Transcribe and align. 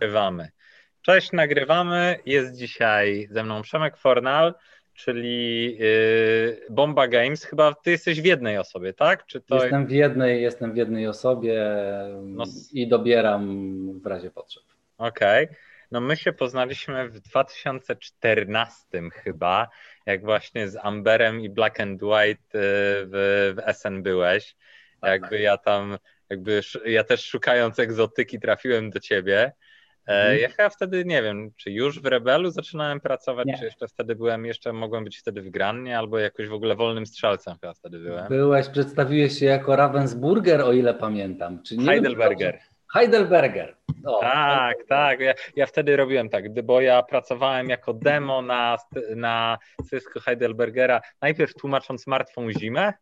Nagrywamy. 0.00 0.48
Cześć, 1.02 1.32
nagrywamy. 1.32 2.18
Jest 2.26 2.56
dzisiaj 2.56 3.28
ze 3.30 3.44
mną 3.44 3.62
Przemek 3.62 3.96
Fornal, 3.96 4.54
czyli 4.94 5.76
yy, 5.78 6.66
Bomba 6.70 7.08
Games. 7.08 7.44
Chyba 7.44 7.74
ty 7.74 7.90
jesteś 7.90 8.20
w 8.20 8.24
jednej 8.24 8.58
osobie, 8.58 8.92
tak? 8.92 9.26
Czy 9.26 9.40
to... 9.40 9.62
Jestem 9.62 9.86
w 9.86 9.90
jednej, 9.90 10.42
jestem 10.42 10.72
w 10.72 10.76
jednej 10.76 11.06
osobie 11.06 11.66
no... 12.22 12.44
i 12.72 12.88
dobieram 12.88 14.00
w 14.00 14.06
razie 14.06 14.30
potrzeb. 14.30 14.62
Okej. 14.98 15.44
Okay. 15.44 15.56
No 15.90 16.00
my 16.00 16.16
się 16.16 16.32
poznaliśmy 16.32 17.08
w 17.08 17.20
2014 17.20 19.10
chyba, 19.12 19.68
jak 20.06 20.24
właśnie 20.24 20.68
z 20.68 20.76
Amberem 20.76 21.40
i 21.40 21.50
Black 21.50 21.80
and 21.80 22.02
White 22.02 22.58
y, 22.58 22.60
w, 23.06 23.54
w 23.56 23.72
SN 23.74 24.02
byłeś. 24.02 24.56
Tak. 25.00 25.10
Jakby 25.10 25.40
ja 25.40 25.56
tam, 25.56 25.98
jakby 26.30 26.60
ja 26.86 27.04
też 27.04 27.26
szukając 27.26 27.78
egzotyki 27.78 28.40
trafiłem 28.40 28.90
do 28.90 29.00
ciebie. 29.00 29.52
E, 30.06 30.12
mhm. 30.12 30.38
Ja 30.40 30.48
chyba 30.48 30.68
wtedy 30.68 31.04
nie 31.04 31.22
wiem, 31.22 31.50
czy 31.56 31.70
już 31.70 32.00
w 32.00 32.06
Rebelu 32.06 32.50
zaczynałem 32.50 33.00
pracować, 33.00 33.46
nie. 33.46 33.58
czy 33.58 33.64
jeszcze 33.64 33.88
wtedy 33.88 34.14
byłem, 34.16 34.46
jeszcze 34.46 34.72
mogłem 34.72 35.04
być 35.04 35.18
wtedy 35.18 35.42
w 35.42 35.50
Grannie, 35.50 35.98
albo 35.98 36.18
jakoś 36.18 36.48
w 36.48 36.52
ogóle 36.52 36.76
wolnym 36.76 37.06
strzelcem 37.06 37.54
chyba 37.60 37.74
wtedy 37.74 37.98
byłem. 37.98 38.28
Byłeś, 38.28 38.68
przedstawiłeś 38.68 39.38
się 39.38 39.46
jako 39.46 39.76
Ravensburger, 39.76 40.60
o 40.60 40.72
ile 40.72 40.94
pamiętam. 40.94 41.62
Czy 41.62 41.76
nie 41.76 41.86
Heidelberger. 41.86 42.58
Heidelberger. 42.94 43.76
O, 44.04 44.20
tak, 44.20 44.76
tak. 44.88 45.20
Ja, 45.20 45.34
ja, 45.56 45.66
wtedy 45.66 45.96
robiłem 45.96 46.28
tak, 46.28 46.62
bo 46.64 46.80
ja 46.80 47.02
pracowałem 47.02 47.68
jako 47.68 47.94
demo 47.94 48.42
na, 48.42 48.76
na 49.16 49.58
Cisco 49.90 50.20
Heidelbergera, 50.20 51.00
najpierw 51.22 51.54
tłumacząc 51.54 52.06
martwą 52.06 52.50
zimę, 52.50 52.92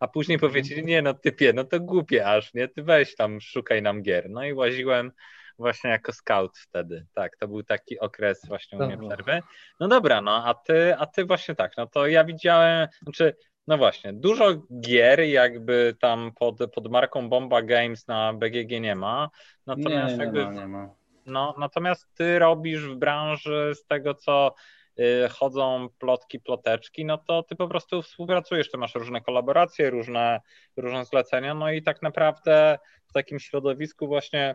a 0.00 0.08
później 0.08 0.34
mhm. 0.34 0.50
powiedzieli, 0.50 0.84
nie 0.84 1.02
no 1.02 1.14
typie, 1.14 1.52
no 1.52 1.64
to 1.64 1.80
głupie 1.80 2.26
aż, 2.26 2.54
nie, 2.54 2.68
ty 2.68 2.82
weź 2.82 3.16
tam, 3.16 3.40
szukaj 3.40 3.82
nam 3.82 4.02
gier. 4.02 4.30
No 4.30 4.44
i 4.44 4.52
łaziłem 4.52 5.12
właśnie 5.58 5.90
jako 5.90 6.12
scout 6.12 6.58
wtedy, 6.58 7.06
tak, 7.14 7.36
to 7.36 7.48
był 7.48 7.62
taki 7.62 7.98
okres 7.98 8.46
właśnie 8.48 8.78
u 8.78 8.86
mnie 8.86 8.98
przerwy. 9.08 9.42
No 9.80 9.88
dobra, 9.88 10.22
no 10.22 10.44
a 10.44 10.54
ty, 10.54 10.96
a 10.96 11.06
ty 11.06 11.24
właśnie 11.24 11.54
tak, 11.54 11.72
no 11.76 11.86
to 11.86 12.06
ja 12.06 12.24
widziałem, 12.24 12.88
znaczy 13.02 13.36
no 13.68 13.78
właśnie, 13.78 14.12
dużo 14.12 14.44
gier 14.80 15.20
jakby 15.20 15.96
tam 16.00 16.32
pod, 16.38 16.56
pod 16.74 16.90
marką 16.90 17.28
Bomba 17.28 17.62
Games 17.62 18.06
na 18.06 18.32
BGG 18.32 18.80
nie 18.80 18.94
ma. 18.94 19.30
Natomiast 19.66 20.10
nie, 20.10 20.16
nie 20.18 20.24
jakby. 20.24 20.44
Ma, 20.44 20.52
nie 20.52 20.66
ma. 20.66 20.94
No, 21.26 21.54
natomiast 21.58 22.14
ty 22.14 22.38
robisz 22.38 22.80
w 22.80 22.96
branży 22.96 23.72
z 23.74 23.86
tego, 23.86 24.14
co 24.14 24.54
y, 24.98 25.28
chodzą 25.28 25.88
plotki, 25.98 26.40
ploteczki, 26.40 27.04
no 27.04 27.18
to 27.18 27.42
ty 27.42 27.56
po 27.56 27.68
prostu 27.68 28.02
współpracujesz, 28.02 28.70
ty 28.70 28.78
masz 28.78 28.94
różne 28.94 29.20
kolaboracje, 29.20 29.90
różne, 29.90 30.40
różne 30.76 31.04
zlecenia, 31.04 31.54
no 31.54 31.70
i 31.70 31.82
tak 31.82 32.02
naprawdę 32.02 32.78
w 33.06 33.12
takim 33.12 33.38
środowisku 33.38 34.06
właśnie 34.06 34.54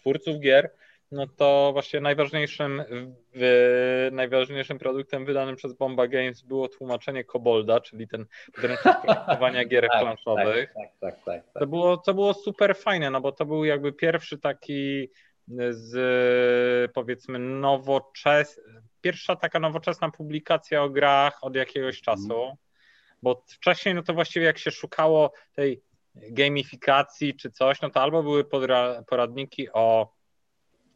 twórców 0.00 0.40
gier, 0.40 0.70
no 1.12 1.26
to 1.26 1.70
właśnie 1.72 2.00
najważniejszym, 2.00 2.82
w, 3.34 4.08
najważniejszym 4.12 4.78
produktem 4.78 5.24
wydanym 5.24 5.56
przez 5.56 5.72
Bomba 5.72 6.08
Games 6.08 6.42
było 6.42 6.68
tłumaczenie 6.68 7.24
Kobolda, 7.24 7.80
czyli 7.80 8.08
ten 8.08 8.26
podręcznik 8.54 8.96
projektowania 9.02 9.64
gier 9.70 9.88
tak, 9.92 10.00
planszowych. 10.00 10.72
Tak, 10.74 10.84
tak, 11.00 11.14
tak, 11.14 11.24
tak, 11.24 11.52
tak. 11.52 11.60
To, 11.60 11.66
było, 11.66 11.96
to 11.96 12.14
było 12.14 12.34
super 12.34 12.76
fajne, 12.76 13.10
no 13.10 13.20
bo 13.20 13.32
to 13.32 13.46
był 13.46 13.64
jakby 13.64 13.92
pierwszy 13.92 14.38
taki 14.38 15.10
z 15.70 16.92
powiedzmy 16.92 17.38
nowoczes... 17.38 18.60
pierwsza 19.00 19.36
taka 19.36 19.58
nowoczesna 19.58 20.10
publikacja 20.10 20.82
o 20.82 20.90
grach 20.90 21.44
od 21.44 21.56
jakiegoś 21.56 22.00
czasu, 22.00 22.42
mm. 22.44 22.56
bo 23.22 23.44
wcześniej 23.48 23.94
no 23.94 24.02
to 24.02 24.14
właściwie 24.14 24.46
jak 24.46 24.58
się 24.58 24.70
szukało 24.70 25.32
tej 25.52 25.82
gamifikacji 26.30 27.34
czy 27.34 27.50
coś, 27.50 27.80
no 27.80 27.90
to 27.90 28.02
albo 28.02 28.22
były 28.22 28.44
poradniki 29.06 29.68
o 29.72 30.12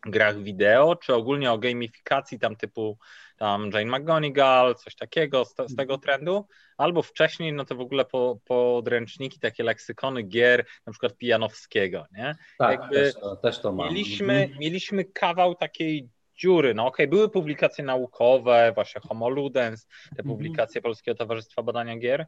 grach 0.06 0.42
wideo, 0.42 0.96
czy 0.96 1.14
ogólnie 1.14 1.52
o 1.52 1.58
gamifikacji 1.58 2.38
tam 2.38 2.56
typu 2.56 2.98
tam 3.36 3.70
Jane 3.74 3.98
McGonigal, 3.98 4.74
coś 4.74 4.94
takiego 4.94 5.44
z, 5.44 5.54
z, 5.66 5.76
tego 5.76 5.98
trendu, 5.98 6.46
albo 6.76 7.02
wcześniej, 7.02 7.52
no 7.52 7.64
to 7.64 7.74
w 7.74 7.80
ogóle 7.80 8.04
po, 8.04 8.38
podręczniki, 8.44 9.40
takie 9.40 9.64
leksykony 9.64 10.22
gier, 10.22 10.64
na 10.86 10.92
przykład 10.92 11.16
Pijanowskiego, 11.16 12.06
nie? 12.12 12.36
Tak, 12.58 12.80
Jakby 12.80 12.96
też, 12.96 13.14
to, 13.14 13.36
też 13.36 13.60
to 13.60 13.72
mam. 13.72 13.88
Mieliśmy, 13.88 14.42
mhm. 14.42 14.58
mieliśmy 14.58 15.04
kawał 15.04 15.54
takiej 15.54 16.08
dziury, 16.36 16.74
no 16.74 16.86
okej, 16.86 17.06
okay, 17.06 17.16
były 17.16 17.28
publikacje 17.28 17.84
naukowe, 17.84 18.72
właśnie 18.74 19.00
Homo 19.08 19.28
Ludens, 19.28 19.86
te 19.86 20.10
mhm. 20.10 20.28
publikacje 20.28 20.82
Polskiego 20.82 21.18
Towarzystwa 21.18 21.62
Badania 21.62 21.98
Gier, 21.98 22.26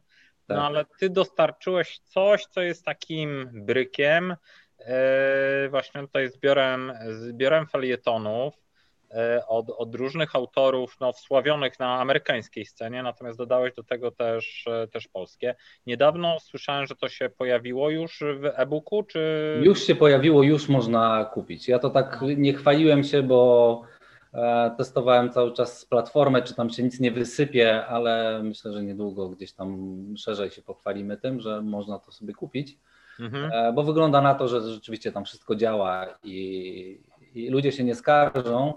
no 0.49 0.55
tak. 0.55 0.65
ale 0.65 0.85
ty 0.99 1.09
dostarczyłeś 1.09 1.99
coś, 1.99 2.45
co 2.45 2.61
jest 2.61 2.85
takim 2.85 3.49
brykiem, 3.53 4.35
E, 4.79 5.69
właśnie 5.69 6.01
tutaj 6.01 6.29
zbiorem, 6.29 6.93
zbiorem 7.09 7.67
felietonów 7.67 8.53
e, 9.11 9.47
od, 9.47 9.69
od 9.69 9.95
różnych 9.95 10.35
autorów 10.35 10.97
no, 10.99 11.13
wsławionych 11.13 11.79
na 11.79 11.99
amerykańskiej 11.99 12.65
scenie, 12.65 13.03
natomiast 13.03 13.37
dodałeś 13.37 13.73
do 13.73 13.83
tego 13.83 14.11
też, 14.11 14.65
e, 14.67 14.87
też 14.87 15.07
polskie. 15.07 15.55
Niedawno 15.87 16.39
słyszałem, 16.39 16.87
że 16.87 16.95
to 16.95 17.09
się 17.09 17.29
pojawiło 17.29 17.89
już 17.89 18.23
w 18.39 18.45
e-booku, 18.45 19.03
czy... 19.03 19.61
Już 19.63 19.83
się 19.83 19.95
pojawiło, 19.95 20.43
już 20.43 20.69
można 20.69 21.31
kupić. 21.33 21.67
Ja 21.67 21.79
to 21.79 21.89
tak 21.89 22.19
nie 22.37 22.53
chwaliłem 22.53 23.03
się, 23.03 23.23
bo 23.23 23.81
testowałem 24.77 25.29
cały 25.29 25.53
czas 25.53 25.85
platformę, 25.85 26.41
czy 26.41 26.53
tam 26.53 26.69
się 26.69 26.83
nic 26.83 26.99
nie 26.99 27.11
wysypie, 27.11 27.85
ale 27.85 28.41
myślę, 28.43 28.73
że 28.73 28.83
niedługo 28.83 29.29
gdzieś 29.29 29.51
tam 29.51 29.97
szerzej 30.17 30.51
się 30.51 30.61
pochwalimy 30.61 31.17
tym, 31.17 31.39
że 31.39 31.61
można 31.61 31.99
to 31.99 32.11
sobie 32.11 32.33
kupić. 32.33 32.77
Mhm. 33.19 33.51
E, 33.53 33.73
bo 33.73 33.83
wygląda 33.83 34.21
na 34.21 34.35
to, 34.35 34.47
że 34.47 34.61
rzeczywiście 34.61 35.11
tam 35.11 35.25
wszystko 35.25 35.55
działa 35.55 36.07
i, 36.23 36.99
i 37.35 37.49
ludzie 37.49 37.71
się 37.71 37.83
nie 37.83 37.95
skarżą, 37.95 38.73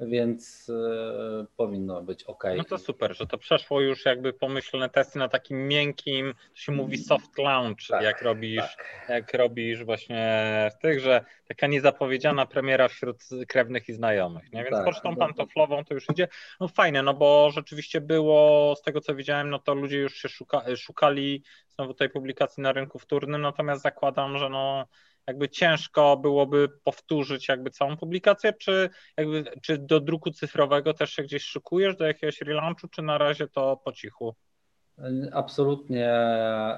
więc 0.00 0.70
e, 0.70 1.46
powinno 1.56 2.02
być 2.02 2.24
ok. 2.24 2.44
No 2.56 2.64
to 2.64 2.78
super, 2.78 3.16
że 3.16 3.26
to 3.26 3.38
przeszło 3.38 3.80
już 3.80 4.04
jakby 4.04 4.32
pomyślne 4.32 4.88
testy 4.88 5.18
na 5.18 5.28
takim 5.28 5.68
miękkim, 5.68 6.34
to 6.52 6.60
się 6.60 6.72
mówi 6.72 6.98
soft 6.98 7.38
launch, 7.38 7.88
tak, 7.88 8.02
jak 8.02 8.22
robisz, 8.22 8.76
tak. 8.76 9.06
jak 9.08 9.34
robisz 9.34 9.84
właśnie 9.84 10.70
w 10.78 10.82
tych, 10.82 11.00
że 11.00 11.24
taka 11.48 11.66
niezapowiedziana 11.66 12.46
premiera 12.46 12.88
wśród 12.88 13.16
krewnych 13.48 13.88
i 13.88 13.92
znajomych, 13.92 14.52
nie? 14.52 14.64
Więc 14.64 14.76
tak, 14.76 14.84
pocztą 14.84 15.16
pantoflową 15.16 15.84
to 15.84 15.94
już 15.94 16.10
idzie. 16.10 16.28
No 16.60 16.68
fajne, 16.68 17.02
no 17.02 17.14
bo 17.14 17.50
rzeczywiście 17.50 18.00
było, 18.00 18.74
z 18.76 18.82
tego 18.82 19.00
co 19.00 19.14
widziałem, 19.14 19.50
no 19.50 19.58
to 19.58 19.74
ludzie 19.74 19.98
już 19.98 20.14
się 20.14 20.28
szuka, 20.28 20.62
szukali 20.76 21.42
znowu 21.68 21.94
tej 21.94 22.10
publikacji 22.10 22.62
na 22.62 22.72
rynku 22.72 22.98
wtórnym, 22.98 23.40
natomiast 23.40 23.82
zakładam, 23.82 24.38
że 24.38 24.48
no 24.48 24.86
jakby 25.30 25.48
ciężko 25.48 26.16
byłoby 26.16 26.68
powtórzyć 26.84 27.48
jakby 27.48 27.70
całą 27.70 27.96
publikację, 27.96 28.52
czy, 28.52 28.90
jakby, 29.16 29.44
czy 29.62 29.78
do 29.78 30.00
druku 30.00 30.30
cyfrowego 30.30 30.94
też 30.94 31.10
się 31.10 31.22
gdzieś 31.22 31.42
szykujesz, 31.42 31.96
do 31.96 32.06
jakiegoś 32.06 32.40
relaunchu, 32.40 32.88
czy 32.88 33.02
na 33.02 33.18
razie 33.18 33.48
to 33.48 33.80
po 33.84 33.92
cichu? 33.92 34.34
Absolutnie 35.32 36.14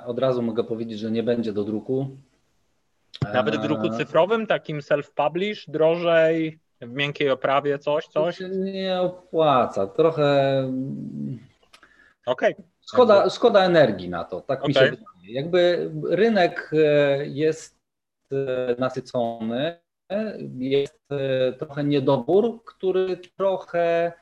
od 0.06 0.18
razu 0.18 0.42
mogę 0.42 0.64
powiedzieć, 0.64 0.98
że 0.98 1.10
nie 1.10 1.22
będzie 1.22 1.52
do 1.52 1.64
druku. 1.64 2.16
Nawet 3.34 3.56
w 3.56 3.62
druku 3.62 3.86
e, 3.86 3.90
cyfrowym, 3.96 4.46
takim 4.46 4.80
self-publish, 4.80 5.70
drożej, 5.70 6.58
w 6.80 6.92
miękkiej 6.92 7.30
oprawie, 7.30 7.78
coś, 7.78 8.06
coś? 8.06 8.38
Nie 8.50 9.00
opłaca. 9.00 9.86
Trochę. 9.86 10.58
Okej. 12.26 12.54
Okay. 12.54 12.64
Szkoda, 12.88 13.30
szkoda 13.30 13.64
energii 13.64 14.08
na 14.08 14.24
to, 14.24 14.40
tak 14.40 14.58
okay. 14.58 14.68
mi 14.68 14.74
się 14.74 14.80
wydaje. 14.80 15.06
Jakby 15.22 15.90
rynek 16.10 16.70
e, 16.72 17.26
jest 17.26 17.81
nasycony, 18.78 19.78
jest 20.58 21.12
e, 21.12 21.52
trochę 21.52 21.84
niedobór, 21.84 22.64
który 22.64 23.16
trochę 23.16 24.12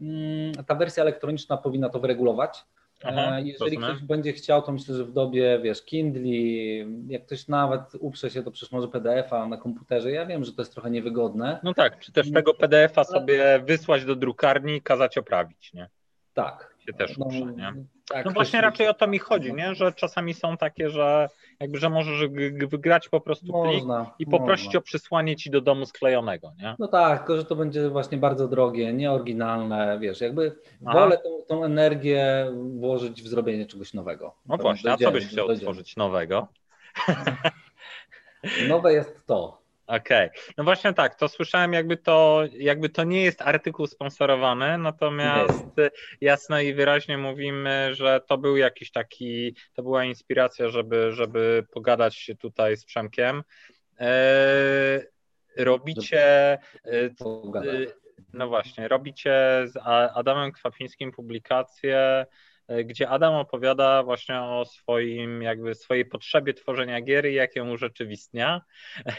mm, 0.00 0.52
ta 0.66 0.74
wersja 0.74 1.02
elektroniczna 1.02 1.56
powinna 1.56 1.88
to 1.88 2.00
wyregulować. 2.00 2.64
E, 3.04 3.08
Aha, 3.08 3.40
Jeżeli 3.40 3.76
ktoś 3.76 4.02
będzie 4.02 4.32
chciał, 4.32 4.62
to 4.62 4.72
myślę, 4.72 4.94
że 4.94 5.04
w 5.04 5.12
dobie, 5.12 5.60
wiesz, 5.62 5.84
Kindli, 5.84 6.78
jak 7.08 7.26
ktoś 7.26 7.48
nawet 7.48 7.80
uprze 8.00 8.30
się, 8.30 8.42
to 8.42 8.50
przecież 8.50 8.72
może 8.72 8.88
PDF-a 8.88 9.46
na 9.46 9.56
komputerze. 9.56 10.10
Ja 10.10 10.26
wiem, 10.26 10.44
że 10.44 10.52
to 10.52 10.62
jest 10.62 10.72
trochę 10.72 10.90
niewygodne. 10.90 11.60
No 11.62 11.74
tak, 11.74 11.98
czy 11.98 12.12
też 12.12 12.32
tego 12.32 12.54
PDF-a 12.54 13.04
sobie 13.04 13.62
wysłać 13.66 14.04
do 14.04 14.16
drukarni 14.16 14.76
i 14.76 14.82
kazać 14.82 15.18
oprawić, 15.18 15.72
nie? 15.72 15.88
Tak. 16.34 16.73
Się 16.86 16.92
też 16.92 17.18
no, 17.18 17.26
uprze, 17.26 17.44
nie? 17.44 17.74
Tak, 18.08 18.26
no 18.26 18.32
właśnie 18.32 18.60
raczej 18.60 18.88
o 18.88 18.94
to 18.94 19.06
mi 19.06 19.18
chodzi, 19.18 19.54
nie? 19.54 19.74
że 19.74 19.92
czasami 19.92 20.34
są 20.34 20.56
takie, 20.56 20.90
że 20.90 21.28
jakby, 21.60 21.78
że 21.78 21.90
możesz 21.90 22.28
wygrać 22.68 23.08
po 23.08 23.20
prostu 23.20 23.52
można, 23.52 24.04
plik 24.04 24.14
i 24.18 24.26
poprosić 24.26 24.66
można. 24.66 24.78
o 24.78 24.82
przysłanie 24.82 25.36
ci 25.36 25.50
do 25.50 25.60
domu 25.60 25.86
sklejonego, 25.86 26.52
nie? 26.58 26.76
No 26.78 26.88
tak, 26.88 27.18
tylko 27.18 27.36
że 27.36 27.44
to 27.44 27.56
będzie 27.56 27.90
właśnie 27.90 28.18
bardzo 28.18 28.48
drogie, 28.48 28.92
nieoryginalne, 28.92 29.98
wiesz, 30.00 30.20
jakby 30.20 30.56
Aha. 30.86 31.00
wolę 31.00 31.18
tą, 31.18 31.42
tą, 31.48 31.64
energię 31.64 32.52
włożyć 32.76 33.22
w 33.22 33.28
zrobienie 33.28 33.66
czegoś 33.66 33.94
nowego. 33.94 34.34
No 34.46 34.56
właśnie, 34.56 34.92
a 34.92 34.96
co 34.96 35.12
byś 35.12 35.26
chciał 35.26 35.46
dojdziemy. 35.46 35.72
tworzyć 35.72 35.96
nowego? 35.96 36.48
Nowe 38.68 38.92
jest 38.92 39.26
to, 39.26 39.63
Okej, 39.86 40.26
okay. 40.28 40.40
no 40.58 40.64
właśnie 40.64 40.92
tak, 40.92 41.14
to 41.14 41.28
słyszałem 41.28 41.72
jakby 41.72 41.96
to, 41.96 42.42
jakby 42.52 42.88
to 42.88 43.04
nie 43.04 43.22
jest 43.22 43.42
artykuł 43.42 43.86
sponsorowany, 43.86 44.78
natomiast 44.78 45.66
jasno 46.20 46.60
i 46.60 46.74
wyraźnie 46.74 47.18
mówimy, 47.18 47.90
że 47.94 48.20
to 48.26 48.38
był 48.38 48.56
jakiś 48.56 48.90
taki, 48.90 49.56
to 49.72 49.82
była 49.82 50.04
inspiracja, 50.04 50.68
żeby, 50.68 51.12
żeby 51.12 51.66
pogadać 51.72 52.16
się 52.16 52.34
tutaj 52.34 52.76
z 52.76 52.84
Przemkiem. 52.84 53.42
Eee, 53.98 55.00
robicie, 55.56 56.58
no 58.32 58.48
właśnie, 58.48 58.88
robicie 58.88 59.62
z 59.64 59.76
Adamem 60.14 60.52
Kwapińskim 60.52 61.12
publikację 61.12 62.26
E, 62.26 62.26
gdzie 62.84 63.08
Adam 63.08 63.34
opowiada 63.34 64.02
właśnie 64.02 64.40
o 64.40 64.64
swoim, 64.64 65.42
jakby 65.42 65.74
swojej 65.74 66.04
potrzebie 66.04 66.54
tworzenia 66.54 67.00
gier 67.00 67.26
i 67.26 67.34
jak 67.34 67.56
ją 67.56 67.70
urzeczywistnia. 67.70 68.60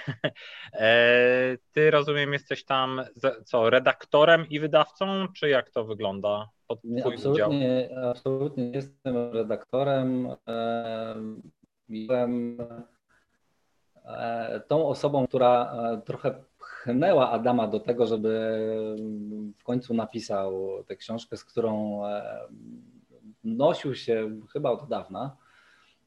E, 0.73 1.57
ty 1.71 1.91
rozumiem, 1.91 2.33
jesteś 2.33 2.63
tam 2.63 3.01
co, 3.45 3.69
redaktorem 3.69 4.49
i 4.49 4.59
wydawcą, 4.59 5.27
czy 5.35 5.49
jak 5.49 5.69
to 5.69 5.85
wygląda 5.85 6.49
pod 6.67 6.79
twój 6.79 7.13
absolutnie, 7.13 7.89
udział? 7.91 8.09
Absolutnie 8.09 8.63
jestem 8.71 9.31
redaktorem. 9.33 10.29
E, 10.47 11.15
byłem 11.89 12.57
tą 14.67 14.87
osobą, 14.87 15.27
która 15.27 15.77
trochę 16.05 16.43
pchnęła 16.59 17.31
Adama 17.31 17.67
do 17.67 17.79
tego, 17.79 18.05
żeby 18.05 18.57
w 19.57 19.63
końcu 19.63 19.93
napisał 19.93 20.83
tę 20.87 20.95
książkę, 20.95 21.37
z 21.37 21.45
którą 21.45 22.01
nosił 23.45 23.95
się 23.95 24.41
chyba 24.53 24.71
od 24.71 24.87
dawna. 24.87 25.37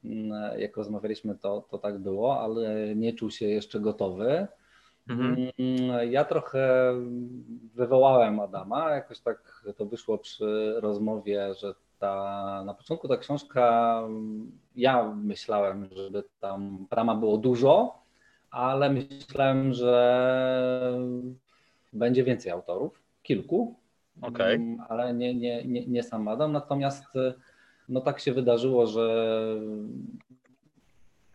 Mm, 0.05 0.59
jak 0.59 0.77
rozmawialiśmy, 0.77 1.35
to, 1.35 1.65
to 1.69 1.77
tak 1.77 1.97
było, 1.97 2.41
ale 2.41 2.95
nie 2.95 3.13
czuł 3.13 3.31
się 3.31 3.47
jeszcze 3.47 3.79
gotowy. 3.79 4.47
Mhm. 5.09 5.51
Mm, 5.59 6.11
ja 6.11 6.25
trochę 6.25 6.93
wywołałem 7.73 8.39
Adama, 8.39 8.91
jakoś 8.91 9.19
tak 9.19 9.63
to 9.77 9.85
wyszło 9.85 10.17
przy 10.17 10.75
rozmowie, 10.77 11.53
że 11.53 11.73
ta, 11.99 12.63
na 12.65 12.73
początku 12.73 13.07
ta 13.07 13.17
książka, 13.17 14.01
ja 14.75 15.03
myślałem, 15.15 15.89
żeby 15.91 16.23
tam 16.39 16.85
prama 16.89 17.15
było 17.15 17.37
dużo, 17.37 18.03
ale 18.51 18.89
myślałem, 18.89 19.73
że 19.73 20.99
będzie 21.93 22.23
więcej 22.23 22.51
autorów, 22.51 23.01
kilku, 23.23 23.78
okay. 24.21 24.53
Mm, 24.53 24.81
ale 24.89 25.13
nie, 25.13 25.35
nie, 25.35 25.65
nie, 25.65 25.85
nie 25.85 26.03
sam 26.03 26.27
Adam. 26.27 26.51
Natomiast 26.51 27.15
y, 27.15 27.33
no 27.89 28.01
tak 28.01 28.19
się 28.19 28.33
wydarzyło, 28.33 28.87
że, 28.87 29.45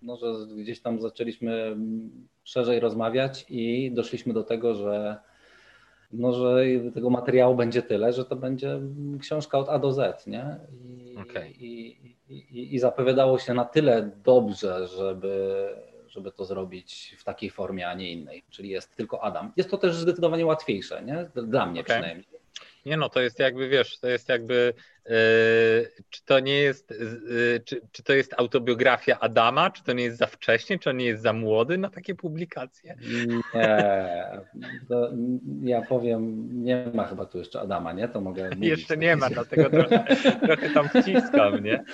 no, 0.02 0.16
że 0.16 0.26
gdzieś 0.56 0.80
tam 0.80 1.00
zaczęliśmy 1.00 1.76
szerzej 2.44 2.80
rozmawiać 2.80 3.46
i 3.48 3.92
doszliśmy 3.92 4.32
do 4.32 4.44
tego, 4.44 4.74
że, 4.74 5.16
no, 6.12 6.32
że 6.32 6.64
tego 6.94 7.10
materiału 7.10 7.56
będzie 7.56 7.82
tyle, 7.82 8.12
że 8.12 8.24
to 8.24 8.36
będzie 8.36 8.80
książka 9.20 9.58
od 9.58 9.68
A 9.68 9.78
do 9.78 9.92
Z, 9.92 10.26
nie? 10.26 10.56
I, 10.88 11.16
okay. 11.16 11.50
i, 11.50 11.96
i, 12.28 12.74
i 12.74 12.78
zapowiadało 12.78 13.38
się 13.38 13.54
na 13.54 13.64
tyle 13.64 14.10
dobrze, 14.24 14.86
żeby, 14.88 15.68
żeby 16.08 16.32
to 16.32 16.44
zrobić 16.44 17.16
w 17.18 17.24
takiej 17.24 17.50
formie, 17.50 17.88
a 17.88 17.94
nie 17.94 18.12
innej, 18.12 18.44
czyli 18.50 18.68
jest 18.68 18.96
tylko 18.96 19.24
Adam. 19.24 19.52
Jest 19.56 19.70
to 19.70 19.78
też 19.78 19.96
zdecydowanie 19.96 20.46
łatwiejsze, 20.46 21.02
nie? 21.04 21.42
Dla 21.42 21.66
mnie 21.66 21.80
okay. 21.80 21.94
przynajmniej. 21.94 22.33
Nie 22.84 22.96
no, 22.96 23.08
to 23.08 23.20
jest 23.20 23.38
jakby, 23.38 23.68
wiesz, 23.68 23.98
to 23.98 24.08
jest 24.08 24.28
jakby 24.28 24.74
czy 26.10 26.24
to 26.24 26.40
nie 26.40 26.58
jest, 26.58 26.92
e, 26.92 27.60
czy, 27.60 27.80
czy 27.92 28.02
to 28.02 28.12
jest 28.12 28.34
autobiografia 28.36 29.20
Adama, 29.20 29.70
czy 29.70 29.84
to 29.84 29.92
nie 29.92 30.04
jest 30.04 30.18
za 30.18 30.26
wcześnie, 30.26 30.78
czy 30.78 30.90
on 30.90 30.96
nie 30.96 31.04
jest 31.04 31.22
za 31.22 31.32
młody 31.32 31.78
na 31.78 31.90
takie 31.90 32.14
publikacje? 32.14 32.96
Nie, 33.54 34.40
to 34.88 35.10
ja 35.62 35.82
powiem, 35.82 36.48
nie 36.64 36.90
ma 36.94 37.04
chyba 37.04 37.26
tu 37.26 37.38
jeszcze 37.38 37.60
Adama, 37.60 37.92
nie? 37.92 38.08
To 38.08 38.20
mogę 38.20 38.44
mówić. 38.44 38.68
Jeszcze 38.68 38.96
nie 38.96 39.16
ma, 39.16 39.30
dlatego 39.30 39.70
trochę, 39.70 40.04
trochę 40.46 40.70
tam 40.70 40.88
wciskam, 40.88 41.64
nie? 41.64 41.84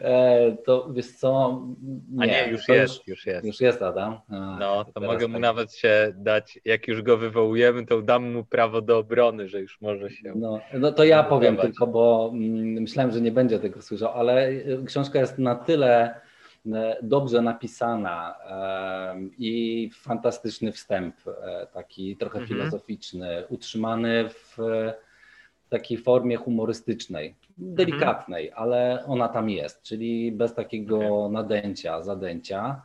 E, 0.00 0.56
to 0.64 0.92
wiesz 0.92 1.12
co? 1.12 1.62
Nie, 2.10 2.22
A 2.22 2.26
nie, 2.26 2.52
już 2.52 2.68
jest, 2.68 2.94
już, 2.94 3.06
już, 3.06 3.26
jest. 3.26 3.46
Już 3.46 3.60
jest 3.60 3.82
Adam. 3.82 4.18
A, 4.28 4.56
no, 4.60 4.84
to 4.84 5.00
mogę 5.00 5.28
mu 5.28 5.34
tak. 5.34 5.42
nawet 5.42 5.74
się 5.74 6.12
dać, 6.16 6.58
jak 6.64 6.88
już 6.88 7.02
go 7.02 7.16
wywołujemy, 7.16 7.86
to 7.86 8.02
dam 8.02 8.32
mu 8.32 8.44
prawo 8.44 8.80
do 8.80 8.98
obrony, 8.98 9.48
że 9.48 9.60
już 9.60 9.80
może 9.80 10.10
się. 10.10 10.32
No, 10.36 10.60
no 10.74 10.92
to 10.92 11.04
ja 11.04 11.22
powiem 11.22 11.56
tylko, 11.56 11.86
bo 11.86 12.30
mm, 12.34 12.55
myślałem, 12.64 13.12
że 13.12 13.20
nie 13.20 13.32
będzie 13.32 13.58
tego 13.58 13.82
słyszał, 13.82 14.12
ale 14.12 14.48
e, 14.48 14.62
książka 14.86 15.18
jest 15.18 15.38
na 15.38 15.54
tyle 15.54 16.20
e, 16.66 16.96
dobrze 17.02 17.42
napisana 17.42 18.34
i 19.38 19.90
fantastyczny 19.94 20.72
wstęp, 20.72 21.14
e, 21.28 21.66
taki 21.72 22.16
trochę 22.16 22.38
mhm. 22.38 22.48
filozoficzny, 22.48 23.44
utrzymany 23.48 24.28
w 24.28 24.56
takiej 25.68 25.98
formie 25.98 26.36
humorystycznej, 26.36 27.34
delikatnej, 27.58 28.48
mhm. 28.48 28.64
ale 28.64 29.04
ona 29.06 29.28
tam 29.28 29.50
jest, 29.50 29.82
czyli 29.82 30.32
bez 30.32 30.54
takiego 30.54 30.96
okay. 30.98 31.32
nadęcia, 31.32 32.02
zadęcia. 32.02 32.82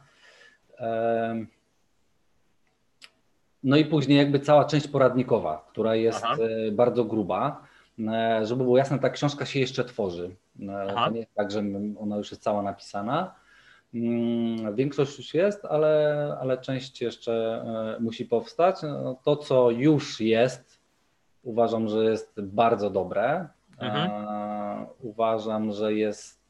No 3.63 3.77
i 3.77 3.85
później 3.85 4.17
jakby 4.17 4.39
cała 4.39 4.65
część 4.65 4.87
poradnikowa, 4.87 5.67
która 5.71 5.95
jest 5.95 6.21
Aha. 6.23 6.37
bardzo 6.71 7.05
gruba. 7.05 7.70
E, 7.99 8.45
żeby 8.45 8.63
było 8.63 8.77
jasne, 8.77 8.99
ta 8.99 9.09
książka 9.09 9.45
się 9.45 9.59
jeszcze 9.59 9.85
tworzy. 9.85 10.35
E, 10.69 10.87
Aha. 10.89 11.05
To 11.05 11.11
nie 11.11 11.19
jest 11.19 11.33
tak, 11.33 11.51
że 11.51 11.63
ona 11.99 12.17
już 12.17 12.31
jest 12.31 12.43
cała 12.43 12.61
napisana. 12.61 13.35
Mm, 13.93 14.75
większość 14.75 15.17
już 15.17 15.33
jest, 15.33 15.65
ale, 15.65 16.37
ale 16.41 16.57
część 16.57 17.01
jeszcze 17.01 17.33
e, 17.97 17.99
musi 17.99 18.25
powstać. 18.25 18.75
No, 18.83 19.19
to, 19.23 19.35
co 19.35 19.71
już 19.71 20.21
jest, 20.21 20.79
uważam, 21.43 21.87
że 21.87 22.05
jest 22.05 22.41
bardzo 22.41 22.89
dobre. 22.89 23.47
Mhm. 23.79 24.11
Uważam, 24.99 25.71
że 25.71 25.93
jest 25.93 26.41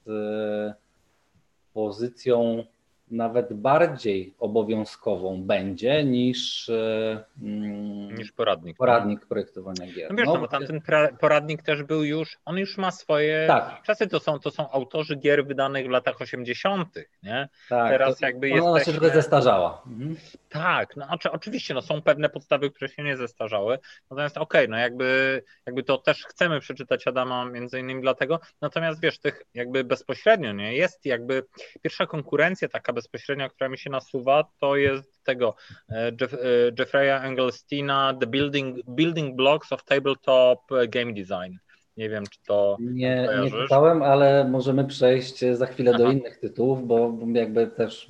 pozycją 1.74 2.64
nawet 3.12 3.54
bardziej 3.54 4.34
obowiązkową 4.40 5.44
będzie 5.44 6.04
niż, 6.04 6.70
e, 6.70 7.24
mm, 7.42 8.16
niż 8.16 8.32
poradnik. 8.32 8.78
Poradnik 8.78 9.20
tak? 9.20 9.30
projektowania 9.30 9.86
gier. 9.88 10.10
No 10.10 10.16
wiesz, 10.16 10.28
no, 10.28 10.34
no 10.34 10.40
bo 10.40 10.48
tamten 10.48 10.82
poradnik 11.20 11.64
też 11.64 11.84
był 11.84 12.04
już, 12.04 12.38
on 12.46 12.58
już 12.58 12.78
ma 12.78 12.92
swoje 12.92 13.46
tak. 13.48 13.82
czasy, 13.84 14.08
to 14.08 14.20
są, 14.20 14.40
to 14.40 14.52
są 14.52 14.72
autorzy 14.72 15.16
gier 15.16 15.46
wydanych 15.46 15.88
w 15.88 15.90
latach 15.90 16.22
80., 16.22 16.96
nie? 17.24 17.50
Tak, 17.70 17.90
Teraz 17.92 18.20
to, 18.20 18.26
jakby 18.26 18.50
jest. 18.50 18.64
Ona 18.64 18.78
jesteśmy... 18.78 18.94
się 18.94 19.00
trochę 19.00 19.16
zestarzała. 19.16 19.82
Mhm. 19.88 20.16
Tak, 20.52 20.96
no 20.96 21.06
znaczy, 21.06 21.32
oczywiście 21.32 21.74
no, 21.74 21.82
są 21.82 22.02
pewne 22.02 22.30
podstawy, 22.30 22.72
które 22.72 22.90
się 22.90 23.04
nie 23.04 23.18
zestarzały, 23.18 23.80
natomiast 24.10 24.38
okej, 24.38 24.62
okay, 24.62 24.68
no 24.68 24.78
jakby, 24.78 25.44
jakby 25.66 25.84
to 25.84 25.98
też 25.98 26.26
chcemy 26.26 26.60
przeczytać 26.60 27.08
Adama 27.08 27.46
między 27.46 27.80
innymi 27.80 28.02
dlatego, 28.02 28.40
natomiast 28.62 29.02
wiesz, 29.02 29.20
tych 29.20 29.44
jakby 29.54 29.84
bezpośrednio, 29.84 30.52
nie? 30.52 30.76
Jest 30.76 31.06
jakby 31.06 31.44
pierwsza 31.82 32.06
konkurencja 32.06 32.70
taka 32.70 32.94
bezpośrednia, 32.94 33.50
która 33.50 33.70
mi 33.70 33.78
się 33.78 33.90
nasuwa, 33.90 34.44
to 34.60 34.76
jest 34.76 35.24
tego 35.24 35.56
e, 35.90 36.12
Jeff, 36.22 36.34
e, 36.34 36.38
Jeffrey'a 36.80 37.26
Engelsteina 37.26 38.14
The 38.20 38.28
Building, 38.28 38.78
Building 38.88 39.36
Blocks 39.36 39.72
of 39.72 39.84
Tabletop 39.84 40.60
Game 40.90 41.14
Design. 41.14 41.58
Nie 42.02 42.10
wiem, 42.10 42.24
czy 42.30 42.40
to. 42.48 42.78
Nie, 42.80 43.28
nie 43.44 43.52
czytałem, 43.52 44.04
ale 44.04 44.50
możemy 44.50 44.86
przejść 44.86 45.40
za 45.54 45.66
chwilę 45.66 45.92
Aha. 45.96 46.04
do 46.04 46.12
innych 46.12 46.38
tytułów, 46.38 46.88
bo 46.88 47.18
jakby 47.34 47.68
też 47.68 48.08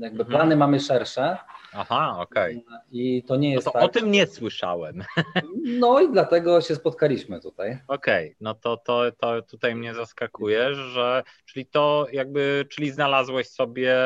jakby 0.00 0.22
mhm. 0.22 0.26
plany 0.28 0.56
mamy 0.56 0.80
szersze. 0.80 1.36
Aha, 1.72 2.16
okej. 2.18 2.64
Okay. 2.66 2.78
I 2.90 3.22
to 3.22 3.36
nie 3.36 3.52
jest. 3.52 3.66
No 3.66 3.72
to 3.72 3.78
tak... 3.78 3.88
o 3.88 3.92
tym 3.92 4.10
nie 4.10 4.26
słyszałem. 4.26 5.02
No 5.64 6.00
i 6.00 6.12
dlatego 6.12 6.60
się 6.60 6.74
spotkaliśmy 6.74 7.40
tutaj. 7.40 7.78
Okej, 7.88 8.26
okay. 8.26 8.36
no 8.40 8.54
to, 8.54 8.76
to, 8.76 9.12
to 9.12 9.42
tutaj 9.42 9.74
mnie 9.74 9.94
zaskakuje, 9.94 10.74
że 10.74 11.22
czyli 11.44 11.66
to 11.66 12.06
jakby, 12.12 12.66
czyli 12.70 12.90
znalazłeś 12.90 13.48
sobie, 13.48 13.96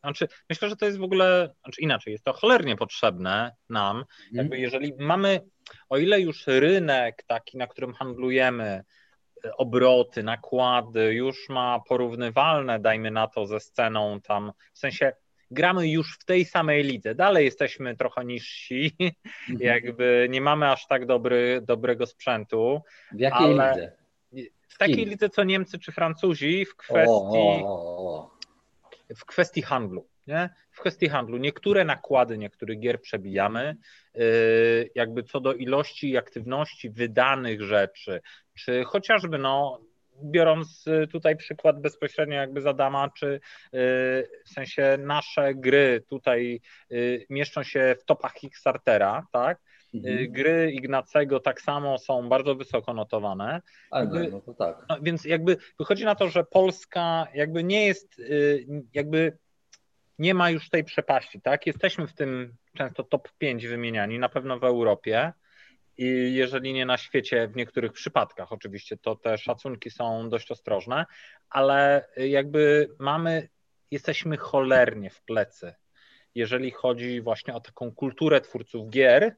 znaczy 0.00 0.28
myślę, 0.50 0.68
że 0.68 0.76
to 0.76 0.86
jest 0.86 0.98
w 0.98 1.02
ogóle, 1.02 1.54
znaczy 1.64 1.80
inaczej, 1.80 2.12
jest 2.12 2.24
to 2.24 2.32
cholernie 2.32 2.76
potrzebne 2.76 3.52
nam, 3.68 3.96
mhm. 3.96 4.06
jakby 4.32 4.58
jeżeli 4.58 4.94
mamy, 4.98 5.40
o 5.88 5.98
ile 5.98 6.20
już 6.20 6.46
rynek 6.46 7.22
taki, 7.26 7.58
na 7.58 7.66
którym 7.66 7.92
handlujemy, 7.92 8.84
obroty, 9.56 10.22
nakłady 10.22 11.14
już 11.14 11.48
ma 11.48 11.80
porównywalne, 11.88 12.80
dajmy 12.80 13.10
na 13.10 13.28
to, 13.28 13.46
ze 13.46 13.60
sceną 13.60 14.20
tam, 14.20 14.52
w 14.72 14.78
sensie 14.78 15.12
gramy 15.50 15.88
już 15.88 16.18
w 16.18 16.24
tej 16.24 16.44
samej 16.44 16.84
lidze. 16.84 17.14
Dalej 17.14 17.44
jesteśmy 17.44 17.96
trochę 17.96 18.24
niżsi, 18.24 18.96
mhm. 19.00 19.14
jakby 19.72 20.26
nie 20.30 20.40
mamy 20.40 20.70
aż 20.70 20.86
tak 20.86 21.06
dobry, 21.06 21.60
dobrego 21.62 22.06
sprzętu. 22.06 22.80
W 23.12 23.20
jakiej 23.20 23.48
lidze? 23.48 23.92
W 24.68 24.78
takiej 24.78 25.06
lidze 25.06 25.28
co 25.28 25.44
Niemcy 25.44 25.78
czy 25.78 25.92
Francuzi 25.92 26.64
w 26.64 26.76
kwestii, 26.76 27.10
o, 27.10 27.64
o, 27.64 28.14
o. 28.14 28.30
w 29.16 29.24
kwestii 29.24 29.62
handlu. 29.62 30.06
Nie? 30.26 30.50
W 30.70 30.80
kwestii 30.80 31.08
handlu 31.08 31.38
niektóre 31.38 31.84
nakłady 31.84 32.38
niektórych 32.38 32.78
gier 32.78 33.00
przebijamy, 33.00 33.76
yy, 34.14 34.90
jakby 34.94 35.22
co 35.22 35.40
do 35.40 35.54
ilości 35.54 36.10
i 36.10 36.16
aktywności 36.16 36.90
wydanych 36.90 37.62
rzeczy, 37.62 38.20
czy 38.54 38.84
chociażby 38.84 39.38
no, 39.38 39.80
biorąc 40.24 40.86
y, 40.86 41.06
tutaj 41.06 41.36
przykład 41.36 41.80
bezpośrednio 41.80 42.36
jakby 42.36 42.60
z 42.60 42.66
Adama, 42.66 43.10
czy 43.10 43.26
y, 43.26 43.40
w 44.44 44.48
sensie 44.48 44.98
nasze 45.00 45.54
gry 45.54 46.02
tutaj 46.08 46.60
mieszczą 47.30 47.62
się 47.62 47.96
w 48.00 48.04
topach 48.04 48.34
Kickstartera, 48.34 49.26
tak? 49.32 49.58
Mhm. 49.94 50.32
Gry 50.32 50.72
Ignacego 50.72 51.40
tak 51.40 51.60
samo 51.60 51.98
są 51.98 52.28
bardzo 52.28 52.54
wysoko 52.54 52.94
notowane. 52.94 53.62
Jakby, 53.92 54.28
no 54.30 54.40
to 54.40 54.54
tak. 54.54 54.76
No, 54.88 54.96
więc 55.02 55.24
jakby 55.24 55.56
wychodzi 55.78 56.04
na 56.04 56.14
to, 56.14 56.28
że 56.28 56.44
Polska 56.44 57.26
jakby 57.34 57.64
nie 57.64 57.86
jest 57.86 58.22
jakby 58.94 59.38
nie 60.18 60.34
ma 60.34 60.50
już 60.50 60.68
tej 60.68 60.84
przepaści, 60.84 61.40
tak? 61.40 61.66
Jesteśmy 61.66 62.06
w 62.06 62.14
tym 62.14 62.56
często 62.74 63.04
top 63.04 63.28
5 63.38 63.66
wymieniani, 63.66 64.18
na 64.18 64.28
pewno 64.28 64.58
w 64.58 64.64
Europie 64.64 65.32
i 65.98 66.34
jeżeli 66.34 66.72
nie 66.72 66.86
na 66.86 66.96
świecie, 66.96 67.48
w 67.48 67.56
niektórych 67.56 67.92
przypadkach 67.92 68.52
oczywiście, 68.52 68.96
to 68.96 69.16
te 69.16 69.38
szacunki 69.38 69.90
są 69.90 70.28
dość 70.28 70.50
ostrożne, 70.50 71.06
ale 71.50 72.08
jakby 72.16 72.90
mamy, 72.98 73.48
jesteśmy 73.90 74.36
cholernie 74.36 75.10
w 75.10 75.22
plecy, 75.22 75.74
jeżeli 76.34 76.70
chodzi 76.70 77.20
właśnie 77.20 77.54
o 77.54 77.60
taką 77.60 77.92
kulturę 77.92 78.40
twórców 78.40 78.90
gier 78.90 79.36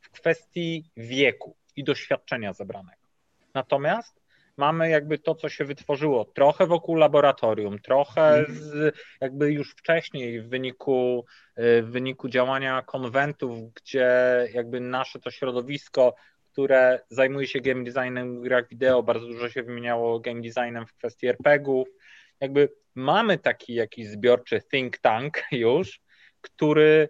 w 0.00 0.10
kwestii 0.10 0.90
wieku 0.96 1.56
i 1.76 1.84
doświadczenia 1.84 2.52
zebranego. 2.52 3.08
Natomiast 3.54 4.19
mamy 4.60 4.90
jakby 4.90 5.18
to, 5.18 5.34
co 5.34 5.48
się 5.48 5.64
wytworzyło 5.64 6.24
trochę 6.24 6.66
wokół 6.66 6.96
laboratorium, 6.96 7.78
trochę 7.78 8.38
mhm. 8.38 8.58
z, 8.58 8.96
jakby 9.20 9.52
już 9.52 9.72
wcześniej 9.72 10.42
w 10.42 10.48
wyniku, 10.48 11.24
w 11.56 11.88
wyniku 11.90 12.28
działania 12.28 12.82
konwentów, 12.82 13.72
gdzie 13.74 14.08
jakby 14.54 14.80
nasze 14.80 15.20
to 15.20 15.30
środowisko, 15.30 16.14
które 16.52 17.00
zajmuje 17.10 17.46
się 17.46 17.60
game 17.60 17.84
designem 17.84 18.38
w 18.38 18.42
grach 18.42 18.68
wideo, 18.68 19.02
bardzo 19.02 19.26
dużo 19.26 19.48
się 19.48 19.62
wymieniało 19.62 20.20
game 20.20 20.40
designem 20.40 20.86
w 20.86 20.92
kwestii 20.92 21.26
RPGów. 21.26 21.88
Jakby 22.40 22.68
mamy 22.94 23.38
taki 23.38 23.74
jakiś 23.74 24.08
zbiorczy 24.08 24.62
think 24.70 24.98
tank 24.98 25.42
już, 25.52 26.00
który 26.40 27.08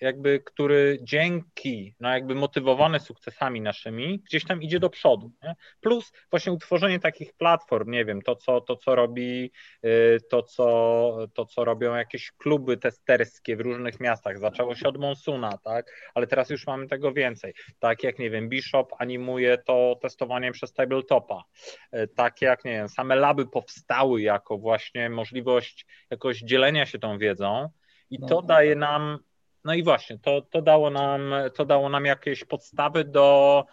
jakby, 0.00 0.40
który 0.40 0.98
dzięki, 1.02 1.94
no 2.00 2.10
jakby 2.10 2.34
motywowany 2.34 3.00
sukcesami 3.00 3.60
naszymi, 3.60 4.20
gdzieś 4.20 4.44
tam 4.44 4.62
idzie 4.62 4.80
do 4.80 4.90
przodu. 4.90 5.32
Nie? 5.42 5.54
Plus 5.80 6.12
właśnie 6.30 6.52
utworzenie 6.52 7.00
takich 7.00 7.32
platform, 7.32 7.90
nie 7.90 8.04
wiem, 8.04 8.22
to 8.22 8.36
co, 8.36 8.60
to, 8.60 8.76
co 8.76 8.94
robi, 8.94 9.52
e, 9.82 9.88
to 10.20 10.42
co, 10.42 11.16
to 11.34 11.46
co 11.46 11.64
robią 11.64 11.94
jakieś 11.94 12.32
kluby 12.32 12.76
testerskie 12.76 13.56
w 13.56 13.60
różnych 13.60 14.00
miastach. 14.00 14.38
Zaczęło 14.38 14.74
się 14.74 14.88
od 14.88 14.98
Monsuna, 14.98 15.58
tak, 15.64 15.86
ale 16.14 16.26
teraz 16.26 16.50
już 16.50 16.66
mamy 16.66 16.88
tego 16.88 17.12
więcej. 17.12 17.54
Tak 17.78 18.02
jak, 18.02 18.18
nie 18.18 18.30
wiem, 18.30 18.48
Bishop 18.48 18.92
animuje 18.98 19.58
to 19.58 19.98
testowanie 20.02 20.52
przez 20.52 20.72
tabletopa. 20.72 21.44
E, 21.92 22.06
tak 22.06 22.42
jak, 22.42 22.64
nie 22.64 22.72
wiem, 22.72 22.88
same 22.88 23.16
laby 23.16 23.46
powstały 23.46 24.22
jako 24.22 24.58
właśnie 24.58 25.10
możliwość 25.10 25.86
jakoś 26.10 26.38
dzielenia 26.38 26.86
się 26.86 26.98
tą 26.98 27.18
wiedzą, 27.18 27.68
i 28.12 28.18
no. 28.18 28.26
to 28.28 28.42
daje 28.42 28.76
nam, 28.76 29.18
no 29.64 29.74
i 29.74 29.82
właśnie, 29.82 30.18
to, 30.18 30.42
to, 30.50 30.62
dało 30.62 30.90
nam, 30.90 31.34
to 31.54 31.64
dało 31.64 31.88
nam 31.88 32.04
jakieś 32.04 32.44
podstawy 32.44 33.04
do, 33.04 33.64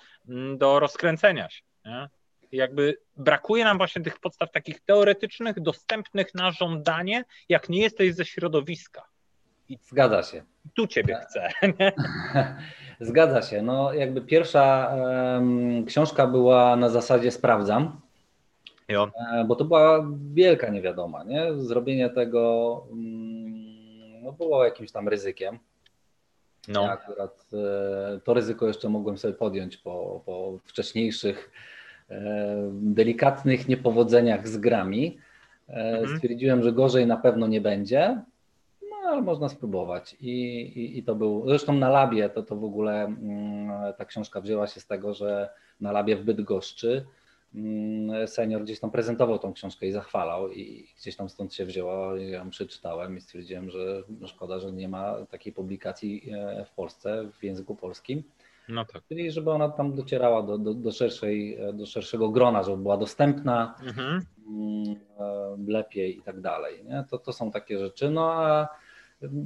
do 0.58 0.80
rozkręcenia 0.80 1.50
się. 1.50 1.62
Nie? 1.86 2.10
Jakby 2.52 2.98
brakuje 3.18 3.64
nam 3.64 3.78
właśnie 3.78 4.02
tych 4.02 4.20
podstaw 4.20 4.52
takich 4.52 4.80
teoretycznych, 4.80 5.60
dostępnych 5.62 6.36
na 6.36 6.52
żądanie, 6.52 7.24
jak 7.50 7.70
nie 7.70 7.82
jesteś 7.82 8.14
ze 8.14 8.26
środowiska. 8.26 9.06
I 9.70 9.78
Zgadza 9.82 10.24
się. 10.24 10.44
Tu 10.76 10.88
ciebie 10.88 11.16
chcę. 11.16 11.50
Zgadza 13.00 13.42
się. 13.42 13.62
No, 13.62 13.94
jakby 13.94 14.22
pierwsza 14.22 14.96
um, 14.96 15.86
książka 15.86 16.28
była 16.28 16.76
na 16.76 16.90
zasadzie 16.90 17.32
sprawdzam. 17.32 18.02
Jo. 18.88 19.12
E, 19.34 19.46
bo 19.46 19.56
to 19.56 19.66
była 19.66 20.08
wielka 20.34 20.70
niewiadoma, 20.70 21.24
nie? 21.24 21.54
Zrobienie 21.54 22.10
tego 22.10 22.74
um, 22.90 23.39
no 24.30 24.34
było 24.34 24.66
jakimś 24.66 24.92
tam 24.92 25.08
ryzykiem. 25.08 25.60
No. 26.68 26.84
Ja 26.84 26.92
akurat 26.92 27.46
e, 27.54 28.20
to 28.24 28.34
ryzyko 28.34 28.68
jeszcze 28.68 28.90
mogłem 28.90 29.18
sobie 29.18 29.34
podjąć 29.34 29.78
po, 29.78 30.22
po 30.26 30.60
wcześniejszych 30.66 31.52
e, 32.10 32.70
delikatnych 32.72 33.68
niepowodzeniach 33.68 34.48
z 34.48 34.58
grami. 34.58 35.18
E, 35.70 35.74
mhm. 35.74 36.18
Stwierdziłem, 36.18 36.64
że 36.64 36.74
gorzej 36.74 37.08
na 37.08 37.18
pewno 37.18 37.48
nie 37.48 37.62
będzie, 37.62 38.22
no 38.82 39.10
ale 39.10 39.22
można 39.22 39.50
spróbować. 39.50 40.16
I, 40.20 40.62
i, 40.62 40.98
i 40.98 41.04
to 41.04 41.16
był, 41.16 41.44
zresztą 41.48 41.74
na 41.74 41.90
labie 41.90 42.30
to, 42.30 42.44
to 42.44 42.56
w 42.56 42.64
ogóle 42.64 43.04
mm, 43.04 43.94
ta 43.98 44.06
książka 44.06 44.42
wzięła 44.42 44.68
się 44.68 44.80
z 44.80 44.88
tego, 44.88 45.14
że 45.14 45.50
na 45.82 45.92
labie 45.92 46.16
w 46.16 46.24
Bydgoszczy 46.24 47.06
senior 48.28 48.64
gdzieś 48.64 48.80
tam 48.80 48.92
prezentował 48.92 49.40
tą 49.40 49.54
książkę 49.54 49.88
i 49.88 49.92
zachwalał 49.92 50.52
i 50.52 50.88
gdzieś 50.98 51.16
tam 51.16 51.30
stąd 51.30 51.54
się 51.54 51.66
wzięła, 51.66 52.20
ja 52.20 52.38
ją 52.38 52.50
przeczytałem 52.50 53.18
i 53.18 53.22
stwierdziłem, 53.22 53.70
że 53.70 54.04
szkoda, 54.26 54.60
że 54.60 54.72
nie 54.72 54.90
ma 54.90 55.26
takiej 55.26 55.54
publikacji 55.54 56.30
e, 56.32 56.66
w 56.66 56.72
Polsce 56.72 57.30
w 57.40 57.44
języku 57.44 57.76
polskim. 57.76 58.24
No 58.70 58.86
tak. 58.86 59.02
Czyli 59.08 59.32
żeby 59.32 59.52
ona 59.52 59.70
tam 59.70 59.96
docierała 59.96 60.44
do, 60.44 60.58
do, 60.58 60.74
do, 60.74 60.92
szerszej, 60.92 61.56
e, 61.56 61.74
do 61.74 61.86
szerszego 61.86 62.30
grona, 62.30 62.64
żeby 62.64 62.78
była 62.78 62.98
dostępna 62.98 63.76
mhm. 63.84 64.26
Mm, 64.48 64.96
e, 65.20 65.72
lepiej 65.72 66.18
i 66.18 66.22
tak 66.22 66.42
dalej. 66.42 66.84
Nie? 66.84 67.04
To, 67.10 67.18
to 67.18 67.34
są 67.34 67.52
takie 67.52 67.80
rzeczy. 67.80 68.10
No 68.10 68.34
a 68.34 68.68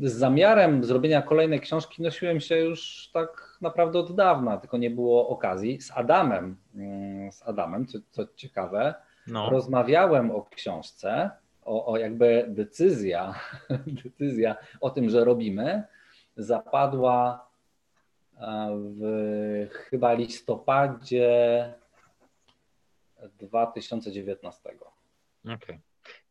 z 0.01 0.13
zamiarem 0.13 0.83
zrobienia 0.83 1.21
kolejnej 1.21 1.59
książki 1.59 2.01
nosiłem 2.01 2.39
się 2.39 2.57
już 2.57 3.09
tak 3.13 3.52
naprawdę 3.63 3.99
od 3.99 4.15
dawna, 4.15 4.57
tylko 4.57 4.77
nie 4.77 4.89
było 4.89 5.29
okazji. 5.29 5.81
Z 5.81 5.91
Adamem, 5.91 6.57
mm, 6.75 7.31
z 7.31 7.47
Adamem, 7.47 7.85
co, 7.85 7.97
co 8.11 8.23
ciekawe, 8.35 8.93
no. 9.27 9.49
rozmawiałem 9.49 10.31
o 10.31 10.41
książce, 10.41 11.31
o, 11.65 11.85
o 11.85 11.97
jakby 11.97 12.45
decyzja, 12.47 13.33
decyzja 14.03 14.55
o 14.81 14.89
tym, 14.89 15.09
że 15.09 15.25
robimy, 15.25 15.83
zapadła 16.37 17.47
e, 18.37 18.69
w 18.71 19.69
chyba 19.71 20.13
listopadzie 20.13 21.73
2019. 23.39 24.69
Okej. 24.69 25.55
Okay. 25.55 25.79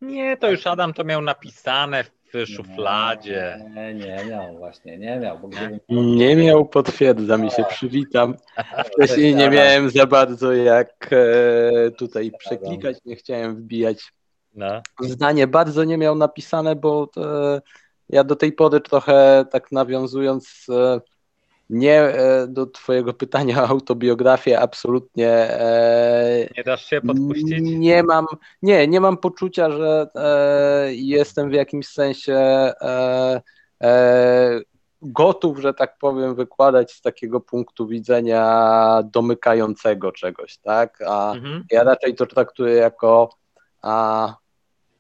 Nie, 0.01 0.37
to 0.37 0.51
już 0.51 0.67
Adam 0.67 0.95
to 0.95 1.05
miał 1.05 1.23
napisane 1.23 2.05
w 2.05 2.22
w 2.35 2.47
szufladzie. 2.47 3.67
Nie, 3.75 3.95
nie 3.95 4.25
miał 4.25 4.59
właśnie, 4.59 4.99
nie 4.99 5.19
miał. 5.19 5.39
Bo 5.39 5.49
gdybym... 5.49 5.81
Nie 5.89 6.37
miał, 6.37 6.67
potwierdzam 6.67 7.47
i 7.47 7.51
się 7.51 7.65
przywitam. 7.65 8.35
Wcześniej 8.93 9.35
nie 9.35 9.51
miałem 9.51 9.91
za 9.91 10.07
bardzo 10.07 10.53
jak 10.53 11.11
e, 11.13 11.91
tutaj 11.91 12.33
przeklikać, 12.39 12.99
nie 13.05 13.17
chciałem 13.17 13.57
wbijać. 13.57 14.13
No. 14.55 14.83
Zdanie 15.01 15.47
bardzo 15.47 15.85
nie 15.85 15.99
miał 15.99 16.15
napisane, 16.15 16.77
bo 16.77 17.09
e, 17.17 17.61
ja 18.09 18.25
do 18.25 18.37
tej 18.37 18.53
pory 18.53 18.81
trochę 18.81 19.45
tak 19.51 19.73
nawiązując 19.73 20.67
e, 20.71 21.01
nie 21.73 22.01
e, 22.01 22.47
do 22.47 22.67
Twojego 22.67 23.13
pytania 23.23 23.63
o 23.63 23.69
autobiografię, 23.69 24.61
absolutnie. 24.61 25.31
E, 25.31 26.49
nie 26.57 26.65
dasz 26.65 26.87
się 26.87 27.01
podpuścić? 27.01 27.59
Nie 27.63 28.03
mam, 28.03 28.27
nie, 28.63 28.89
nie 28.89 29.01
mam 29.01 29.17
poczucia, 29.17 29.71
że 29.71 30.07
e, 30.15 30.95
jestem 30.95 31.51
w 31.51 31.53
jakimś 31.53 31.87
sensie 31.87 32.73
gotów, 35.03 35.59
że 35.59 35.75
tak 35.75 35.99
powiem, 35.99 36.35
wykładać 36.35 36.93
z 36.93 37.01
takiego 37.01 37.41
punktu 37.41 37.87
widzenia 37.87 39.03
domykającego 39.13 40.13
czegoś, 40.13 40.59
tak? 40.59 41.03
A 41.07 41.33
mhm. 41.33 41.65
ja 41.71 41.83
raczej 41.83 42.15
to 42.15 42.27
traktuję 42.27 42.75
jako 42.75 43.31
a, 43.83 44.35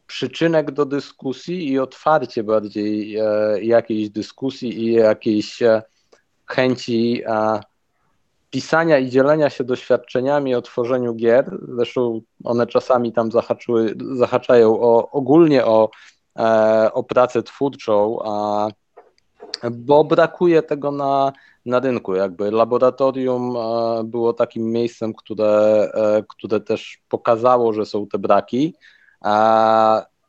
przyczynek 0.07 0.71
do 0.71 0.87
dyskusji 0.87 1.69
i 1.69 1.79
otwarcie 1.79 2.45
bardziej 2.45 3.17
e, 3.17 3.25
jakiejś 3.63 4.11
dyskusji 4.11 4.85
i 4.85 4.93
jakiejś 4.93 5.63
e, 5.63 5.83
chęci 6.55 7.23
pisania 8.53 8.99
i 8.99 9.11
dzielenia 9.11 9.51
się 9.51 9.65
doświadczeniami 9.65 10.55
o 10.55 10.63
tworzeniu 10.63 11.15
gier. 11.15 11.59
Zresztą 11.69 12.21
one 12.45 12.67
czasami 12.67 13.13
tam 13.13 13.33
zahaczyły, 13.33 13.95
zahaczają 14.15 14.81
o, 14.81 15.11
ogólnie 15.11 15.65
o, 15.65 15.91
e, 16.39 16.91
o 16.93 17.03
pracę 17.03 17.43
twórczą, 17.43 18.19
a, 18.25 18.69
bo 19.71 20.05
brakuje 20.05 20.63
tego 20.63 20.91
na, 20.91 21.33
na 21.67 21.81
rynku. 21.81 22.15
Jakby 22.15 22.51
laboratorium 22.51 23.57
e, 23.57 24.05
było 24.05 24.33
takim 24.33 24.73
miejscem, 24.73 25.15
które, 25.15 25.91
e, 25.95 26.23
które 26.29 26.61
też 26.61 27.01
pokazało, 27.09 27.73
że 27.73 27.87
są 27.87 28.07
te 28.07 28.19
braki 28.19 28.75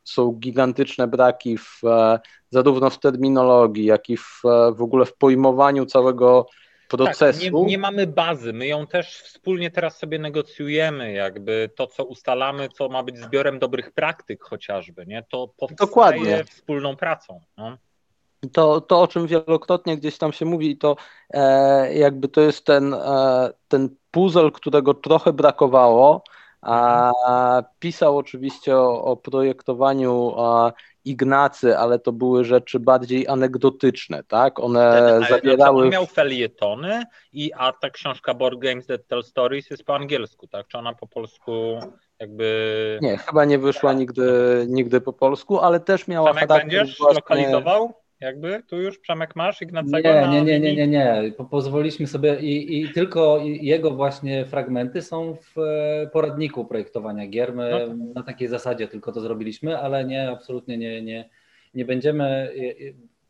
są 0.04 0.32
gigantyczne 0.32 1.08
braki 1.08 1.58
w, 1.58 1.84
e, 1.84 2.20
zarówno 2.50 2.90
w 2.90 2.98
terminologii, 2.98 3.84
jak 3.84 4.10
i 4.10 4.16
w, 4.16 4.42
e, 4.44 4.72
w 4.72 4.82
ogóle 4.82 5.04
w 5.04 5.16
pojmowaniu 5.16 5.86
całego 5.86 6.46
procesu. 6.88 7.40
Tak, 7.40 7.52
nie, 7.52 7.64
nie, 7.64 7.78
mamy 7.78 8.06
bazy, 8.06 8.52
my 8.52 8.66
ją 8.66 8.86
też 8.86 9.18
wspólnie 9.18 9.70
teraz 9.70 9.98
sobie 9.98 10.18
negocjujemy, 10.18 11.12
jakby 11.12 11.70
to, 11.76 11.86
co 11.86 12.04
ustalamy, 12.04 12.68
co 12.68 12.88
ma 12.88 13.02
być 13.02 13.18
zbiorem 13.18 13.58
dobrych 13.58 13.92
praktyk 13.92 14.44
chociażby, 14.44 15.06
nie? 15.06 15.24
to 15.30 15.48
powstaje 15.48 15.88
Dokładnie. 15.88 16.44
wspólną 16.44 16.96
pracą. 16.96 17.40
No. 17.56 17.78
To, 18.52 18.80
to, 18.80 19.00
o 19.00 19.08
czym 19.08 19.26
wielokrotnie 19.26 19.96
gdzieś 19.96 20.18
tam 20.18 20.32
się 20.32 20.44
mówi, 20.44 20.78
to 20.78 20.96
e, 21.30 21.94
jakby 21.94 22.28
to 22.28 22.40
jest 22.40 22.66
ten, 22.66 22.94
e, 22.94 23.50
ten 23.68 23.88
puzzle, 24.10 24.50
którego 24.50 24.94
trochę 24.94 25.32
brakowało, 25.32 26.24
a, 26.64 27.62
pisał 27.78 28.18
oczywiście 28.18 28.76
o, 28.76 29.04
o 29.04 29.16
projektowaniu 29.16 30.34
a, 30.38 30.72
Ignacy, 31.04 31.78
ale 31.78 31.98
to 31.98 32.12
były 32.12 32.44
rzeczy 32.44 32.80
bardziej 32.80 33.28
anegdotyczne, 33.28 34.22
tak? 34.28 34.60
One 34.60 34.88
ale 34.88 35.26
zawierały... 35.28 35.82
On 35.82 35.90
miał 35.90 36.06
felietony, 36.06 37.04
i, 37.32 37.52
a 37.52 37.72
ta 37.72 37.90
książka 37.90 38.34
Board 38.34 38.58
Games 38.58 38.86
That 38.86 39.06
Tell 39.06 39.22
Stories 39.22 39.70
jest 39.70 39.84
po 39.84 39.94
angielsku, 39.94 40.46
tak? 40.46 40.68
Czy 40.68 40.78
ona 40.78 40.94
po 40.94 41.06
polsku 41.06 41.52
Jakby... 42.20 42.98
Nie, 43.02 43.16
chyba 43.16 43.44
nie 43.44 43.58
wyszła 43.58 43.92
nigdy, 43.92 44.66
nigdy 44.68 45.00
po 45.00 45.12
polsku, 45.12 45.58
ale 45.58 45.80
też 45.80 46.08
miała 46.08 46.30
Przemek 46.30 46.48
charakter 46.48 46.70
będziesz 46.70 46.98
właśnie... 46.98 47.14
lokalizował? 47.14 48.03
Jakby 48.24 48.62
tu 48.62 48.76
już 48.76 48.98
Przemek 48.98 49.36
masz 49.36 49.62
Ignacego? 49.62 50.08
Nie, 50.08 50.28
nie, 50.28 50.42
nie, 50.42 50.60
nie, 50.60 50.74
nie, 50.74 50.88
nie. 50.88 51.32
Pozwoliliśmy 51.50 52.06
sobie 52.06 52.40
i, 52.40 52.80
i 52.80 52.92
tylko 52.92 53.40
jego 53.44 53.90
właśnie 53.90 54.46
fragmenty 54.46 55.02
są 55.02 55.36
w 55.36 55.58
e, 55.58 56.10
poradniku 56.12 56.64
projektowania 56.64 57.26
gier. 57.26 57.54
My 57.54 57.70
no 57.70 57.78
tak. 57.78 58.14
na 58.14 58.22
takiej 58.22 58.48
zasadzie 58.48 58.88
tylko 58.88 59.12
to 59.12 59.20
zrobiliśmy, 59.20 59.78
ale 59.78 60.04
nie, 60.04 60.30
absolutnie 60.30 60.78
nie, 60.78 61.02
nie, 61.02 61.30
nie 61.74 61.84
będziemy. 61.84 62.54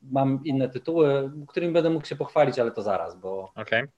Mam 0.03 0.41
inne 0.45 0.69
tytuły, 0.69 1.31
którymi 1.49 1.73
będę 1.73 1.91
mógł 1.91 2.07
się 2.07 2.17
pochwalić, 2.17 2.59
ale 2.59 2.71
to 2.71 2.83
zaraz, 2.83 3.21
bo. 3.21 3.53
Okay. 3.57 3.89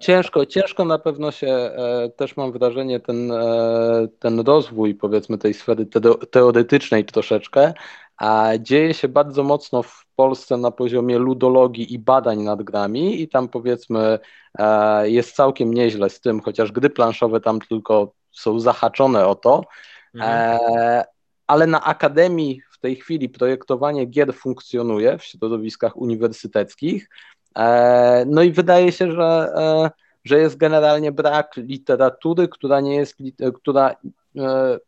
Ciężko, 0.00 0.46
ciężko 0.46 0.84
na 0.84 0.98
pewno 0.98 1.30
się 1.30 1.48
e, 1.48 2.10
też 2.16 2.36
mam 2.36 2.52
wrażenie 2.52 3.00
ten, 3.00 3.32
e, 3.32 4.08
ten 4.18 4.40
rozwój 4.40 4.94
powiedzmy 4.94 5.38
tej 5.38 5.54
sfery 5.54 5.86
teoretycznej 6.30 7.04
troszeczkę, 7.04 7.72
a 8.20 8.50
dzieje 8.58 8.94
się 8.94 9.08
bardzo 9.08 9.42
mocno 9.42 9.82
w 9.82 10.06
Polsce 10.16 10.56
na 10.56 10.70
poziomie 10.70 11.18
ludologii 11.18 11.94
i 11.94 11.98
badań 11.98 12.42
nad 12.42 12.62
grami 12.62 13.22
i 13.22 13.28
tam 13.28 13.48
powiedzmy 13.48 14.18
e, 14.58 15.10
jest 15.10 15.36
całkiem 15.36 15.74
nieźle 15.74 16.10
z 16.10 16.20
tym, 16.20 16.40
chociaż 16.40 16.72
gry 16.72 16.90
planszowe 16.90 17.40
tam 17.40 17.60
tylko 17.60 18.12
są 18.30 18.60
zahaczone 18.60 19.26
o 19.26 19.34
to, 19.34 19.64
mhm. 20.14 20.58
ale 21.46 21.66
na 21.66 21.84
akademii 21.84 22.60
w 22.72 22.78
tej 22.78 22.96
chwili 22.96 23.28
projektowanie 23.28 24.04
gier 24.04 24.34
funkcjonuje 24.34 25.18
w 25.18 25.24
środowiskach 25.24 25.96
uniwersyteckich 25.96 27.08
E, 27.58 28.24
no 28.26 28.42
i 28.42 28.52
wydaje 28.52 28.92
się, 28.92 29.12
że, 29.12 29.52
e, 29.56 29.90
że 30.24 30.38
jest 30.38 30.56
generalnie 30.56 31.12
brak 31.12 31.56
literatury, 31.56 32.48
która 32.48 32.80
nie 32.80 32.96
jest, 32.96 33.16
która 33.54 33.90
E, 33.90 33.96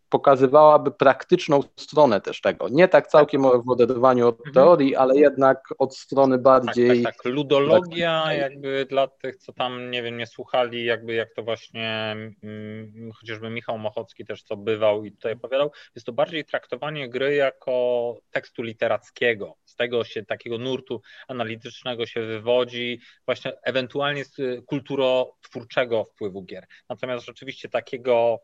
pokazywałaby 0.09 0.91
praktyczną 0.91 1.61
stronę 1.77 2.21
też 2.21 2.41
tego. 2.41 2.69
Nie 2.69 2.89
tak 2.89 3.07
całkiem 3.07 3.45
o 3.45 3.63
oderwaniu 3.67 4.29
od 4.29 4.39
mhm. 4.39 4.55
teorii, 4.55 4.97
ale 4.97 5.17
jednak 5.17 5.75
od 5.79 5.97
strony 5.97 6.39
bardziej. 6.39 6.89
Tak, 6.89 7.15
tak, 7.15 7.23
tak. 7.23 7.33
ludologia, 7.33 8.33
jakby 8.33 8.87
dla 8.89 9.07
tych, 9.07 9.37
co 9.37 9.53
tam 9.53 9.91
nie 9.91 10.03
wiem, 10.03 10.17
nie 10.17 10.27
słuchali, 10.27 10.85
jakby 10.85 11.15
jak 11.15 11.35
to 11.35 11.43
właśnie 11.43 12.17
hmm, 12.41 13.11
chociażby 13.21 13.51
Michał 13.51 13.79
Mochocki 13.79 14.25
też 14.25 14.43
co 14.43 14.57
bywał 14.57 15.05
i 15.05 15.13
tutaj 15.13 15.33
opowiadał, 15.33 15.71
jest 15.95 16.07
to 16.07 16.13
bardziej 16.13 16.45
traktowanie 16.45 17.09
gry 17.09 17.35
jako 17.35 18.17
tekstu 18.31 18.63
literackiego. 18.63 19.57
Z 19.65 19.77
tego 19.77 20.05
się 20.05 20.25
takiego 20.25 20.59
nurtu 20.59 21.01
analitycznego 21.29 22.07
się 22.07 22.27
wywodzi, 22.27 23.01
właśnie 23.27 23.53
ewentualnie 23.63 24.25
z 24.25 24.37
kulturotwórczego 24.67 26.05
wpływu 26.05 26.43
gier. 26.43 26.67
Natomiast 26.89 27.27
rzeczywiście 27.27 27.69
takiego 27.69 28.41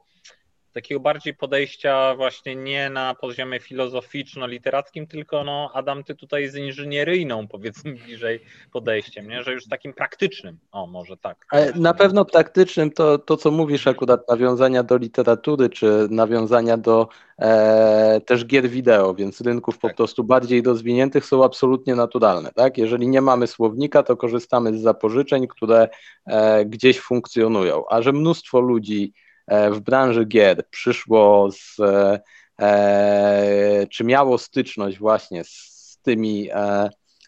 takiego 0.78 1.00
bardziej 1.00 1.35
podejścia 1.35 2.14
właśnie 2.16 2.56
nie 2.56 2.90
na 2.90 3.14
poziomie 3.14 3.61
filozoficzno-literackim, 3.61 5.06
tylko 5.06 5.44
no 5.44 5.70
Adam, 5.75 6.04
ty 6.04 6.14
tutaj 6.14 6.49
z 6.49 6.56
inżynieryjną 6.56 7.49
powiedzmy 7.49 7.92
bliżej 8.06 8.40
podejściem, 8.73 9.28
nie? 9.28 9.42
że 9.42 9.52
już 9.52 9.68
takim 9.68 9.92
praktycznym, 9.94 10.58
o 10.73 10.87
może 10.87 11.16
tak. 11.16 11.47
Na 11.75 11.94
pewno 11.94 12.25
praktycznym 12.25 12.90
to, 12.90 13.18
to 13.18 13.37
co 13.37 13.50
mówisz 13.50 13.87
akurat 13.87 14.28
nawiązania 14.28 14.82
do 14.82 14.97
literatury, 14.97 15.68
czy 15.70 16.06
nawiązania 16.11 16.76
do 16.76 17.08
e, 17.38 18.20
też 18.26 18.47
gier 18.47 18.68
wideo, 18.68 19.14
więc 19.14 19.40
rynków 19.40 19.78
po 19.78 19.88
tak. 19.88 19.97
prostu 19.97 20.25
bardziej 20.25 20.62
rozwiniętych 20.62 21.25
są 21.25 21.44
absolutnie 21.44 21.94
naturalne. 21.94 22.52
Tak? 22.52 22.78
Jeżeli 22.78 23.08
nie 23.08 23.20
mamy 23.20 23.47
słownika, 23.47 24.02
to 24.02 24.16
korzystamy 24.16 24.78
z 24.78 24.80
zapożyczeń, 24.80 25.47
które 25.49 25.88
e, 26.26 26.64
gdzieś 26.64 27.00
funkcjonują, 27.00 27.85
a 27.88 28.02
że 28.02 28.12
mnóstwo 28.12 28.61
ludzi 28.61 29.12
w 29.71 29.81
branży 29.81 30.25
gier 30.25 30.69
przyszło 30.71 31.49
z, 31.52 31.81
e, 31.81 32.21
e, 32.61 33.87
czy 33.90 34.05
miało 34.05 34.38
styczność 34.38 34.99
właśnie 34.99 35.45
z 35.45 35.99
tymi, 36.02 36.50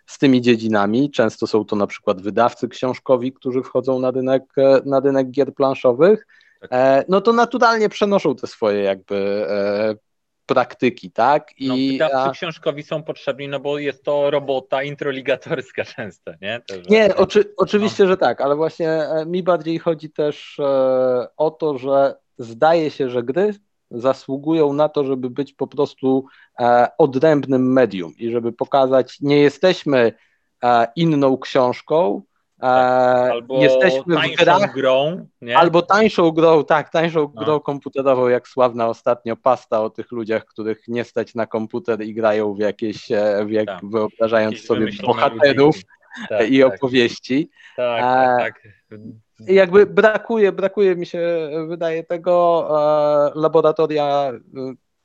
z 0.07 0.19
tymi 0.19 0.41
dziedzinami. 0.41 1.11
Często 1.11 1.47
są 1.47 1.65
to 1.65 1.77
na 1.77 1.87
przykład 1.87 2.23
wydawcy 2.23 2.69
książkowi, 2.69 3.33
którzy 3.33 3.63
wchodzą 3.63 3.99
na 3.99 4.11
rynek, 4.11 4.43
na 4.85 5.01
rynek 5.01 5.31
gier 5.31 5.55
planszowych. 5.55 6.27
Tak. 6.61 6.71
No 7.09 7.21
to 7.21 7.33
naturalnie 7.33 7.89
przenoszą 7.89 8.37
te 8.37 8.47
swoje 8.47 8.83
jakby 8.83 9.47
praktyki, 10.55 11.11
tak? 11.11 11.53
I, 11.59 11.69
no, 11.69 11.75
wydawcy 12.09 12.33
książkowi 12.33 12.83
są 12.83 13.03
potrzebni, 13.03 13.49
no 13.49 13.61
bo 13.61 13.79
jest 13.79 14.05
to 14.05 14.31
robota 14.31 14.83
introligatorska 14.83 15.85
często, 15.97 16.33
nie? 16.43 16.61
Też 16.67 16.89
nie, 16.89 17.17
oczy, 17.17 17.55
oczywiście, 17.57 18.03
no. 18.05 18.09
że 18.09 18.17
tak, 18.17 18.41
ale 18.41 18.57
właśnie 18.57 18.89
e, 18.89 19.27
mi 19.27 19.43
bardziej 19.43 19.79
chodzi 19.79 20.11
też 20.11 20.59
e, 20.59 21.27
o 21.37 21.51
to, 21.51 21.79
że 21.79 22.17
zdaje 22.39 22.91
się, 22.91 23.11
że 23.11 23.23
gry 23.23 23.55
zasługują 23.91 24.73
na 24.73 24.89
to, 24.89 25.05
żeby 25.05 25.31
być 25.31 25.53
po 25.53 25.67
prostu 25.67 26.25
e, 26.61 26.89
odrębnym 26.99 27.73
medium 27.73 28.13
i 28.19 28.31
żeby 28.31 28.53
pokazać, 28.53 29.21
nie 29.21 29.39
jesteśmy 29.39 30.13
inną 30.97 31.39
książką, 31.39 32.23
tak, 32.61 33.31
albo 33.31 33.63
jesteśmy 33.63 34.15
tańszą 34.15 34.35
w 34.35 34.45
grach, 34.45 34.75
grą, 34.75 35.27
nie? 35.41 35.59
albo 35.59 35.83
tańszą 35.83 36.31
grą, 36.31 36.65
tak, 36.65 36.91
tańszą 36.91 37.21
no. 37.21 37.45
grą 37.45 37.61
komputerową, 37.61 38.29
jak 38.29 38.49
sławna 38.49 38.89
ostatnio 38.89 39.37
pasta 39.37 39.83
o 39.83 39.91
tych 39.91 40.13
ludziach, 40.13 40.45
których 40.45 40.89
nie 40.89 41.05
stać 41.05 41.35
na 41.35 41.47
komputer 41.47 42.03
i 42.03 42.15
grają 42.15 42.55
w 42.55 42.59
jakieś, 42.59 43.13
e, 43.13 43.45
w 43.47 43.51
jak, 43.51 43.67
tak. 43.67 43.81
wyobrażając 43.83 44.55
jakieś 44.55 44.67
sobie 44.67 44.87
bohaterów 45.07 45.77
tak, 46.29 46.51
i 46.51 46.61
tak. 46.61 46.75
opowieści. 46.75 47.51
Tak, 47.77 48.01
tak, 48.01 48.63
tak. 48.91 49.01
Jakby 49.47 49.87
brakuje, 49.87 50.53
brakuje 50.53 50.97
mi 50.97 51.07
się, 51.07 51.51
wydaje 51.69 52.05
tego, 52.05 52.67
e, 52.71 53.41
laboratoria 53.41 54.33
e, 54.33 54.41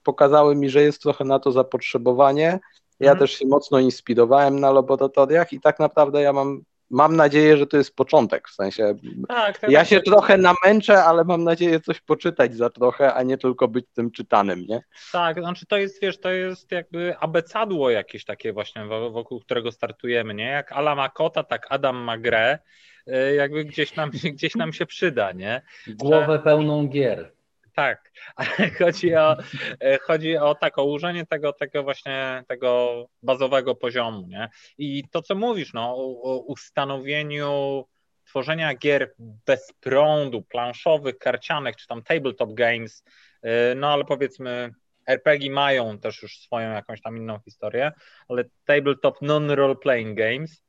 pokazały 0.03 0.55
mi, 0.55 0.69
że 0.69 0.81
jest 0.81 1.01
trochę 1.01 1.23
na 1.23 1.39
to 1.39 1.51
zapotrzebowanie. 1.51 2.59
Ja 2.99 3.11
mhm. 3.11 3.19
też 3.19 3.31
się 3.31 3.47
mocno 3.47 3.79
inspirowałem 3.79 4.59
na 4.59 4.71
laboratoriach 4.71 5.53
i 5.53 5.59
tak 5.59 5.79
naprawdę 5.79 6.21
ja 6.21 6.33
mam 6.33 6.61
mam 6.89 7.15
nadzieję, 7.15 7.57
że 7.57 7.67
to 7.67 7.77
jest 7.77 7.95
początek, 7.95 8.49
w 8.49 8.53
sensie 8.53 8.95
tak, 9.27 9.59
tak, 9.59 9.71
ja 9.71 9.79
tak, 9.79 9.87
się 9.87 9.95
tak. 9.95 10.05
trochę 10.05 10.37
namęczę, 10.37 11.03
ale 11.03 11.23
mam 11.23 11.43
nadzieję 11.43 11.79
coś 11.79 12.01
poczytać 12.01 12.55
za 12.55 12.69
trochę, 12.69 13.13
a 13.13 13.23
nie 13.23 13.37
tylko 13.37 13.67
być 13.67 13.85
tym 13.93 14.11
czytanym, 14.11 14.65
nie? 14.67 14.81
Tak, 15.11 15.39
znaczy 15.39 15.65
to 15.65 15.77
jest, 15.77 16.01
wiesz, 16.01 16.19
to 16.19 16.31
jest 16.31 16.71
jakby 16.71 17.15
abecadło 17.19 17.89
jakieś 17.89 18.25
takie 18.25 18.53
właśnie, 18.53 18.85
wokół 19.11 19.39
którego 19.39 19.71
startujemy, 19.71 20.33
nie? 20.33 20.45
Jak 20.45 20.71
Ala 20.71 20.95
ma 20.95 21.09
kota, 21.09 21.43
tak 21.43 21.67
Adam 21.69 21.95
ma 21.97 22.17
grę, 22.17 22.59
y, 23.07 23.35
jakby 23.35 23.65
gdzieś 23.65 23.95
nam, 23.95 24.11
gdzieś 24.35 24.55
nam 24.55 24.73
się 24.73 24.85
przyda, 24.85 25.31
nie? 25.31 25.61
Głowę 25.87 26.39
pełną 26.39 26.87
gier. 26.87 27.34
Tak, 27.75 28.11
ale 28.35 28.71
chodzi 28.79 29.15
o, 29.15 29.37
e, 29.79 29.99
chodzi 29.99 30.37
o 30.37 30.55
tak, 30.55 30.77
o 30.77 30.83
ułożenie 30.83 31.25
tego, 31.25 31.53
tego 31.53 31.83
właśnie 31.83 32.43
tego 32.47 33.05
bazowego 33.23 33.75
poziomu, 33.75 34.27
nie? 34.27 34.49
I 34.77 35.03
to, 35.11 35.21
co 35.21 35.35
mówisz, 35.35 35.73
no, 35.73 35.95
o, 35.95 36.37
ustanowieniu 36.47 37.85
tworzenia 38.25 38.75
gier 38.75 39.13
bez 39.19 39.73
prądu, 39.79 40.41
planszowych, 40.41 41.17
karcianych, 41.17 41.75
czy 41.75 41.87
tam 41.87 42.03
tabletop 42.03 42.53
games, 42.53 43.03
e, 43.41 43.75
no 43.75 43.93
ale 43.93 44.05
powiedzmy 44.05 44.71
RPG 45.07 45.51
mają 45.51 45.99
też 45.99 46.21
już 46.21 46.39
swoją 46.39 46.71
jakąś 46.71 47.01
tam 47.01 47.17
inną 47.17 47.39
historię, 47.39 47.91
ale 48.29 48.43
tabletop 48.65 49.21
non-role 49.21 49.75
playing 49.75 50.17
games 50.17 50.63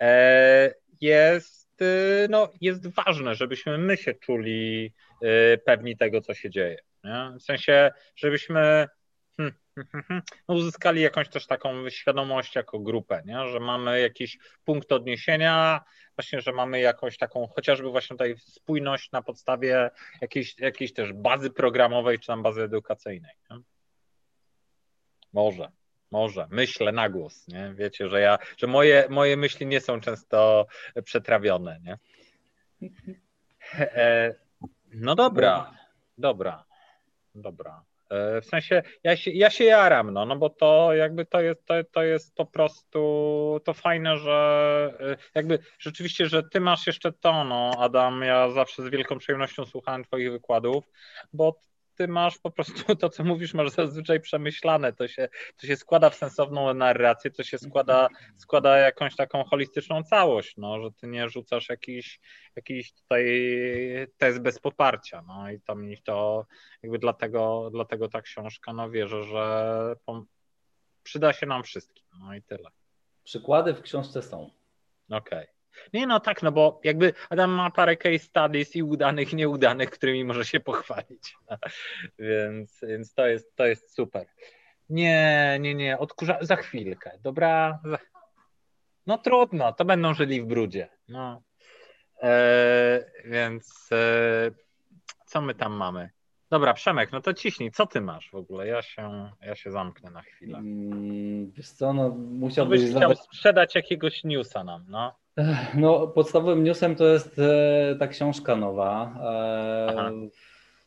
e, 0.00 0.74
jest, 1.00 1.57
no, 2.28 2.48
jest 2.60 2.88
ważne, 2.94 3.34
żebyśmy 3.34 3.78
my 3.78 3.96
się 3.96 4.14
czuli 4.14 4.92
Y, 5.22 5.58
pewni 5.64 5.96
tego, 5.96 6.20
co 6.20 6.34
się 6.34 6.50
dzieje. 6.50 6.78
Nie? 7.04 7.32
W 7.38 7.42
sensie, 7.42 7.90
żebyśmy 8.16 8.88
hmm, 9.36 9.54
hmm, 9.74 10.04
hmm, 10.04 10.22
no, 10.48 10.54
uzyskali 10.54 11.00
jakąś 11.00 11.28
też 11.28 11.46
taką 11.46 11.90
świadomość 11.90 12.54
jako 12.54 12.78
grupę, 12.78 13.22
nie? 13.24 13.48
że 13.48 13.60
mamy 13.60 14.00
jakiś 14.00 14.38
punkt 14.64 14.92
odniesienia, 14.92 15.84
właśnie, 16.16 16.40
że 16.40 16.52
mamy 16.52 16.80
jakąś 16.80 17.16
taką 17.16 17.46
chociażby 17.46 17.90
właśnie 17.90 18.14
tutaj 18.14 18.34
spójność 18.38 19.12
na 19.12 19.22
podstawie 19.22 19.90
jakiejś, 20.20 20.58
jakiejś 20.58 20.92
też 20.92 21.12
bazy 21.12 21.50
programowej 21.50 22.18
czy 22.18 22.26
tam 22.26 22.42
bazy 22.42 22.62
edukacyjnej. 22.62 23.32
Nie? 23.50 23.56
Może. 25.32 25.68
Może, 26.10 26.46
myślę 26.50 26.92
na 26.92 27.08
głos, 27.08 27.48
nie? 27.48 27.72
Wiecie, 27.74 28.08
że 28.08 28.20
ja, 28.20 28.38
że 28.56 28.66
moje, 28.66 29.06
moje 29.10 29.36
myśli 29.36 29.66
nie 29.66 29.80
są 29.80 30.00
często 30.00 30.66
przetrawione, 31.04 31.80
nie? 31.82 31.98
E, 33.78 34.34
no 34.94 35.14
dobra, 35.14 35.72
dobra, 36.18 36.64
dobra. 37.34 37.84
E, 38.10 38.40
w 38.40 38.46
sensie 38.46 38.82
ja 39.02 39.16
się, 39.16 39.30
ja 39.30 39.50
się 39.50 39.64
jaram, 39.64 40.10
no, 40.10 40.26
no 40.26 40.36
bo 40.36 40.50
to 40.50 40.94
jakby 40.94 41.26
to 41.26 41.40
jest, 41.40 41.66
to, 41.66 41.74
to 41.92 42.02
jest 42.02 42.34
po 42.34 42.46
prostu 42.46 43.60
to 43.64 43.74
fajne, 43.74 44.16
że 44.16 44.98
e, 45.00 45.16
jakby 45.34 45.58
rzeczywiście, 45.78 46.26
że 46.26 46.42
ty 46.42 46.60
masz 46.60 46.86
jeszcze 46.86 47.12
to, 47.12 47.44
no 47.44 47.70
Adam, 47.78 48.22
ja 48.22 48.50
zawsze 48.50 48.82
z 48.82 48.88
wielką 48.88 49.18
przyjemnością 49.18 49.66
słuchałem 49.66 50.04
twoich 50.04 50.30
wykładów, 50.30 50.84
bo 51.32 51.60
ty 51.98 52.08
masz 52.08 52.38
po 52.38 52.50
prostu 52.50 52.96
to, 52.96 53.08
co 53.08 53.24
mówisz, 53.24 53.54
masz 53.54 53.70
zazwyczaj 53.70 54.20
przemyślane. 54.20 54.92
To 54.92 55.08
się, 55.08 55.28
to 55.56 55.66
się 55.66 55.76
składa 55.76 56.10
w 56.10 56.14
sensowną 56.14 56.74
narrację, 56.74 57.30
to 57.30 57.42
się 57.42 57.58
składa, 57.58 58.08
składa 58.36 58.78
jakąś 58.78 59.16
taką 59.16 59.44
holistyczną 59.44 60.02
całość, 60.02 60.54
no, 60.56 60.82
że 60.82 60.90
ty 60.92 61.06
nie 61.06 61.28
rzucasz 61.28 61.68
jakiś, 61.68 62.20
jakiś 62.56 62.92
tutaj 62.92 63.24
test 64.16 64.38
bez 64.38 64.58
poparcia. 64.58 65.22
No 65.26 65.50
i 65.50 65.60
to 65.60 65.74
mi 65.74 66.02
to 66.02 66.46
jakby 66.82 66.98
dlatego, 66.98 67.68
dlatego 67.72 68.08
ta 68.08 68.22
książka, 68.22 68.72
no 68.72 68.90
wierzę, 68.90 69.24
że 69.24 69.96
przyda 71.02 71.32
się 71.32 71.46
nam 71.46 71.62
wszystkim. 71.62 72.04
No 72.20 72.34
i 72.34 72.42
tyle. 72.42 72.70
Przykłady 73.24 73.74
w 73.74 73.82
książce 73.82 74.22
są. 74.22 74.50
Okej. 75.10 75.38
Okay. 75.38 75.57
Nie 75.92 76.06
no 76.06 76.20
tak, 76.20 76.42
no 76.42 76.52
bo 76.52 76.80
jakby 76.84 77.12
Adam 77.30 77.50
ma 77.50 77.70
parę 77.70 77.96
case 77.96 78.18
studies 78.18 78.76
i 78.76 78.82
udanych, 78.82 79.32
nieudanych, 79.32 79.90
którymi 79.90 80.24
może 80.24 80.44
się 80.44 80.60
pochwalić. 80.60 81.36
więc, 82.18 82.80
więc 82.82 83.14
to 83.14 83.26
jest, 83.26 83.56
to 83.56 83.66
jest 83.66 83.94
super. 83.94 84.26
Nie, 84.90 85.58
nie, 85.60 85.74
nie, 85.74 85.98
odkurza 85.98 86.38
za 86.40 86.56
chwilkę, 86.56 87.18
dobra? 87.22 87.78
No 89.06 89.18
trudno, 89.18 89.72
to 89.72 89.84
będą 89.84 90.14
żyli 90.14 90.42
w 90.42 90.46
brudzie. 90.46 90.88
No. 91.08 91.42
E, 92.22 93.10
więc 93.24 93.88
e, 93.92 94.50
co 95.26 95.40
my 95.40 95.54
tam 95.54 95.72
mamy? 95.72 96.10
Dobra, 96.50 96.74
Przemek, 96.74 97.12
no 97.12 97.20
to 97.20 97.34
ciśnij, 97.34 97.70
co 97.70 97.86
ty 97.86 98.00
masz 98.00 98.30
w 98.30 98.34
ogóle? 98.34 98.66
Ja 98.66 98.82
się, 98.82 99.30
ja 99.40 99.54
się 99.54 99.70
zamknę 99.70 100.10
na 100.10 100.22
chwilę. 100.22 100.58
Mm, 100.58 101.50
wiesz 101.50 101.68
co, 101.68 101.92
no 101.92 102.08
musiałbyś... 102.18 102.80
Byś 102.82 102.94
chciał 102.94 103.14
sprzedać 103.14 103.74
jakiegoś 103.74 104.24
newsa 104.24 104.64
nam, 104.64 104.84
no. 104.88 105.14
No, 105.74 106.06
podstawowym 106.06 106.64
newsem 106.64 106.96
to 106.96 107.04
jest 107.04 107.38
e, 107.38 107.96
ta 107.98 108.08
książka 108.08 108.56
nowa. 108.56 109.14
E, 109.22 110.12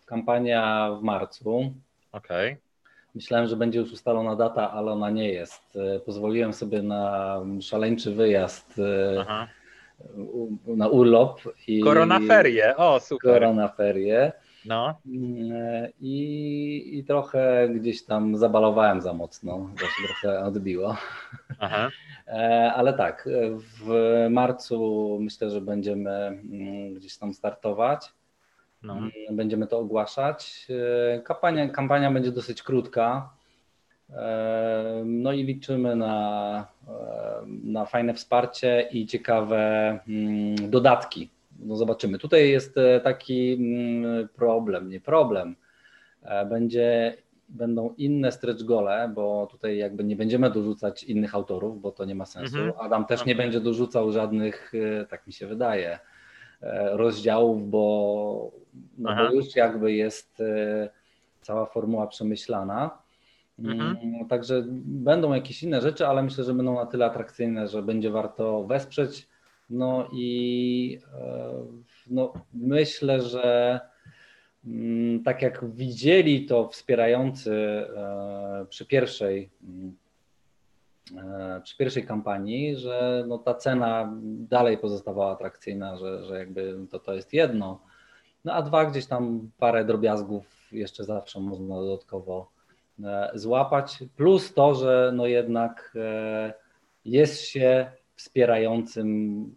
kampania 0.05 0.91
w 0.99 1.03
marcu. 1.03 1.73
Okej. 2.11 2.51
Okay. 2.51 2.61
Myślałem, 3.15 3.47
że 3.47 3.55
będzie 3.55 3.79
już 3.79 3.91
ustalona 3.91 4.35
data, 4.35 4.71
ale 4.71 4.91
ona 4.91 5.09
nie 5.09 5.29
jest. 5.29 5.77
E, 5.95 5.99
pozwoliłem 5.99 6.53
sobie 6.53 6.81
na 6.81 7.37
szaleńczy 7.61 8.15
wyjazd 8.15 8.81
Aha. 9.19 9.47
na 10.67 10.87
urlop. 10.87 11.41
I 11.67 11.81
koronaferie, 11.81 12.77
o 12.77 12.99
super. 12.99 13.33
Koronaferie. 13.33 14.31
No. 14.65 15.01
I, 15.99 16.89
I 16.93 17.03
trochę 17.03 17.69
gdzieś 17.69 18.03
tam 18.05 18.37
zabalowałem 18.37 19.01
za 19.01 19.13
mocno, 19.13 19.69
to 19.79 19.85
się 19.85 20.07
trochę 20.07 20.43
odbiło. 20.43 20.97
Aha. 21.59 21.89
E, 22.27 22.73
ale 22.73 22.93
tak, 22.93 23.29
w 23.51 24.27
marcu 24.29 25.17
myślę, 25.21 25.49
że 25.49 25.61
będziemy 25.61 26.11
mm, 26.11 26.93
gdzieś 26.93 27.17
tam 27.17 27.33
startować. 27.33 28.13
No. 28.83 28.97
Mm, 28.97 29.11
będziemy 29.31 29.67
to 29.67 29.79
ogłaszać. 29.79 30.67
E, 31.15 31.19
kampania, 31.21 31.69
kampania 31.69 32.11
będzie 32.11 32.31
dosyć 32.31 32.63
krótka. 32.63 33.29
E, 34.09 35.03
no 35.05 35.33
i 35.33 35.43
liczymy 35.43 35.95
na, 35.95 36.67
na 37.63 37.85
fajne 37.85 38.13
wsparcie 38.13 38.89
i 38.91 39.05
ciekawe 39.05 39.99
mm, 40.07 40.69
dodatki 40.69 41.29
no 41.65 41.75
zobaczymy. 41.75 42.19
Tutaj 42.19 42.49
jest 42.49 42.77
e, 42.77 42.99
taki 42.99 43.53
mm, 43.53 44.27
problem, 44.27 44.89
nie 44.89 44.99
problem. 44.99 45.55
E, 46.23 46.45
będzie, 46.45 47.17
będą 47.49 47.93
inne 47.97 48.31
stretch 48.31 48.63
gole, 48.63 49.11
bo 49.15 49.47
tutaj 49.51 49.77
jakby 49.77 50.03
nie 50.03 50.15
będziemy 50.15 50.51
dorzucać 50.51 51.03
innych 51.03 51.35
autorów, 51.35 51.81
bo 51.81 51.91
to 51.91 52.05
nie 52.05 52.15
ma 52.15 52.25
sensu. 52.25 52.57
Mhm. 52.57 52.73
Adam 52.79 53.05
też 53.05 53.25
nie 53.25 53.35
będzie 53.35 53.59
dorzucał 53.59 54.11
żadnych, 54.11 54.71
e, 55.01 55.05
tak 55.05 55.27
mi 55.27 55.33
się 55.33 55.47
wydaje, 55.47 55.99
rozdziałów, 56.91 57.69
bo, 57.69 58.51
no 58.97 59.15
bo 59.15 59.33
już 59.33 59.55
jakby 59.55 59.93
jest 59.93 60.43
cała 61.41 61.65
formuła 61.65 62.07
przemyślana. 62.07 62.97
Mhm. 63.59 63.97
Mm, 64.03 64.27
także 64.27 64.63
będą 64.85 65.33
jakieś 65.33 65.63
inne 65.63 65.81
rzeczy, 65.81 66.07
ale 66.07 66.23
myślę, 66.23 66.43
że 66.43 66.53
będą 66.53 66.75
na 66.75 66.85
tyle 66.85 67.05
atrakcyjne, 67.05 67.67
że 67.67 67.81
będzie 67.81 68.11
warto 68.11 68.63
wesprzeć. 68.63 69.27
No 69.71 70.07
i 70.11 70.99
e, 71.13 71.53
no, 72.09 72.33
myślę, 72.53 73.21
że 73.21 73.79
mm, 74.65 75.23
tak 75.23 75.41
jak 75.41 75.65
widzieli 75.73 76.45
to 76.45 76.67
wspierający 76.67 77.53
e, 77.53 78.65
przy 78.69 78.85
pierwszej, 78.85 79.49
mm, 79.63 79.97
e, 81.17 81.61
przy 81.63 81.77
pierwszej 81.77 82.05
kampanii, 82.05 82.75
że 82.75 83.25
no 83.27 83.37
ta 83.37 83.53
cena 83.53 84.13
dalej 84.23 84.77
pozostawała 84.77 85.31
atrakcyjna, 85.31 85.97
że, 85.97 86.23
że 86.23 86.39
jakby 86.39 86.77
to, 86.89 86.99
to 86.99 87.13
jest 87.13 87.33
jedno. 87.33 87.79
No 88.45 88.53
a 88.53 88.61
dwa, 88.61 88.85
gdzieś 88.85 89.05
tam 89.05 89.51
parę 89.57 89.85
drobiazgów 89.85 90.69
jeszcze 90.71 91.03
zawsze 91.03 91.39
można 91.39 91.75
dodatkowo 91.75 92.51
złapać. 93.33 94.03
Plus 94.15 94.53
to, 94.53 94.75
że 94.75 95.11
no 95.15 95.25
jednak 95.27 95.97
jest 97.05 97.41
się 97.41 97.91
wspierającym 98.15 99.55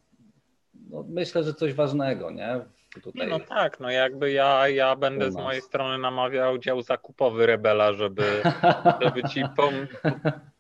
no 0.91 1.05
myślę, 1.09 1.45
że 1.45 1.55
coś 1.55 1.75
ważnego, 1.75 2.31
nie? 2.31 2.61
Tutaj. 3.03 3.29
No 3.29 3.41
tak, 3.41 3.81
no 3.81 3.91
jakby 3.91 4.33
ja, 4.33 4.69
ja 4.69 4.97
będę 4.97 5.33
z 5.33 5.35
mojej 5.35 5.63
strony 5.63 5.99
namawiał 5.99 6.59
dział 6.59 6.83
zakupowy 6.83 7.47
Rebela, 7.47 7.93
żeby, 7.93 8.43
żeby 9.03 9.23
ci 9.23 9.43
pom 9.57 9.75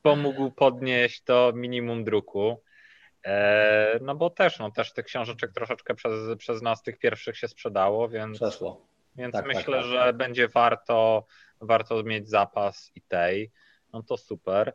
pomógł 0.03 0.51
podnieść 0.51 1.23
to 1.23 1.53
minimum 1.55 2.05
druku. 2.05 2.63
E, 3.25 3.99
no 4.03 4.15
bo 4.15 4.31
też, 4.31 4.59
no 4.59 4.71
też 4.71 4.93
tych 4.93 5.05
książeczek 5.05 5.53
troszeczkę 5.53 5.95
przez, 5.95 6.37
przez 6.39 6.63
nas 6.63 6.83
tych 6.83 6.99
pierwszych 6.99 7.37
się 7.37 7.49
sprzedało, 7.49 8.09
więc, 8.09 8.37
Przeszło. 8.37 8.87
więc 9.17 9.33
tak, 9.33 9.47
tak 9.47 9.57
myślę, 9.57 9.79
tak, 9.79 9.83
tak. 9.83 9.93
że 9.93 10.13
będzie 10.13 10.49
warto, 10.49 11.27
warto 11.61 12.03
mieć 12.03 12.29
zapas 12.29 12.93
i 12.95 13.03
tej. 13.03 13.51
No 13.93 14.03
to 14.03 14.17
super. 14.17 14.75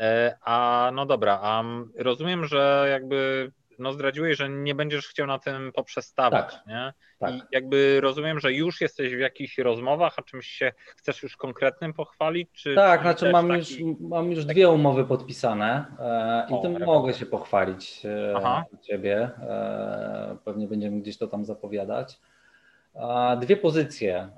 E, 0.00 0.38
a 0.42 0.90
no 0.94 1.06
dobra, 1.06 1.38
a 1.42 1.64
rozumiem, 1.96 2.46
że 2.46 2.86
jakby 2.90 3.52
no 3.78 3.92
zdradziłeś, 3.92 4.38
że 4.38 4.48
nie 4.48 4.74
będziesz 4.74 5.08
chciał 5.08 5.26
na 5.26 5.38
tym 5.38 5.72
poprzestawać, 5.72 6.54
tak, 6.54 6.66
nie? 6.66 6.92
Tak. 7.18 7.34
I 7.34 7.42
jakby 7.52 8.00
rozumiem, 8.00 8.40
że 8.40 8.52
już 8.52 8.80
jesteś 8.80 9.14
w 9.14 9.18
jakichś 9.18 9.58
rozmowach, 9.58 10.14
a 10.16 10.22
czymś 10.22 10.46
się 10.46 10.72
chcesz 10.96 11.22
już 11.22 11.36
konkretnym 11.36 11.92
pochwalić? 11.94 12.48
Czy, 12.52 12.74
tak, 12.74 13.00
znaczy 13.02 13.32
mam, 13.32 13.48
taki, 13.48 13.86
już, 13.86 14.00
mam 14.00 14.30
już 14.30 14.44
dwie 14.44 14.68
umowy 14.68 15.04
podpisane 15.04 15.84
e, 16.00 16.58
i 16.58 16.62
tym 16.62 16.84
mogę 16.84 17.14
się 17.14 17.26
pochwalić 17.26 18.06
e, 18.06 18.64
ciebie. 18.82 19.30
E, 19.40 20.36
pewnie 20.44 20.68
będziemy 20.68 21.00
gdzieś 21.00 21.18
to 21.18 21.26
tam 21.26 21.44
zapowiadać. 21.44 22.20
Dwie 23.40 23.56
pozycje. 23.56 24.28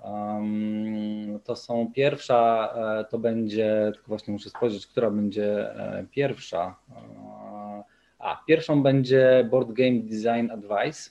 To 1.44 1.56
są 1.56 1.92
pierwsza, 1.92 2.72
e, 2.76 3.04
to 3.04 3.18
będzie, 3.18 3.90
tylko 3.94 4.08
właśnie 4.08 4.32
muszę 4.32 4.50
spojrzeć, 4.50 4.86
która 4.86 5.10
będzie 5.10 5.74
e, 5.74 6.04
pierwsza. 6.10 6.76
A, 8.20 8.42
pierwszą 8.46 8.82
będzie 8.82 9.48
Board 9.50 9.72
Game 9.72 10.00
Design 10.00 10.50
Advice. 10.50 11.10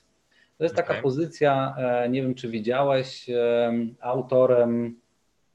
To 0.58 0.64
jest 0.64 0.76
taka 0.76 0.90
okay. 0.90 1.02
pozycja, 1.02 1.74
e, 1.78 2.08
nie 2.08 2.22
wiem 2.22 2.34
czy 2.34 2.48
widziałeś, 2.48 3.30
e, 3.30 3.72
autorem, 4.00 5.00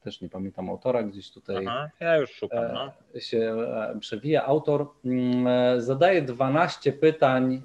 też 0.02 0.20
nie 0.20 0.28
pamiętam 0.28 0.70
autora, 0.70 1.02
gdzieś 1.02 1.30
tutaj 1.30 1.66
Aha, 1.66 1.90
ja 2.00 2.16
już 2.16 2.30
szukam, 2.30 2.64
e, 2.64 2.72
no. 2.72 3.20
się 3.20 3.56
przewija. 4.00 4.44
Autor 4.44 4.86
mm, 5.04 5.80
zadaje 5.80 6.22
12 6.22 6.92
pytań 6.92 7.62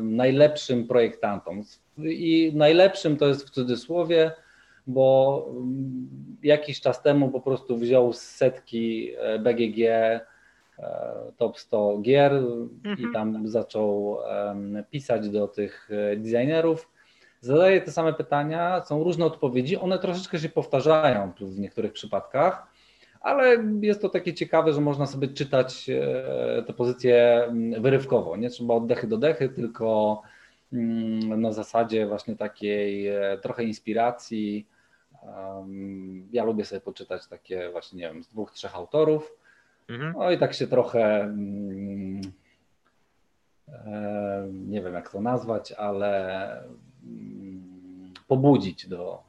najlepszym 0.00 0.86
projektantom. 0.86 1.62
I 1.98 2.52
najlepszym 2.54 3.16
to 3.16 3.28
jest 3.28 3.46
w 3.46 3.50
cudzysłowie, 3.50 4.32
bo 4.86 5.46
mm, 5.50 6.08
jakiś 6.42 6.80
czas 6.80 7.02
temu 7.02 7.28
po 7.30 7.40
prostu 7.40 7.76
wziął 7.76 8.12
z 8.12 8.20
setki 8.22 9.12
BGG 9.38 9.78
E, 9.78 10.20
top 11.36 11.58
100 11.58 11.98
gier 11.98 12.32
mhm. 12.32 12.98
i 12.98 13.12
tam 13.12 13.48
zaczął 13.48 14.18
pisać 14.90 15.28
do 15.28 15.48
tych 15.48 15.90
e, 15.90 16.16
designerów. 16.16 16.90
Zadaje 17.40 17.80
te 17.80 17.92
same 17.92 18.12
pytania, 18.12 18.84
są 18.84 19.04
różne 19.04 19.24
odpowiedzi, 19.24 19.76
one 19.76 19.98
troszeczkę 19.98 20.38
się 20.38 20.48
powtarzają 20.48 21.32
w 21.40 21.58
niektórych 21.58 21.92
przypadkach, 21.92 22.66
ale 23.20 23.64
jest 23.80 24.02
to 24.02 24.08
takie 24.08 24.34
ciekawe, 24.34 24.72
że 24.72 24.80
można 24.80 25.06
sobie 25.06 25.28
czytać 25.28 25.90
e, 25.90 26.62
te 26.66 26.72
pozycje 26.72 27.44
wyrywkowo. 27.78 28.36
Nie 28.36 28.50
trzeba 28.50 28.74
oddechy 28.74 29.06
do 29.06 29.18
dechy, 29.18 29.48
tylko 29.48 30.22
mm, 30.72 31.40
na 31.40 31.52
zasadzie 31.52 32.06
właśnie 32.06 32.36
takiej 32.36 33.10
trochę 33.42 33.64
inspiracji. 33.64 34.66
Ja 36.32 36.44
lubię 36.44 36.64
sobie 36.64 36.80
poczytać 36.80 37.26
takie 37.28 37.70
właśnie, 37.70 37.98
nie 37.98 38.14
wiem, 38.14 38.22
z 38.22 38.28
dwóch, 38.28 38.52
trzech 38.52 38.76
autorów 38.76 39.40
Mhm. 39.90 40.14
No 40.18 40.30
i 40.30 40.38
tak 40.38 40.54
się 40.54 40.66
trochę 40.66 41.20
mm, 41.20 42.20
e, 43.68 44.48
nie 44.52 44.82
wiem 44.82 44.94
jak 44.94 45.10
to 45.10 45.20
nazwać, 45.20 45.72
ale 45.72 46.50
mm, 47.04 48.14
pobudzić 48.28 48.88
do, 48.88 49.22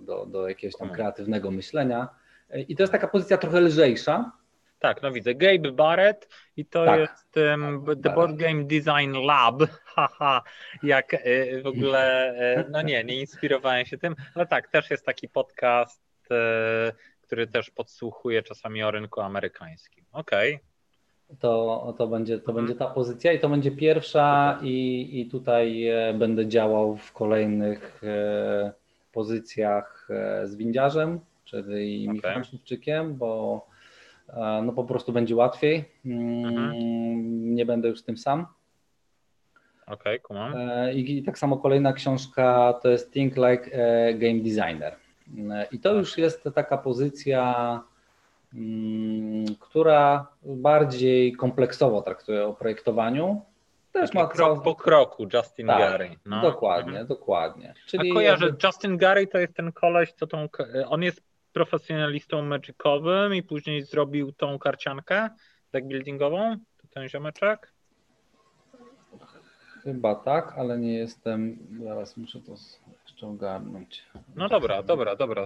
do, 0.00 0.26
do 0.26 0.48
jakiegoś 0.48 0.76
tam 0.76 0.90
kreatywnego 0.90 1.50
myślenia. 1.50 2.08
I 2.68 2.76
to 2.76 2.82
jest 2.82 2.92
taka 2.92 3.08
pozycja 3.08 3.38
trochę 3.38 3.60
lżejsza. 3.60 4.32
Tak, 4.78 5.02
no 5.02 5.12
widzę. 5.12 5.34
Gabe 5.34 5.72
Barrett 5.72 6.28
i 6.56 6.66
to 6.66 6.84
tak, 6.84 7.00
jest 7.00 7.36
um, 7.36 7.84
The 8.02 8.14
Board 8.14 8.36
Game 8.36 8.64
Design 8.64 9.12
Lab. 9.12 9.62
Haha, 9.94 10.42
jak 10.82 11.14
y, 11.14 11.60
w 11.62 11.66
ogóle, 11.66 12.34
y, 12.58 12.70
no 12.70 12.82
nie, 12.82 13.04
nie 13.04 13.20
inspirowałem 13.20 13.86
się 13.86 13.98
tym, 13.98 14.16
ale 14.34 14.46
tak, 14.46 14.68
też 14.68 14.90
jest 14.90 15.06
taki 15.06 15.28
podcast 15.28 16.02
e, 16.30 16.92
który 17.28 17.46
też 17.46 17.70
podsłuchuje 17.70 18.42
czasami 18.42 18.82
o 18.82 18.90
rynku 18.90 19.20
amerykańskim. 19.20 20.04
Okej. 20.18 20.54
Okay. 20.54 20.68
To, 21.40 21.94
to, 21.98 22.06
będzie, 22.06 22.38
to 22.38 22.52
będzie 22.52 22.74
ta 22.74 22.86
pozycja 22.86 23.32
i 23.32 23.40
to 23.40 23.48
będzie 23.48 23.70
pierwsza 23.70 24.58
i, 24.62 25.08
i 25.20 25.26
tutaj 25.26 25.88
e, 25.88 26.14
będę 26.14 26.46
działał 26.46 26.96
w 26.96 27.12
kolejnych 27.12 28.00
e, 28.04 28.72
pozycjach 29.12 30.08
z 30.44 30.54
windziarzem, 30.54 31.20
czyli 31.44 32.04
okay. 32.04 32.14
Michałem 32.14 32.44
Szybczykiem, 32.44 33.14
bo 33.14 33.66
no 34.62 34.72
po 34.72 34.84
prostu 34.84 35.12
będzie 35.12 35.36
łatwiej. 35.36 35.84
Mm, 36.04 36.44
mhm. 36.44 37.54
Nie 37.54 37.66
będę 37.66 37.88
już 37.88 38.02
tym 38.02 38.16
sam. 38.16 38.46
Okej, 39.86 40.20
okay, 40.22 40.56
e, 40.56 40.94
I, 40.94 41.18
I 41.18 41.22
tak 41.22 41.38
samo 41.38 41.56
kolejna 41.56 41.92
książka 41.92 42.74
to 42.82 42.88
jest 42.88 43.12
Think 43.12 43.36
Like 43.36 43.70
a 43.74 44.12
Game 44.12 44.40
Designer. 44.40 44.96
E, 45.50 45.66
I 45.72 45.78
to 45.78 45.94
już 45.94 46.18
jest 46.18 46.48
taka 46.54 46.78
pozycja, 46.78 47.80
która 49.60 50.26
bardziej 50.42 51.32
kompleksowo 51.32 52.02
traktuje 52.02 52.46
o 52.46 52.54
projektowaniu. 52.54 53.42
Też 53.92 54.14
ma 54.14 54.26
krok 54.26 54.62
po 54.62 54.74
kroku 54.74 55.28
Justin 55.34 55.66
tak, 55.66 55.78
Gary. 55.78 56.16
No. 56.26 56.42
Dokładnie, 56.42 56.90
mhm. 56.90 57.06
dokładnie. 57.06 57.74
Czyli 57.86 58.10
A 58.10 58.14
kojarzę. 58.14 58.54
Justin 58.64 58.96
Gary 58.96 59.26
to 59.26 59.38
jest 59.38 59.54
ten 59.54 59.72
koleś, 59.72 60.12
co 60.12 60.26
tą, 60.26 60.48
on 60.86 61.02
jest 61.02 61.22
profesjonalistą 61.52 62.42
magicowym 62.42 63.34
i 63.34 63.42
później 63.42 63.82
zrobił 63.82 64.32
tą 64.32 64.58
karciankę 64.58 65.28
deckbuildingową, 65.72 66.56
to 66.82 66.88
ten 66.94 67.08
ziomeczek? 67.08 67.72
Chyba 69.84 70.14
tak, 70.14 70.54
ale 70.56 70.78
nie 70.78 70.94
jestem. 70.94 71.58
Zaraz 71.84 72.16
muszę 72.16 72.40
to 72.40 72.52
jeszcze 73.06 73.26
ogarnąć. 73.26 74.04
No 74.36 74.48
dobra, 74.48 74.82
dobra, 74.82 75.16
dobra. 75.16 75.44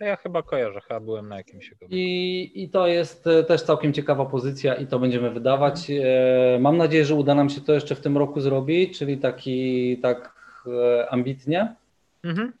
Ja 0.00 0.16
chyba 0.16 0.42
kojarzę, 0.42 0.80
chyba 0.80 1.00
byłem 1.00 1.28
na 1.28 1.36
jakimś 1.36 1.74
I, 1.88 2.52
I 2.54 2.68
to 2.68 2.86
jest 2.86 3.26
e, 3.26 3.44
też 3.44 3.62
całkiem 3.62 3.92
ciekawa 3.92 4.26
pozycja 4.26 4.74
i 4.74 4.86
to 4.86 4.98
będziemy 4.98 5.30
wydawać. 5.30 5.90
E, 5.90 6.58
mam 6.60 6.76
nadzieję, 6.76 7.04
że 7.04 7.14
uda 7.14 7.34
nam 7.34 7.50
się 7.50 7.60
to 7.60 7.72
jeszcze 7.72 7.94
w 7.94 8.00
tym 8.00 8.18
roku 8.18 8.40
zrobić, 8.40 8.98
czyli 8.98 9.18
taki 9.18 9.98
tak 9.98 10.34
e, 10.66 11.10
ambitnie. 11.10 11.74
Mhm. 12.22 12.52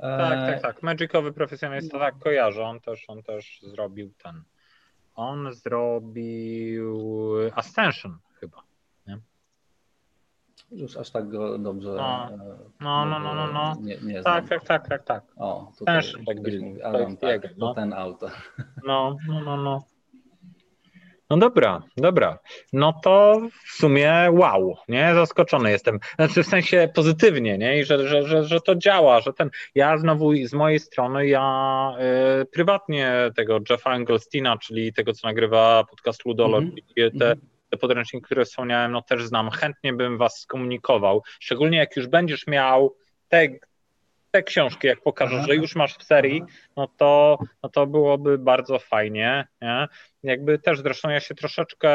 Tak, 0.00 0.50
tak, 0.50 0.62
tak. 0.62 0.82
Magicowy 0.82 1.32
profesjonalista, 1.32 1.98
tak, 1.98 2.18
kojarzę. 2.18 2.62
On 2.62 2.80
też, 2.80 3.04
on 3.08 3.22
też 3.22 3.60
zrobił 3.62 4.10
ten. 4.22 4.42
On 5.14 5.52
zrobił 5.52 7.00
Ascension 7.54 8.18
chyba. 8.40 8.62
Już 10.72 10.96
aż 10.96 11.10
tak 11.10 11.28
go 11.28 11.58
dobrze. 11.58 11.88
No, 11.88 12.28
e, 12.30 12.38
no, 12.80 13.06
no, 13.06 13.18
no, 13.18 13.34
no. 13.34 13.46
no. 13.52 13.74
Nie, 13.80 13.96
nie 14.02 14.22
tak, 14.22 14.48
tak, 14.48 14.64
tak, 14.64 14.88
tak, 14.88 15.04
tak. 15.04 15.24
O, 15.36 15.72
tutaj 15.78 15.96
Też, 15.96 16.16
tak 16.26 16.42
byś 16.42 16.58
mówił. 16.58 16.86
Adam, 16.86 17.16
tak, 17.16 17.42
no. 17.56 17.68
to 17.68 17.74
ten 17.74 17.92
auto. 17.92 18.26
No, 18.86 19.16
no, 19.28 19.40
no, 19.40 19.56
no. 19.56 19.84
No 21.30 21.38
dobra, 21.38 21.82
dobra. 21.96 22.38
No 22.72 22.92
to 23.02 23.40
w 23.66 23.76
sumie 23.76 24.28
wow, 24.32 24.76
nie? 24.88 25.14
Zaskoczony 25.14 25.70
jestem. 25.70 25.98
Znaczy 26.16 26.42
w 26.42 26.46
sensie 26.46 26.88
pozytywnie, 26.94 27.58
nie? 27.58 27.80
I 27.80 27.84
że, 27.84 28.08
że, 28.08 28.22
że, 28.22 28.44
że 28.44 28.60
to 28.60 28.74
działa, 28.74 29.20
że 29.20 29.32
ten. 29.32 29.50
Ja 29.74 29.98
znowu 29.98 30.34
z 30.44 30.52
mojej 30.52 30.78
strony, 30.78 31.26
ja 31.26 31.96
y, 32.40 32.44
prywatnie 32.44 33.30
tego 33.36 33.58
Jeffa 33.70 33.94
Engelsteina, 33.94 34.58
czyli 34.58 34.92
tego, 34.92 35.12
co 35.12 35.28
nagrywa 35.28 35.84
podcast 35.90 36.24
Ludolo, 36.26 36.58
mm 36.58 36.70
-hmm. 36.70 37.18
te, 37.18 37.34
te 37.72 37.78
podręczniki, 37.78 38.24
które 38.24 38.44
wspomniałem, 38.44 38.92
no 38.92 39.02
też 39.02 39.24
znam. 39.24 39.50
Chętnie 39.50 39.92
bym 39.92 40.18
was 40.18 40.40
skomunikował. 40.40 41.22
Szczególnie 41.40 41.78
jak 41.78 41.96
już 41.96 42.06
będziesz 42.06 42.46
miał 42.46 42.96
te, 43.28 43.48
te 44.30 44.42
książki, 44.42 44.86
jak 44.86 45.00
pokażesz, 45.00 45.46
że 45.46 45.56
już 45.56 45.76
masz 45.76 45.94
w 45.94 46.02
serii, 46.02 46.42
no 46.76 46.88
to, 46.96 47.38
no 47.62 47.68
to 47.68 47.86
byłoby 47.86 48.38
bardzo 48.38 48.78
fajnie. 48.78 49.46
Nie? 49.62 49.88
Jakby 50.22 50.58
też 50.58 50.80
zresztą 50.80 51.10
ja 51.10 51.20
się 51.20 51.34
troszeczkę, 51.34 51.90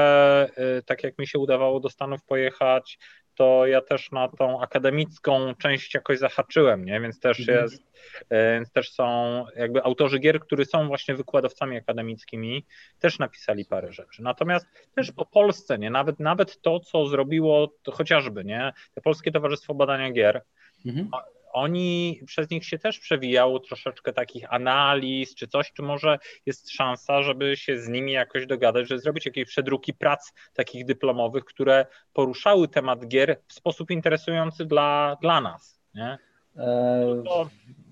y, 0.78 0.84
tak 0.86 1.04
jak 1.04 1.20
mi 1.20 1.28
się 1.28 1.40
udawało 1.40 1.80
do 1.80 1.90
Stanów 1.90 2.24
pojechać, 2.24 3.00
to 3.38 3.68
ja 3.68 3.82
też 3.82 4.12
na 4.12 4.28
tą 4.28 4.62
akademicką 4.62 5.56
część 5.56 5.94
jakoś 5.94 6.20
zahaczyłem, 6.20 6.86
nie? 6.86 7.02
Więc 7.02 7.20
też 7.20 7.40
mhm. 7.40 7.64
jest, 7.64 7.84
y, 8.22 8.26
więc 8.30 8.72
też 8.72 8.92
są 8.92 9.46
jakby 9.56 9.84
autorzy 9.84 10.20
gier, 10.20 10.40
którzy 10.40 10.66
są 10.66 10.88
właśnie 10.88 11.16
wykładowcami 11.16 11.78
akademickimi, 11.78 12.66
też 13.00 13.20
napisali 13.20 13.66
parę 13.66 13.94
rzeczy. 13.94 14.24
Natomiast 14.24 14.68
też 14.96 15.12
po 15.12 15.26
Polsce, 15.26 15.78
nie? 15.78 15.90
Nawet, 15.90 16.20
nawet 16.20 16.62
to, 16.62 16.80
co 16.80 17.08
zrobiło 17.08 17.74
to 17.84 17.92
chociażby, 17.92 18.46
nie? 18.46 18.74
Te 18.94 19.02
Polskie 19.02 19.32
Towarzystwo 19.32 19.74
Badania 19.74 20.12
Gier, 20.12 20.42
mhm 20.86 21.10
oni, 21.58 22.22
przez 22.26 22.50
nich 22.50 22.66
się 22.66 22.80
też 22.80 23.00
przewijało 23.00 23.60
troszeczkę 23.60 24.14
takich 24.14 24.54
analiz 24.54 25.36
czy 25.36 25.48
coś, 25.48 25.72
czy 25.74 25.82
może 25.82 26.20
jest 26.46 26.72
szansa, 26.72 27.22
żeby 27.22 27.58
się 27.58 27.80
z 27.80 27.88
nimi 27.88 28.12
jakoś 28.12 28.46
dogadać, 28.46 28.88
żeby 28.88 29.02
zrobić 29.02 29.26
jakieś 29.26 29.46
przedruki 29.46 29.94
prac 29.94 30.34
takich 30.54 30.86
dyplomowych, 30.86 31.46
które 31.46 31.86
poruszały 32.14 32.68
temat 32.68 33.08
gier 33.08 33.40
w 33.48 33.54
sposób 33.54 33.92
interesujący 33.92 34.66
dla, 34.66 35.18
dla 35.22 35.42
nas, 35.42 35.80
nie? 35.96 36.18
No 36.56 37.24
to... 37.24 37.50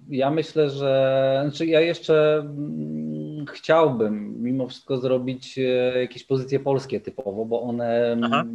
Ja 0.10 0.32
myślę, 0.32 0.70
że 0.70 1.40
znaczy 1.44 1.66
ja 1.66 1.82
jeszcze 1.82 2.38
mm, 2.40 3.46
chciałbym 3.46 4.44
mimo 4.44 4.68
wszystko 4.68 4.98
zrobić 4.98 5.58
e, 5.58 5.62
jakieś 6.02 6.24
pozycje 6.24 6.60
polskie 6.60 7.02
typowo, 7.02 7.46
bo 7.46 7.62
one 7.62 8.18
Aha 8.24 8.46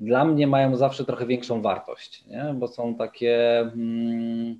dla 0.00 0.24
mnie 0.24 0.46
mają 0.46 0.76
zawsze 0.76 1.04
trochę 1.04 1.26
większą 1.26 1.62
wartość, 1.62 2.26
nie? 2.26 2.54
bo 2.54 2.68
są 2.68 2.94
takie 2.94 3.58
mm, 3.60 4.56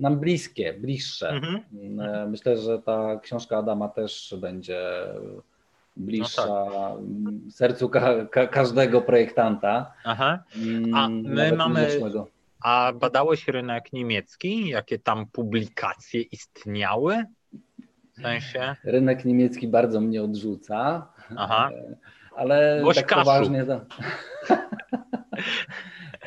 nam 0.00 0.20
bliskie, 0.20 0.72
bliższe. 0.72 1.28
Mhm. 1.28 1.60
Mm, 1.72 2.30
myślę, 2.30 2.58
że 2.58 2.78
ta 2.78 3.20
książka 3.22 3.58
Adama 3.58 3.88
też 3.88 4.34
będzie 4.40 4.80
bliższa 5.96 6.46
no 6.46 7.00
tak. 7.24 7.52
sercu 7.52 7.88
ka 7.88 8.24
ka 8.24 8.46
każdego 8.46 9.00
projektanta. 9.00 9.92
Aha. 10.04 10.44
A 10.94 11.06
mm, 11.06 11.22
my 11.22 11.52
mamy. 11.52 11.88
A 12.60 12.92
badałeś 12.92 13.48
rynek 13.48 13.92
niemiecki? 13.92 14.68
Jakie 14.68 14.98
tam 14.98 15.26
publikacje 15.26 16.20
istniały? 16.22 17.24
W 18.12 18.22
sensie? 18.22 18.76
Rynek 18.84 19.24
niemiecki 19.24 19.68
bardzo 19.68 20.00
mnie 20.00 20.22
odrzuca. 20.22 21.06
Aha. 21.36 21.70
Ale 22.38 22.80
Gość 22.82 22.98
tak 22.98 23.08
kaszu. 23.08 23.20
poważnie. 23.20 23.64
To... 23.64 23.80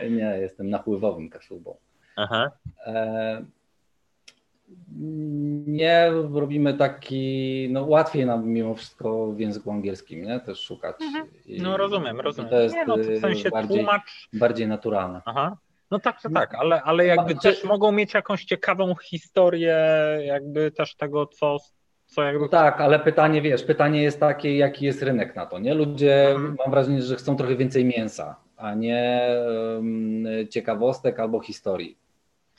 nie, 0.17 0.38
jestem 0.41 0.69
napływowym 0.69 1.30
kaszubą. 1.30 1.76
Aha. 2.15 2.52
E, 2.86 3.45
nie 5.67 6.12
robimy 6.34 6.74
taki, 6.74 7.67
no 7.71 7.86
łatwiej 7.86 8.26
nam 8.26 8.47
mimo 8.47 8.76
wszystko 8.76 9.28
w 9.28 9.39
języku 9.39 9.71
angielskim, 9.71 10.24
nie? 10.24 10.39
Też 10.39 10.60
szukać. 10.60 10.95
Mhm. 11.02 11.28
no 11.47 11.78
rozumiem, 11.78 12.19
rozumiem. 12.19 12.50
To 12.50 12.60
jest 12.60 12.76
nie, 12.76 12.86
no, 12.86 12.97
to 12.97 13.04
w 13.04 13.19
sensie 13.19 13.50
bardziej, 13.50 13.78
tłumacz... 13.78 14.30
bardziej 14.34 14.67
naturalne. 14.67 15.21
Aha. 15.26 15.58
No 15.91 16.00
tak, 16.00 16.21
tak, 16.21 16.34
tak, 16.34 16.56
ale, 16.56 16.82
ale 16.82 17.06
jakby 17.06 17.36
też 17.36 17.63
mogą 17.63 17.91
mieć 17.91 18.13
jakąś 18.13 18.45
ciekawą 18.45 18.95
historię 18.95 19.78
jakby 20.26 20.71
też 20.71 20.95
tego, 20.95 21.26
co 21.26 21.58
co 22.12 22.24
jakby... 22.24 22.41
No 22.41 22.47
tak, 22.47 22.82
ale 22.82 23.00
pytanie, 23.00 23.41
wiesz, 23.41 23.63
pytanie 23.63 24.04
jest 24.04 24.19
takie, 24.19 24.58
jaki 24.58 24.86
jest 24.86 25.04
rynek 25.04 25.36
na 25.36 25.45
to, 25.45 25.60
nie? 25.60 25.74
Ludzie, 25.74 26.30
mhm. 26.30 26.56
mam 26.60 26.71
wrażenie, 26.71 27.02
że 27.02 27.15
chcą 27.15 27.36
trochę 27.36 27.56
więcej 27.56 27.86
mięsa, 27.86 28.36
a 28.58 28.74
nie 28.74 29.30
um, 29.76 30.26
ciekawostek 30.50 31.19
albo 31.19 31.39
historii. 31.39 31.97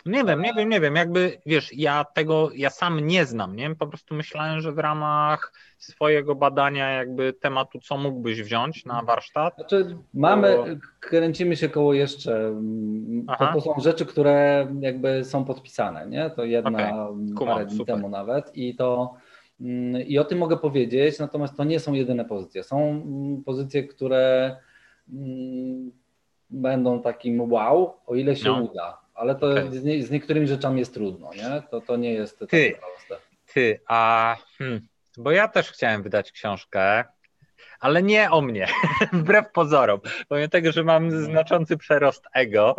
Nie 0.07 0.25
wiem, 0.25 0.43
nie 0.43 0.55
wiem, 0.55 0.69
nie 0.69 0.81
wiem, 0.81 0.97
jakby, 0.97 1.38
wiesz, 1.47 1.71
ja 1.77 2.05
tego, 2.05 2.51
ja 2.55 2.71
sam 2.71 3.01
nie 3.01 3.27
znam, 3.27 3.57
nie? 3.57 3.75
Po 3.75 3.87
prostu 3.87 4.15
myślałem, 4.15 4.61
że 4.61 4.73
w 4.73 4.79
ramach 4.79 5.53
swojego 5.79 6.35
badania 6.35 6.91
jakby 6.91 7.33
tematu, 7.33 7.79
co 7.81 7.97
mógłbyś 7.97 8.43
wziąć 8.43 8.85
na 8.85 9.03
warsztat? 9.03 9.55
Znaczy, 9.55 9.97
mamy, 10.15 10.57
to... 10.57 10.65
kręcimy 11.01 11.57
się 11.57 11.69
koło 11.69 11.95
jeszcze, 11.95 12.55
to, 13.38 13.53
to, 13.53 13.61
są 13.61 13.75
rzeczy, 13.81 14.07
które 14.07 14.67
jakby 14.81 15.25
są 15.25 15.45
podpisane, 15.45 16.07
nie? 16.07 16.31
To 16.31 16.45
jedna 16.45 17.09
okay. 17.09 17.47
parę 17.47 17.67
dni 17.67 17.85
temu 17.85 18.09
nawet 18.09 18.57
i 18.57 18.75
to 18.75 19.15
I 20.07 20.18
o 20.18 20.25
tym 20.25 20.38
mogę 20.38 20.57
powiedzieć, 20.57 21.18
natomiast 21.18 21.57
to 21.57 21.64
nie 21.64 21.81
są 21.81 21.92
jedyne 21.92 22.25
pozycje. 22.25 22.62
Są 22.62 22.90
mm, 22.90 23.42
pozycje, 23.44 23.85
które 23.85 24.57
mm, 25.12 25.92
będą 26.51 27.03
takim 27.03 27.53
wow, 27.53 27.94
o 28.07 28.14
ile 28.14 28.37
się 28.37 28.48
no. 28.48 28.62
uda, 28.62 29.01
ale 29.14 29.35
to 29.35 29.51
okay. 29.51 29.72
z, 29.72 30.07
z, 30.07 30.11
niektórymi 30.11 30.46
rzeczami 30.46 30.79
jest 30.79 30.94
trudno, 30.94 31.31
nie? 31.35 31.62
To, 31.70 31.81
to 31.81 31.96
nie 31.96 32.12
jest 32.12 32.38
ty, 32.38 32.75
proste. 32.81 33.27
Ty, 33.55 33.81
a 33.87 34.37
hmm, 34.59 34.81
bo 35.16 35.31
ja 35.31 35.48
też 35.48 35.70
chciałem 35.70 36.03
wydać 36.03 36.33
książkę, 36.33 37.05
ale 37.81 38.03
nie 38.03 38.31
o 38.31 38.40
mnie, 38.40 38.66
wbrew 39.12 39.53
pozorom, 39.53 40.01
pomimo 40.29 40.48
tego, 40.48 40.72
że 40.72 40.85
mam 40.85 41.11
znaczący 41.11 41.77
przerost 41.77 42.25
ego. 42.35 42.77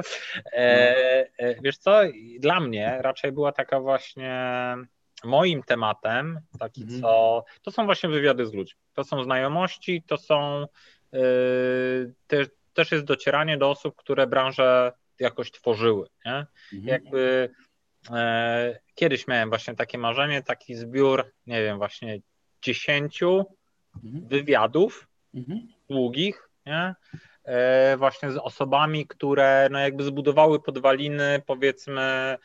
E, 0.54 1.26
no. 1.39 1.48
e, 1.48 1.56
wiesz 1.62 1.78
co, 1.78 2.02
dla 2.39 2.60
mnie 2.60 2.98
raczej 3.00 3.32
była 3.32 3.52
taka 3.52 3.80
właśnie 3.80 4.76
moim 5.24 5.64
tematem, 5.64 6.40
taki 6.60 6.82
mhm. 6.82 7.02
co, 7.02 7.44
to 7.62 7.72
są 7.72 7.86
właśnie 7.86 8.10
wywiady 8.10 8.46
z 8.46 8.54
ludźmi, 8.54 8.82
to 8.94 9.04
są 9.04 9.24
znajomości, 9.24 10.04
to 10.08 10.18
są, 10.18 10.68
yy, 11.12 12.14
też, 12.28 12.48
też 12.74 12.92
jest 12.92 13.06
docieranie 13.06 13.58
do 13.58 13.70
osób, 13.70 13.96
które 13.96 14.28
branżę 14.28 14.92
jakoś 15.20 15.52
tworzyły, 15.52 16.08
nie? 16.26 16.46
Mhm. 16.74 16.88
Jakby 16.88 17.50
e, 18.12 18.80
kiedyś 18.96 19.28
miałem 19.28 19.50
właśnie 19.50 19.76
takie 19.76 19.98
marzenie, 19.98 20.44
taki 20.44 20.76
zbiór, 20.76 21.32
nie 21.48 21.64
wiem, 21.64 21.78
właśnie 21.78 22.20
dziesięciu 22.62 23.46
mhm. 24.04 24.28
wywiadów 24.28 25.08
mhm. 25.34 25.68
długich, 25.90 26.50
nie? 26.66 26.96
E, 27.45 27.97
właśnie 27.97 28.32
z 28.32 28.38
osobami, 28.38 29.08
które 29.08 29.67
no 29.71 29.79
jakby 29.79 30.03
zbudowały 30.03 30.60
podwaliny 30.60 31.41
powiedzmy 31.45 32.01
e, 32.01 32.38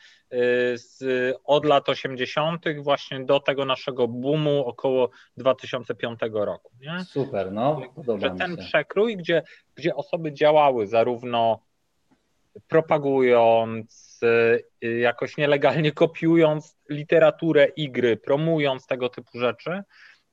z, 0.77 1.03
od 1.43 1.65
lat 1.65 1.89
80. 1.89 2.65
właśnie 2.81 3.25
do 3.25 3.39
tego 3.39 3.65
naszego 3.65 4.07
boomu 4.07 4.65
około 4.65 5.09
2005 5.37 6.19
roku. 6.31 6.71
Nie? 6.81 7.05
Super, 7.05 7.51
no 7.51 7.81
podoba 7.95 8.19
Że 8.19 8.31
ten 8.31 8.57
przekrój, 8.57 9.17
gdzie, 9.17 9.43
gdzie 9.75 9.95
osoby 9.95 10.33
działały 10.33 10.87
zarówno 10.87 11.59
propagując, 12.67 14.19
e, 14.83 14.99
jakoś 14.99 15.37
nielegalnie 15.37 15.91
kopiując 15.91 16.77
literaturę 16.89 17.65
i 17.65 17.91
gry, 17.91 18.17
promując 18.17 18.87
tego 18.87 19.09
typu 19.09 19.39
rzeczy, 19.39 19.83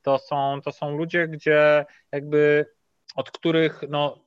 to 0.03 0.19
są, 0.19 0.61
to 0.65 0.73
są 0.73 0.97
ludzie, 0.97 1.29
gdzie 1.29 1.85
jakby 2.13 2.67
od 3.17 3.31
których 3.31 3.83
no, 3.89 4.26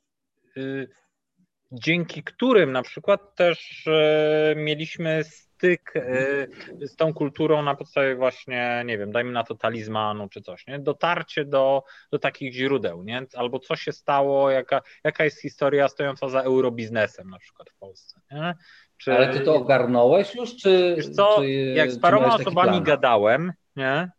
dzięki 1.72 2.24
którym 2.24 2.72
na 2.72 2.82
przykład 2.82 3.36
też 3.36 3.88
e, 3.88 4.54
mieliśmy 4.58 5.24
styk 5.24 5.94
e, 5.96 6.48
z 6.88 6.96
tą 6.96 7.14
kulturą 7.14 7.62
na 7.64 7.76
podstawie 7.76 8.16
właśnie, 8.16 8.84
nie 8.86 8.98
wiem, 8.98 9.12
dajmy 9.12 9.32
na 9.32 9.44
to 9.44 9.56
talizmanu 9.56 10.30
czy 10.30 10.42
coś, 10.42 10.68
nie? 10.68 10.80
Dotarcie 10.80 11.46
do, 11.46 11.84
do 12.12 12.20
takich 12.20 12.54
źródeł, 12.54 13.04
nie? 13.04 13.26
Albo 13.36 13.60
co 13.60 13.76
się 13.76 13.92
stało, 13.92 14.52
jaka, 14.52 14.82
jaka 15.04 15.24
jest 15.24 15.42
historia 15.42 15.88
stojąca 15.88 16.30
za 16.30 16.42
eurobiznesem 16.42 17.30
na 17.30 17.40
przykład 17.40 17.70
w 17.70 17.78
Polsce, 17.78 18.20
nie? 18.32 18.56
Czy, 18.98 19.14
Ale 19.14 19.34
ty 19.34 19.40
to 19.40 19.56
ogarnąłeś 19.56 20.36
już, 20.36 20.56
czy... 20.56 20.94
Wiesz 20.98 21.10
co, 21.10 21.36
czy, 21.38 21.50
jak 21.52 21.92
z 21.92 22.00
paroma 22.00 22.36
osobami 22.36 22.82
gadałem, 22.82 23.54
nie? 23.76 24.12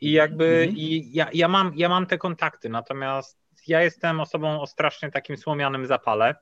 I 0.00 0.12
jakby 0.12 0.44
mhm. 0.44 0.76
i 0.76 1.10
ja, 1.12 1.28
ja, 1.32 1.48
mam, 1.48 1.72
ja 1.76 1.88
mam 1.88 2.06
te 2.06 2.18
kontakty, 2.18 2.68
natomiast 2.68 3.47
ja 3.68 3.82
jestem 3.82 4.20
osobą 4.20 4.60
o 4.60 4.66
strasznie 4.66 5.10
takim 5.10 5.36
słomianym 5.36 5.86
zapale. 5.86 6.34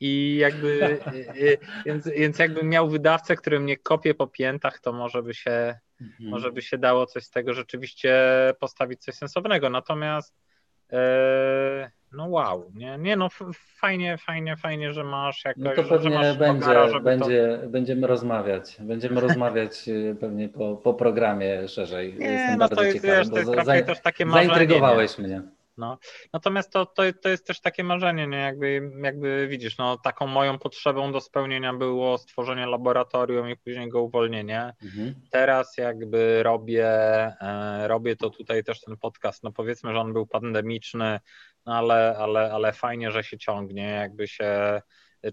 I 0.00 0.36
jakby, 0.36 0.68
y, 1.14 1.42
y, 1.42 1.58
więc, 1.86 2.08
więc 2.08 2.38
jakbym 2.38 2.68
miał 2.68 2.88
wydawcę, 2.88 3.36
który 3.36 3.60
mnie 3.60 3.76
kopie 3.76 4.14
po 4.14 4.26
piętach, 4.26 4.80
to 4.80 4.92
może 4.92 5.22
by 5.22 5.34
się, 5.34 5.78
mhm. 6.00 6.30
może 6.30 6.52
by 6.52 6.62
się 6.62 6.78
dało 6.78 7.06
coś 7.06 7.24
z 7.24 7.30
tego 7.30 7.54
rzeczywiście 7.54 8.14
postawić 8.60 9.04
coś 9.04 9.14
sensownego. 9.14 9.70
Natomiast 9.70 10.34
e, 10.92 11.90
no 12.12 12.26
wow, 12.26 12.70
nie, 12.74 12.98
nie 12.98 13.16
no 13.16 13.28
fajnie, 13.80 14.18
fajnie, 14.18 14.56
fajnie, 14.56 14.92
że 14.92 15.04
masz 15.04 15.44
jakoś, 15.44 15.64
no 15.64 15.82
to 15.82 15.82
pewnie 15.82 16.34
będzie, 16.38 17.00
będzie, 17.02 17.58
to... 17.62 17.68
będziemy 17.68 18.06
rozmawiać, 18.06 18.76
będziemy 18.80 19.20
rozmawiać 19.20 19.88
y, 19.88 20.16
pewnie 20.20 20.48
po, 20.48 20.76
po 20.76 20.94
programie 20.94 21.68
szerzej. 21.68 22.14
Nie, 22.18 22.26
Jestem 22.26 22.52
no 22.52 22.58
bardzo 22.58 22.76
to 22.76 22.84
jest, 22.84 22.96
ciekawy, 22.96 23.18
wiesz, 23.18 23.28
to 23.28 23.38
jest 23.38 23.86
za, 23.86 23.94
takie 24.02 24.26
marzenie. 24.26 24.54
Zaintrygowałeś 24.54 25.18
mnie. 25.18 25.42
No. 25.78 25.98
Natomiast 26.32 26.72
to, 26.72 26.86
to, 26.86 27.02
to 27.22 27.28
jest 27.28 27.46
też 27.46 27.60
takie 27.60 27.84
marzenie, 27.84 28.26
nie? 28.26 28.38
Jakby, 28.38 28.90
jakby 29.02 29.48
widzisz, 29.48 29.78
no, 29.78 29.96
taką 29.96 30.26
moją 30.26 30.58
potrzebą 30.58 31.12
do 31.12 31.20
spełnienia 31.20 31.74
było 31.74 32.18
stworzenie 32.18 32.66
laboratorium 32.66 33.50
i 33.50 33.56
później 33.56 33.88
go 33.88 34.02
uwolnienie. 34.02 34.72
Mhm. 34.82 35.14
Teraz 35.30 35.76
jakby 35.76 36.42
robię, 36.42 36.88
e, 37.40 37.88
robię 37.88 38.16
to 38.16 38.30
tutaj 38.30 38.64
też 38.64 38.80
ten 38.80 38.96
podcast, 38.96 39.42
no 39.42 39.52
powiedzmy, 39.52 39.92
że 39.92 40.00
on 40.00 40.12
był 40.12 40.26
pandemiczny, 40.26 41.20
no 41.66 41.74
ale, 41.74 42.16
ale, 42.18 42.52
ale 42.52 42.72
fajnie, 42.72 43.10
że 43.10 43.24
się 43.24 43.38
ciągnie, 43.38 43.84
jakby 43.84 44.28
się 44.28 44.80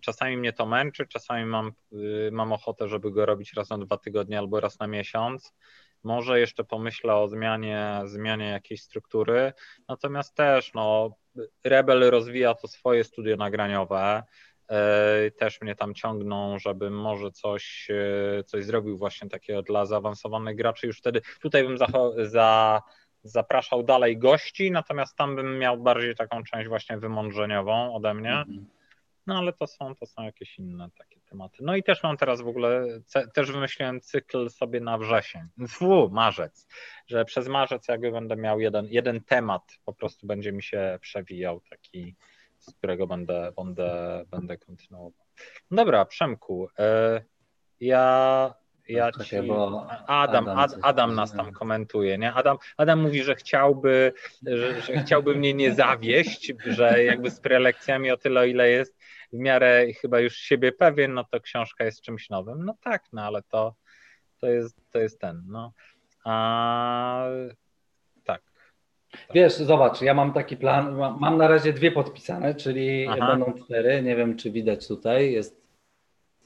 czasami 0.01 0.38
mnie 0.38 0.53
to 0.53 0.65
męczy, 0.65 1.08
czasami 1.08 1.45
mam, 1.45 1.71
y, 1.93 2.29
mam 2.31 2.53
ochotę, 2.53 2.88
żeby 2.88 3.12
go 3.12 3.25
robić 3.25 3.53
raz 3.53 3.69
na 3.69 3.77
dwa 3.77 3.97
tygodnie 3.97 4.39
albo 4.39 4.60
raz 4.60 4.79
na 4.79 4.88
miesiąc. 4.88 5.53
Może 6.05 6.39
jeszcze 6.39 6.63
pomyślę 6.63 7.15
o 7.15 7.27
zmianie, 7.27 8.01
zmianie 8.05 8.45
jakiejś 8.49 8.81
struktury, 8.81 9.53
natomiast 9.87 10.35
też 10.35 10.73
no, 10.73 11.15
Rebel 11.63 12.09
rozwija 12.09 12.53
to 12.53 12.67
swoje 12.67 13.03
studio 13.03 13.35
nagraniowe, 13.35 14.23
e, 14.67 15.31
też 15.31 15.61
mnie 15.61 15.75
tam 15.75 15.93
ciągną, 15.93 16.59
żeby 16.59 16.89
może 16.89 17.31
coś, 17.31 17.87
e, 18.39 18.43
coś 18.43 18.65
zrobił 18.65 18.97
właśnie 18.97 19.29
takiego 19.29 19.61
dla 19.61 19.85
zaawansowanych 19.85 20.55
graczy. 20.55 20.87
Już 20.87 20.97
wtedy 20.97 21.21
tutaj 21.41 21.63
bym 21.63 21.77
za, 21.77 21.87
za, 22.17 22.81
zapraszał 23.23 23.83
dalej 23.83 24.17
gości, 24.17 24.71
natomiast 24.71 25.15
tam 25.15 25.35
bym 25.35 25.59
miał 25.59 25.77
bardziej 25.77 26.15
taką 26.15 26.43
część 26.43 26.67
właśnie 26.67 26.97
wymądrzeniową 26.97 27.95
ode 27.95 28.13
mnie. 28.13 28.33
Mhm. 28.33 28.65
No 29.27 29.37
ale 29.37 29.53
to 29.53 29.67
są, 29.67 29.95
to 29.95 30.05
są 30.05 30.23
jakieś 30.23 30.59
inne 30.59 30.89
takie 30.97 31.14
tematy. 31.35 31.57
No 31.61 31.75
i 31.75 31.83
też 31.83 32.03
mam 32.03 32.17
teraz 32.17 32.41
w 32.41 32.47
ogóle, 32.47 32.87
też 33.33 33.51
wymyśliłem 33.51 34.01
cykl 34.01 34.49
sobie 34.49 34.79
na 34.79 34.97
wrzesień, 34.97 35.41
Fu, 35.67 36.09
marzec, 36.09 36.67
że 37.07 37.25
przez 37.25 37.47
marzec 37.47 37.87
jakby 37.87 38.11
będę 38.11 38.35
miał 38.35 38.59
jeden, 38.59 38.87
jeden 38.89 39.21
temat, 39.21 39.61
po 39.85 39.93
prostu 39.93 40.27
będzie 40.27 40.51
mi 40.51 40.63
się 40.63 40.99
przewijał 41.01 41.61
taki, 41.69 42.15
z 42.59 42.73
którego 42.73 43.07
będę, 43.07 43.51
będę, 43.57 44.23
będę 44.31 44.57
kontynuował. 44.57 45.25
Dobra, 45.71 46.05
Przemku, 46.05 46.67
e, 46.79 47.21
ja 47.79 48.53
ja 48.87 49.11
ci... 49.11 49.35
Adam, 50.07 50.49
Adam, 50.49 50.79
Adam 50.81 51.15
nas 51.15 51.33
tam 51.33 51.51
komentuje, 51.51 52.17
nie? 52.17 52.33
Adam, 52.33 52.57
Adam 52.77 53.01
mówi, 53.01 53.23
że 53.23 53.35
chciałby, 53.35 54.13
że, 54.45 54.81
że 54.81 54.93
chciałby 54.93 55.35
mnie 55.35 55.53
nie 55.53 55.73
zawieść, 55.73 56.53
że 56.65 57.03
jakby 57.03 57.31
z 57.31 57.39
prelekcjami 57.39 58.11
o 58.11 58.17
tyle, 58.17 58.41
o 58.41 58.43
ile 58.43 58.69
jest 58.69 58.97
w 59.35 59.39
miarę 59.39 59.93
chyba 59.93 60.19
już 60.19 60.35
siebie 60.35 60.71
pewien, 60.71 61.13
no 61.13 61.23
to 61.31 61.39
książka 61.39 61.85
jest 61.85 62.01
czymś 62.01 62.29
nowym. 62.29 62.65
No 62.65 62.75
tak, 62.81 63.03
no 63.13 63.21
ale 63.21 63.41
to, 63.41 63.75
to, 64.39 64.47
jest, 64.47 64.91
to 64.91 64.99
jest 64.99 65.19
ten, 65.19 65.43
no. 65.47 65.73
A, 66.23 67.27
tak. 68.23 68.41
Wiesz, 69.33 69.53
zobacz, 69.53 70.01
ja 70.01 70.13
mam 70.13 70.33
taki 70.33 70.57
plan, 70.57 70.97
mam 71.19 71.37
na 71.37 71.47
razie 71.47 71.73
dwie 71.73 71.91
podpisane, 71.91 72.55
czyli 72.55 73.07
Aha. 73.07 73.27
będą 73.27 73.53
cztery, 73.53 74.01
nie 74.01 74.15
wiem 74.15 74.37
czy 74.37 74.51
widać 74.51 74.87
tutaj, 74.87 75.31
jest 75.31 75.61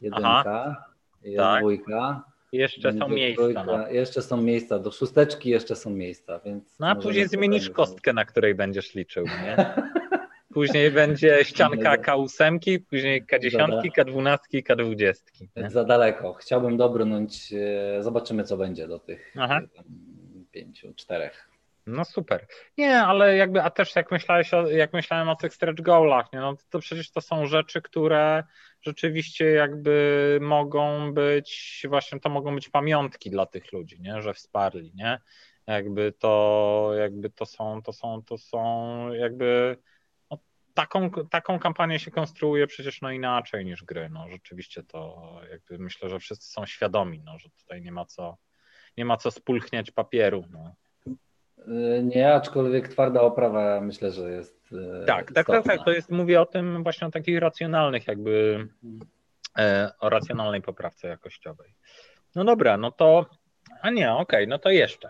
jedynka, 0.01 0.29
Aha. 0.29 0.85
jest 1.21 1.37
tak. 1.37 1.59
dwójka. 1.59 2.23
Jeszcze 2.51 2.93
są 2.93 3.09
miejsca. 3.09 3.41
Trójka, 3.41 3.63
no. 3.63 3.87
Jeszcze 3.87 4.21
są 4.21 4.41
miejsca, 4.41 4.79
do 4.79 4.91
szósteczki 4.91 5.49
jeszcze 5.49 5.75
są 5.75 5.89
miejsca, 5.89 6.39
więc... 6.39 6.79
No 6.79 6.87
a 6.87 6.95
później 6.95 7.27
zmienisz 7.27 7.69
kostkę, 7.69 8.13
na 8.13 8.25
której 8.25 8.55
będziesz 8.55 8.95
liczył, 8.95 9.25
nie? 9.25 9.57
Później 10.53 10.91
będzie 11.01 11.43
ścianka 11.43 11.97
K8, 11.97 12.79
później 12.89 13.23
K10, 13.23 13.81
K12, 13.97 14.37
K20. 14.53 15.13
Nie? 15.55 15.69
Za 15.69 15.83
daleko. 15.83 16.33
Chciałbym 16.33 16.77
dobrnąć, 16.77 17.53
e, 17.53 18.03
zobaczymy 18.03 18.43
co 18.43 18.57
będzie 18.57 18.87
do 18.87 18.99
tych 18.99 19.33
Aha. 19.37 19.61
pięciu, 20.51 20.93
czterech. 20.93 21.49
No 21.87 22.05
super. 22.05 22.47
Nie, 22.77 23.01
ale 23.01 23.37
jakby, 23.37 23.61
a 23.61 23.69
też 23.69 23.95
jak 23.95 24.11
myślałeś 24.11 24.53
o, 24.53 24.67
jak 24.67 24.93
myślałem 24.93 25.29
o 25.29 25.35
tych 25.35 25.53
stretch 25.53 25.81
goalach, 25.81 26.33
nie, 26.33 26.39
no 26.39 26.55
to, 26.55 26.63
to 26.69 26.79
przecież 26.79 27.11
to 27.11 27.21
są 27.21 27.45
rzeczy, 27.45 27.81
które 27.81 28.43
rzeczywiście 28.81 29.45
jakby 29.45 30.37
mogą 30.41 31.13
być, 31.13 31.81
właśnie 31.89 32.19
to 32.19 32.29
mogą 32.29 32.55
być 32.55 32.69
pamiątki 32.69 33.29
dla 33.29 33.45
tych 33.45 33.73
ludzi, 33.73 34.01
nie, 34.01 34.21
że 34.21 34.33
wsparli, 34.33 34.91
nie? 34.95 35.19
Jakby 35.67 36.13
to, 36.19 36.91
jakby 36.99 37.29
to 37.29 37.45
są, 37.45 37.81
to 37.81 37.93
są, 37.93 38.23
to 38.23 38.37
są 38.37 39.13
jakby 39.13 39.77
taką, 40.73 41.11
taką 41.11 41.59
kampanię 41.59 41.99
się 41.99 42.11
konstruuje 42.11 42.67
przecież 42.67 43.01
no 43.01 43.11
inaczej 43.11 43.65
niż 43.65 43.83
gry. 43.83 44.09
No, 44.09 44.29
rzeczywiście 44.29 44.83
to 44.83 45.31
jakby 45.51 45.77
myślę, 45.77 46.09
że 46.09 46.19
wszyscy 46.19 46.51
są 46.51 46.65
świadomi, 46.65 47.21
no, 47.25 47.39
że 47.39 47.49
tutaj 47.49 47.81
nie 47.81 47.91
ma 47.91 48.05
co, 48.05 48.37
nie 48.97 49.05
ma 49.05 49.17
co 49.17 49.31
spulchniać 49.31 49.91
papieru. 49.91 50.45
No. 50.51 50.75
Y, 51.67 52.03
nie, 52.03 52.33
aczkolwiek 52.33 52.87
twarda 52.87 53.21
oprawa 53.21 53.81
myślę, 53.81 54.11
że 54.11 54.31
jest. 54.31 54.71
Y, 54.71 55.05
tak, 55.05 55.31
tak, 55.31 55.47
tak, 55.47 55.63
tak. 55.63 55.85
To 55.85 55.91
jest, 55.91 56.09
mówię 56.09 56.41
o 56.41 56.45
tym 56.45 56.83
właśnie 56.83 57.07
o 57.07 57.11
takich 57.11 57.39
racjonalnych, 57.39 58.07
jakby 58.07 58.67
e, 59.57 59.91
o 59.99 60.09
racjonalnej 60.09 60.61
poprawce 60.61 61.07
jakościowej. 61.07 61.73
No 62.35 62.43
dobra, 62.43 62.77
no 62.77 62.91
to. 62.91 63.25
A 63.81 63.89
nie, 63.89 64.11
okej, 64.11 64.21
okay, 64.21 64.47
no 64.47 64.59
to 64.59 64.69
jeszcze. 64.69 65.09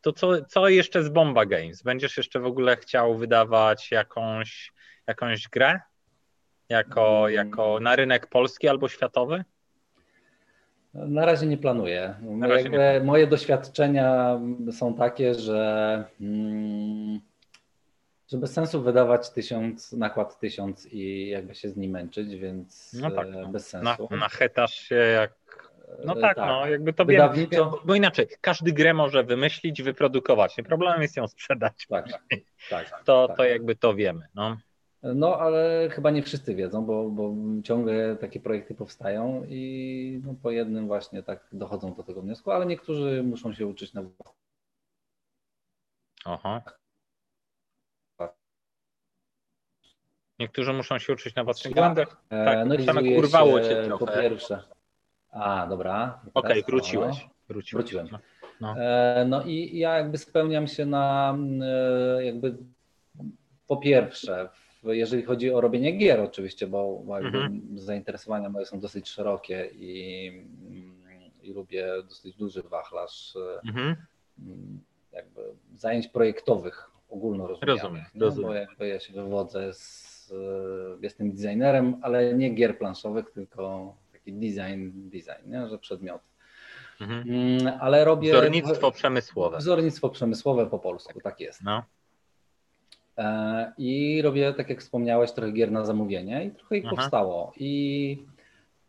To 0.00 0.12
co, 0.12 0.44
co 0.44 0.68
jeszcze 0.68 1.02
z 1.02 1.08
Bomba 1.08 1.46
Games? 1.46 1.82
Będziesz 1.82 2.16
jeszcze 2.16 2.40
w 2.40 2.46
ogóle 2.46 2.76
chciał 2.76 3.18
wydawać 3.18 3.90
jakąś 3.90 4.72
jakąś 5.06 5.48
grę? 5.48 5.80
Jako, 6.68 7.18
mm. 7.18 7.32
jako 7.32 7.80
na 7.80 7.96
rynek 7.96 8.26
polski 8.26 8.68
albo 8.68 8.88
światowy? 8.88 9.44
Na 10.94 11.26
razie 11.26 11.46
nie 11.46 11.58
planuję. 11.58 12.14
Razie 12.42 12.68
nie. 12.68 13.00
Moje 13.04 13.26
doświadczenia 13.26 14.40
są 14.72 14.94
takie, 14.94 15.34
że, 15.34 16.04
mm, 16.20 17.20
że 18.30 18.38
bez 18.38 18.52
sensu 18.52 18.82
wydawać 18.82 19.30
tysiąc, 19.30 19.92
nakład 19.92 20.38
tysiąc 20.38 20.86
i 20.92 21.28
jakby 21.28 21.54
się 21.54 21.68
z 21.68 21.76
nim 21.76 21.92
męczyć, 21.92 22.36
więc 22.36 22.92
no 22.92 23.10
tak, 23.10 23.28
no. 23.30 23.48
bez 23.48 23.68
sensu. 23.68 24.08
Na, 24.10 24.16
nachytasz 24.16 24.74
się 24.74 24.94
jak 24.94 25.32
no 26.04 26.14
tak, 26.14 26.36
tak, 26.36 26.46
no 26.46 26.66
jakby 26.66 26.92
to 26.92 27.06
wiem, 27.06 27.28
bo 27.84 27.94
inaczej, 27.94 28.26
każdy 28.40 28.72
grę 28.72 28.94
może 28.94 29.24
wymyślić, 29.24 29.82
wyprodukować. 29.82 30.56
Problemem 30.66 31.02
jest 31.02 31.16
ją 31.16 31.28
sprzedać. 31.28 31.86
Tak, 31.88 32.06
tak, 32.70 32.90
to, 33.04 33.28
tak. 33.28 33.36
to 33.36 33.44
jakby 33.44 33.76
to 33.76 33.94
wiemy. 33.94 34.26
No. 34.34 34.56
No, 35.02 35.36
ale 35.40 35.88
chyba 35.92 36.10
nie 36.10 36.22
wszyscy 36.22 36.54
wiedzą, 36.54 36.84
bo, 36.84 37.10
bo 37.10 37.34
ciągle 37.64 38.16
takie 38.16 38.40
projekty 38.40 38.74
powstają 38.74 39.44
i 39.48 40.20
no, 40.24 40.34
po 40.42 40.50
jednym 40.50 40.86
właśnie 40.86 41.22
tak 41.22 41.48
dochodzą 41.52 41.94
do 41.94 42.02
tego 42.02 42.22
wniosku, 42.22 42.50
ale 42.50 42.66
niektórzy 42.66 43.22
muszą 43.22 43.52
się 43.52 43.66
uczyć 43.66 43.94
na 43.94 44.02
Aha. 46.24 46.62
Niektórzy 50.38 50.72
muszą 50.72 50.98
się 50.98 51.12
uczyć 51.12 51.34
na 51.34 51.44
własnych 51.44 51.74
błędach. 51.74 52.16
E, 52.30 52.44
Tak, 52.44 52.68
no, 52.68 52.76
realizuje 52.76 53.18
urwało 53.18 53.60
cię 53.60 53.82
trochę. 53.84 54.06
Po 54.06 54.12
pierwsze. 54.12 54.62
A, 55.30 55.66
dobra. 55.66 56.20
Okej, 56.34 56.62
wróciłeś. 56.68 57.16
no. 57.22 57.30
wróciłeś. 57.48 57.84
Wróciłem. 57.84 58.08
No. 58.12 58.18
No. 58.60 58.74
E, 58.78 59.24
No 59.28 59.42
i 59.42 59.78
ja 59.78 59.96
jakby 59.98 60.18
spełniam 60.18 60.66
się 60.66 60.86
na 60.86 61.36
e, 61.62 62.24
jakby 62.24 62.56
po 63.66 63.76
pierwsze, 63.76 64.48
w- 64.52 64.61
jeżeli 64.84 65.22
chodzi 65.22 65.50
o 65.54 65.60
robienie 65.60 65.92
gier 65.92 66.20
oczywiście, 66.20 66.66
bo 66.66 67.02
Mhm. 67.20 67.60
zainteresowania 67.74 68.48
moje 68.48 68.66
są 68.66 68.80
dosyć 68.80 69.08
szerokie 69.08 69.70
i, 69.74 70.26
i 71.42 71.52
lubię 71.52 71.86
dosyć 72.08 72.36
duży 72.36 72.62
wachlarz 72.62 73.36
e, 73.36 73.68
Mhm. 73.68 73.96
jakby 75.12 75.40
zajęć 75.74 76.08
projektowych 76.08 76.90
ogólnorozumianych. 77.08 78.02
Rozumiem. 78.20 78.48
Bo 78.50 78.54
jakby 78.54 78.88
ja 78.88 79.00
się 79.00 79.12
wywodzę 79.12 79.74
z, 79.74 80.32
e, 80.32 80.96
jestem 81.02 81.32
designerem, 81.32 81.96
ale 82.02 82.34
nie 82.34 82.50
gier 82.50 82.78
planszowych, 82.78 83.30
tylko 83.30 83.94
taki 84.12 84.32
design, 84.32 84.90
design, 84.94 85.50
nie? 85.50 85.68
że 85.68 85.78
przedmioty. 85.78 86.24
Mhm. 87.00 87.24
Mm, 87.28 87.72
Ale 87.80 88.04
robię. 88.04 88.32
Wzornictwo 88.32 88.90
przemysłowe. 88.92 89.58
Wzornictwo 89.58 90.08
przemysłowe 90.10 90.66
po 90.66 90.78
polsku, 90.78 91.20
tak 91.20 91.40
jest. 91.40 91.62
No. 91.62 91.82
E, 93.18 93.72
I 93.78 94.22
robię, 94.22 94.52
tak 94.52 94.70
jak 94.70 94.80
wspomniałeś, 94.80 95.32
trochę 95.32 95.52
gier 95.52 95.72
na 95.72 95.84
zamówienie 95.84 96.44
i 96.44 96.50
trochę 96.50 96.76
ich 96.76 96.84
Aha. 96.86 96.96
powstało. 96.96 97.52
I, 97.56 98.18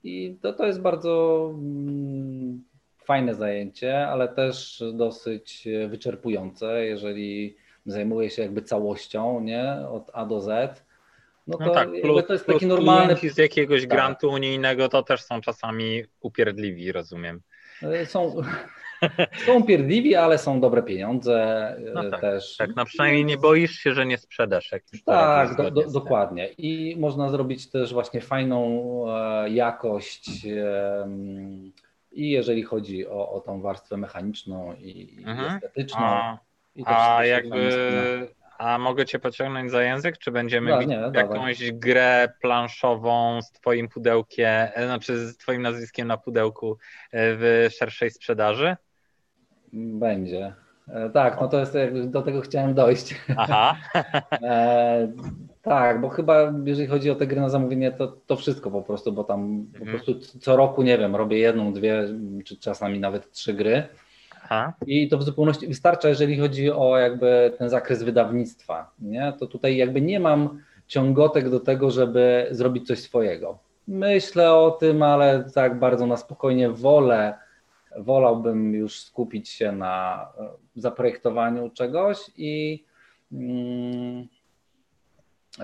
i 0.03 0.38
to, 0.41 0.53
to 0.53 0.65
jest 0.65 0.82
bardzo 0.82 1.49
mm, 1.53 2.63
fajne 3.05 3.36
zajęcie, 3.36 4.07
ale 4.07 4.28
też 4.28 4.84
dosyć 4.93 5.67
wyczerpujące, 5.88 6.86
jeżeli 6.86 7.55
zajmuję 7.86 8.30
się 8.30 8.41
jakby 8.41 8.61
całością, 8.61 9.39
nie, 9.41 9.65
od 9.91 10.11
A 10.13 10.26
do 10.26 10.41
Z. 10.41 10.84
No 11.47 11.57
to, 11.57 11.65
No 11.65 11.71
tak, 11.74 11.89
plus, 12.01 12.28
to 12.28 12.34
jest 12.34 12.45
plus 12.45 12.55
taki 12.57 12.67
normalny. 12.67 13.15
z 13.30 13.38
jakiegoś 13.38 13.82
Tak. 13.82 13.89
grantu 13.89 14.30
unijnego 14.30 14.89
to 14.89 15.03
też 15.03 15.21
są 15.24 15.41
czasami 15.41 16.03
upierdliwi, 16.21 16.91
rozumiem. 16.91 17.41
e, 17.82 18.05
Są, 18.05 18.36
są 19.45 19.64
pierdliwi, 19.64 20.16
ale 20.16 20.38
są 20.38 20.60
dobre 20.62 20.84
pieniądze 20.84 21.43
e, 21.78 21.91
No 21.93 22.10
tak, 22.12 22.22
też. 22.22 22.58
Tak, 22.58 22.70
no 22.76 22.86
przynajmniej 22.86 23.26
nie 23.26 23.38
boisz 23.38 23.72
się, 23.72 23.93
że 23.93 24.06
nie 24.06 24.18
sprzedasz, 24.18 24.72
jak 24.72 24.84
już 24.93 25.04
Tak, 25.04 25.56
do, 25.58 25.72
do, 25.72 25.89
dokładnie. 25.91 26.47
I 26.58 26.95
można 26.99 27.30
zrobić 27.30 27.70
też 27.70 27.93
właśnie 27.93 28.22
fajną 28.22 29.04
e, 29.18 29.49
jakość 29.49 30.30
em, 31.01 31.72
i 32.12 32.30
jeżeli 32.32 32.64
chodzi 32.64 33.08
o, 33.08 33.32
o 33.32 33.39
tą 33.39 33.62
warstwę 33.62 33.97
mechaniczną 33.97 34.74
i, 34.74 35.16
i 35.22 35.24
Mhm. 35.28 35.56
estetyczną. 35.56 35.99
A, 36.06 36.38
I 36.76 36.84
a 36.86 37.26
jakby, 37.26 37.72
spina. 37.72 38.28
a 38.58 38.78
mogę 38.78 39.06
cię 39.06 39.20
pociągnąć 39.20 39.72
za 39.72 39.84
język, 39.84 40.18
czy 40.18 40.32
będziemy 40.32 40.70
Da, 40.72 40.80
mieć 40.80 40.88
nie, 40.89 40.95
dawaj. 40.97 41.14
jakąś 41.24 41.72
grę 41.72 42.34
planszową 42.41 43.41
z 43.41 43.51
twoim 43.51 43.89
pudełkiem, 43.89 44.68
e, 44.74 44.86
znaczy 44.86 45.18
z 45.28 45.38
twoim 45.38 45.62
nazwiskiem 45.62 46.08
na 46.08 46.18
pudełku 46.18 46.72
e, 46.72 46.78
w 47.12 47.68
szerszej 47.78 48.12
sprzedaży? 48.12 48.76
Będzie. 49.74 50.53
E, 50.89 51.09
Tak, 51.09 51.41
no 51.41 51.47
to 51.47 51.59
jest 51.59 51.76
jakby 51.76 52.03
do 52.07 52.21
tego 52.21 52.41
chciałem 52.41 52.74
dojść. 52.74 53.15
Aha, 53.38 53.76
E, 54.43 55.07
tak, 55.61 56.01
bo 56.01 56.09
chyba 56.09 56.53
jeżeli 56.65 56.88
chodzi 56.88 57.11
o 57.11 57.15
te 57.15 57.28
gry 57.28 57.41
na 57.41 57.49
zamówienie, 57.49 57.91
to, 57.91 58.07
to 58.28 58.36
wszystko 58.36 58.71
po 58.71 58.82
prostu, 58.82 59.11
bo 59.13 59.24
tam 59.24 59.65
po 59.74 59.80
Mhm. 59.80 59.97
prostu 59.97 60.38
co 60.39 60.55
roku, 60.55 60.84
nie 60.84 60.97
wiem, 60.97 61.15
robię 61.15 61.38
jedną, 61.38 61.74
dwie, 61.74 62.03
czy 62.45 62.57
czasami 62.57 62.99
nawet 62.99 63.32
trzy 63.32 63.53
gry. 63.53 63.84
aha. 64.43 64.74
I 64.88 65.07
to 65.09 65.17
w 65.17 65.24
zupełności 65.24 65.67
wystarcza, 65.67 66.09
jeżeli 66.09 66.39
chodzi 66.39 66.71
o 66.71 66.97
jakby 66.97 67.53
ten 67.57 67.69
zakres 67.69 68.03
wydawnictwa. 68.03 68.91
Nie? 68.99 69.34
To 69.39 69.47
tutaj 69.47 69.78
jakby 69.78 70.01
nie 70.01 70.19
mam 70.19 70.59
ciągotek 70.88 71.49
do 71.49 71.59
tego, 71.59 71.91
żeby 71.91 72.47
zrobić 72.51 72.88
coś 72.88 72.99
swojego. 72.99 73.57
Myślę 73.88 74.53
o 74.53 74.71
tym, 74.71 75.03
ale 75.03 75.43
tak 75.55 75.80
bardzo 75.80 76.05
na 76.05 76.17
spokojnie 76.17 76.69
wolę, 76.69 77.34
wolałbym 77.98 78.74
już 78.74 79.00
skupić 79.00 79.50
się 79.50 79.72
na 79.72 80.28
e, 80.39 80.50
zaprojektowaniu 80.76 81.70
czegoś 81.70 82.18
i 82.38 82.84
mm, 83.32 84.28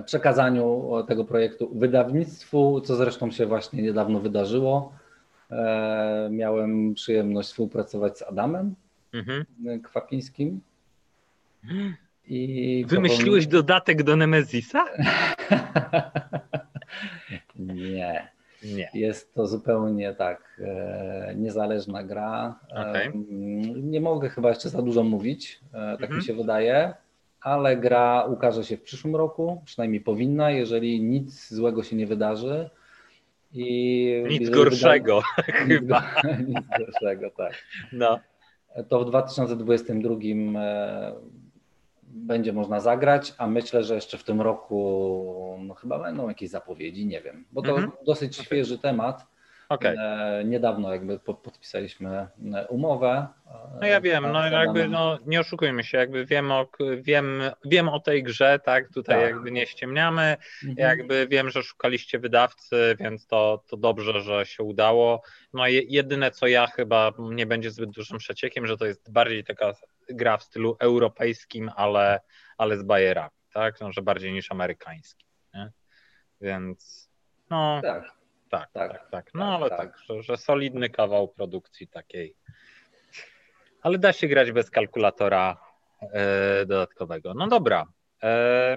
przekazaniu 0.05 0.91
tego 1.07 1.25
projektu 1.25 1.71
wydawnictwu, 1.75 2.81
co 2.81 2.95
zresztą 2.95 3.31
się 3.31 3.45
właśnie 3.45 3.83
niedawno 3.83 4.19
wydarzyło. 4.19 4.93
E, 5.51 6.29
Miałem 6.31 6.93
przyjemność 6.93 7.49
współpracować 7.49 8.17
z 8.17 8.21
Adamem 8.21 8.75
Mhm. 9.13 9.45
Kwapińskim. 9.83 10.61
I 12.27 12.85
Wymyśliłeś 12.87 13.47
dodatek 13.47 14.03
do 14.03 14.15
Nemezisa? 14.15 14.85
Nie. 17.55 18.31
Nie. 18.63 18.89
Jest 18.93 19.33
to 19.33 19.47
zupełnie 19.47 20.13
tak 20.13 20.61
e, 20.65 21.33
niezależna 21.35 22.03
gra. 22.03 22.59
E, 22.71 22.75
mm, 23.03 23.91
Nie 23.91 24.01
mogę 24.01 24.29
chyba 24.29 24.49
jeszcze 24.49 24.69
za 24.69 24.81
dużo 24.81 25.03
mówić, 25.03 25.59
e, 25.73 25.77
tak 25.91 26.01
Mhm. 26.01 26.17
mi 26.17 26.23
się 26.25 26.33
wydaje, 26.33 26.93
ale 27.41 27.77
gra 27.77 28.23
ukaże 28.25 28.63
się 28.63 28.77
w 28.77 28.81
przyszłym 28.81 29.15
roku, 29.15 29.61
przynajmniej 29.65 30.01
powinna, 30.01 30.51
jeżeli 30.51 31.01
nic 31.01 31.53
złego 31.53 31.83
się 31.83 31.95
nie 31.95 32.07
wydarzy. 32.07 32.69
I 33.53 34.23
Nic 34.29 34.49
gorszego 34.49 35.21
Wyda... 35.37 35.51
chyba. 35.67 36.03
Nic, 36.47 36.65
gorszego, 36.77 37.31
tak. 37.37 37.53
No. 37.91 38.19
to 38.89 38.99
w 38.99 39.05
2022 39.05 40.15
e, 40.59 41.13
będzie 42.09 42.53
można 42.53 42.79
zagrać, 42.79 43.33
a 43.37 43.47
myślę, 43.47 43.83
że 43.83 43.95
jeszcze 43.95 44.17
w 44.17 44.23
tym 44.23 44.41
roku 44.41 45.55
no, 45.59 45.73
chyba 45.73 45.99
będą 45.99 46.27
jakieś 46.27 46.49
zapowiedzi, 46.49 47.05
nie 47.05 47.21
wiem, 47.21 47.45
bo 47.51 47.61
to 47.61 47.71
Mhm. 47.71 47.91
dosyć 48.05 48.37
świeży 48.37 48.77
temat. 48.79 49.25
Okej. 49.69 49.95
E, 49.99 50.43
Niedawno 50.45 50.91
jakby 50.93 51.19
po- 51.19 51.33
podpisaliśmy 51.33 52.09
e, 52.55 52.67
umowę. 52.67 53.27
No 53.81 53.87
ja 53.87 54.01
wiem, 54.01 54.31
no 54.31 54.45
jakby 54.49 54.87
no 54.87 55.17
nie 55.25 55.39
oszukujmy 55.39 55.83
się, 55.83 55.97
jakby 55.97 56.25
wiem 56.25 56.51
o, 56.51 56.67
wiem, 57.01 57.41
wiem 57.65 57.89
o 57.89 57.99
tej 57.99 58.23
grze, 58.23 58.59
tak, 58.65 58.89
tutaj 58.93 59.21
Tak. 59.21 59.29
jakby 59.29 59.51
nie 59.51 59.65
ściemniamy, 59.67 60.37
Mhm. 60.63 60.75
jakby 60.77 61.27
wiem, 61.27 61.49
że 61.49 61.63
szukaliście 61.63 62.19
wydawcy, 62.19 62.95
więc 62.99 63.27
to, 63.27 63.63
to 63.67 63.77
dobrze, 63.77 64.21
że 64.21 64.45
się 64.45 64.63
udało. 64.63 65.21
No 65.53 65.67
je, 65.67 65.81
jedyne 65.81 66.31
co 66.31 66.47
ja 66.47 66.67
chyba 66.67 67.11
nie 67.19 67.45
będzie 67.45 67.71
zbyt 67.71 67.89
dużym 67.89 68.17
przeciekiem, 68.17 68.67
że 68.67 68.77
to 68.77 68.85
jest 68.85 69.11
bardziej 69.11 69.43
taka 69.43 69.73
gra 70.09 70.37
w 70.37 70.43
stylu 70.43 70.75
europejskim, 70.79 71.71
ale, 71.75 72.19
ale 72.57 72.77
z 72.77 72.83
bajerami, 72.83 73.31
tak, 73.53 73.81
no, 73.81 73.91
że 73.91 74.01
bardziej 74.01 74.33
niż 74.33 74.51
amerykański, 74.51 75.25
nie? 75.53 75.71
Więc 76.41 77.09
no 77.49 77.79
Tak, 77.83 78.11
tak, 78.49 78.71
tak, 78.71 78.91
tak, 78.91 79.09
tak, 79.11 79.31
no 79.33 79.45
tak, 79.45 79.61
ale 79.61 79.69
tak. 79.69 79.79
tak, 79.79 79.97
że, 79.97 80.23
że 80.23 80.37
solidny 80.37 80.89
kawał 80.89 81.27
produkcji 81.27 81.87
takiej. 81.87 82.35
Ale 83.81 83.97
da 83.97 84.13
się 84.13 84.27
grać 84.27 84.51
bez 84.51 84.71
kalkulatora 84.71 85.57
e, 86.01 86.65
dodatkowego. 86.65 87.33
No 87.33 87.47
dobra. 87.47 87.85
E, 88.23 88.75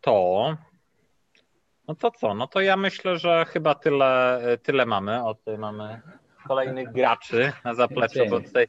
to. 0.00 0.56
No 1.88 1.94
to 1.94 2.10
co? 2.10 2.34
No 2.34 2.46
to 2.46 2.60
ja 2.60 2.76
myślę, 2.76 3.18
że 3.18 3.44
chyba 3.48 3.74
tyle, 3.74 4.40
tyle 4.62 4.86
mamy. 4.86 5.24
O, 5.24 5.34
tutaj 5.34 5.58
mamy 5.58 6.00
kolejnych 6.46 6.92
graczy 6.92 7.52
na 7.64 7.74
zapleczu, 7.74 8.26
bo 8.30 8.40
tutaj, 8.40 8.66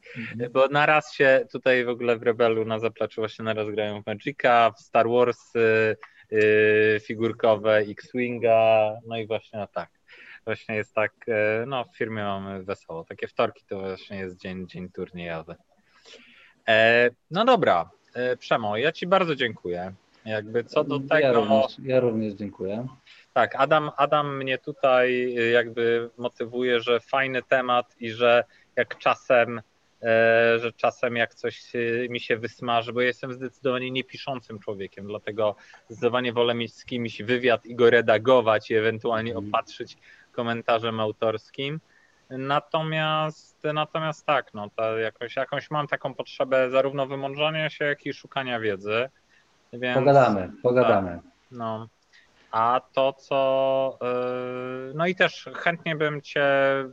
bo 0.52 0.68
naraz 0.68 1.14
się 1.14 1.46
tutaj 1.52 1.86
w 1.86 1.90
ogóle 1.90 2.18
w 2.18 2.24
Rebelu 2.24 2.66
na 2.66 2.80
zapleczu 2.80 3.22
właśnie 3.22 3.46
naraz 3.46 3.70
grają 3.70 4.04
w 4.04 4.06
Magica, 4.06 4.72
w 4.72 4.80
Star 4.80 5.10
Wars 5.10 5.54
yy, 5.56 5.98
figurkowe, 7.02 7.78
X-Winga, 7.78 8.94
no 9.08 9.18
i 9.18 9.28
właśnie 9.28 9.60
no 9.60 9.68
tak. 9.68 9.90
Właśnie 10.46 10.76
jest 10.76 10.94
tak, 10.94 11.14
e, 11.28 11.66
no 11.68 11.84
w 11.84 11.98
firmie 11.98 12.24
mamy 12.24 12.64
wesoło. 12.64 13.04
Takie 13.04 13.28
wtorki 13.28 13.64
to 13.68 13.80
właśnie 13.80 14.18
jest 14.18 14.38
dzień, 14.38 14.68
dzień 14.68 14.90
turniejowy. 14.90 15.56
E, 16.68 17.10
no 17.32 17.46
dobra, 17.46 17.90
e, 18.14 18.38
Przemo, 18.38 18.78
ja 18.78 18.92
Ci 18.92 19.08
bardzo 19.08 19.36
dziękuję. 19.36 19.94
Jakby 20.26 20.64
co 20.64 20.84
do 20.84 21.00
tego. 21.00 21.20
Ja 21.20 21.32
również, 21.32 21.78
ja 21.84 22.00
również 22.00 22.34
dziękuję. 22.34 22.88
Tak, 23.34 23.56
Adam, 23.56 23.92
Adam 23.98 24.38
mnie 24.38 24.58
tutaj 24.58 25.38
y, 25.40 25.50
jakby 25.50 26.10
motywuje, 26.18 26.82
że 26.82 27.00
fajny 27.00 27.44
temat 27.44 27.96
i 28.00 28.12
że 28.12 28.44
jak 28.76 28.98
czasem, 28.98 29.62
że 30.60 30.72
czasem 30.78 31.16
jak 31.16 31.36
coś 31.36 31.72
mi 32.10 32.20
się 32.20 32.38
wysmaży, 32.38 32.94
bo 32.94 33.02
jestem 33.02 33.34
zdecydowanie 33.34 33.92
niepiszącym 33.92 34.60
człowiekiem, 34.60 35.08
dlatego 35.08 35.56
zdecydowanie 35.90 36.34
wolę 36.34 36.54
mieć 36.54 36.74
z 36.76 36.86
kimś 36.86 37.22
wywiad 37.22 37.66
i 37.66 37.76
go 37.76 37.90
redagować 37.90 38.72
i 38.72 38.76
ewentualnie 38.76 39.32
Mhm. 39.32 39.48
opatrzyć 39.50 39.98
komentarzem 40.32 41.00
autorskim. 41.00 41.80
Natomiast, 42.30 43.64
natomiast 43.74 44.26
tak, 44.26 44.54
no, 44.54 44.70
to 44.76 44.98
jakoś, 44.98 45.36
jakąś 45.36 45.72
mam 45.72 45.88
taką 45.88 46.14
potrzebę 46.14 46.70
zarówno 46.70 47.08
wymądrzania 47.08 47.70
się, 47.70 47.86
jak 47.86 48.06
i 48.06 48.14
szukania 48.14 48.60
wiedzy. 48.60 49.10
Więc, 49.74 50.00
Pogadamy, 50.00 50.52
pogadamy. 50.64 51.20
No. 51.52 51.88
A 52.54 52.82
to, 52.94 53.14
co. 53.14 54.00
Yy, 54.88 54.94
no 54.96 55.08
i 55.08 55.16
też 55.16 55.50
chętnie 55.54 55.96
bym 55.96 56.22
cię 56.22 56.46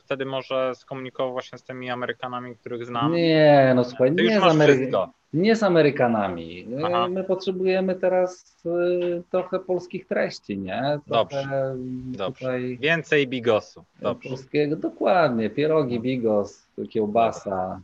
wtedy 0.04 0.26
może 0.26 0.74
skomunikował 0.74 1.32
właśnie 1.32 1.58
z 1.58 1.64
tymi 1.64 1.90
Amerykanami, 1.90 2.56
których 2.56 2.86
znam. 2.86 3.12
Nie, 3.14 3.72
no 3.76 3.84
słuchaj, 3.84 4.14
Ty 4.14 4.22
nie 4.22 4.40
z, 4.40 4.42
Amery... 4.42 4.90
nie 5.32 5.56
z 5.56 5.62
Amerykanami. 5.62 6.66
Aha. 6.84 7.08
My 7.08 7.24
potrzebujemy 7.24 7.94
teraz 7.94 8.56
y, 8.66 9.22
trochę 9.30 9.58
polskich 9.58 10.06
treści, 10.06 10.58
nie? 10.58 10.98
Trochę 11.08 11.24
Dobrze, 11.24 11.74
Dobrze. 12.04 12.58
Więcej 12.60 13.26
bigosu. 13.26 13.84
Dobrze. 14.00 14.28
polskiego, 14.28 14.76
dokładnie, 14.76 15.50
pierogi, 15.50 16.00
bigos, 16.00 16.66
kiełbasa. 16.90 17.80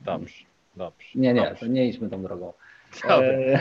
Dobrze. 0.00 0.44
Dobrze. 0.76 1.08
Nie, 1.14 1.34
nie, 1.34 1.48
Dobrze. 1.48 1.68
nie 1.68 1.86
idźmy 1.88 2.10
tą 2.10 2.22
drogą. 2.22 2.52
E, 3.04 3.60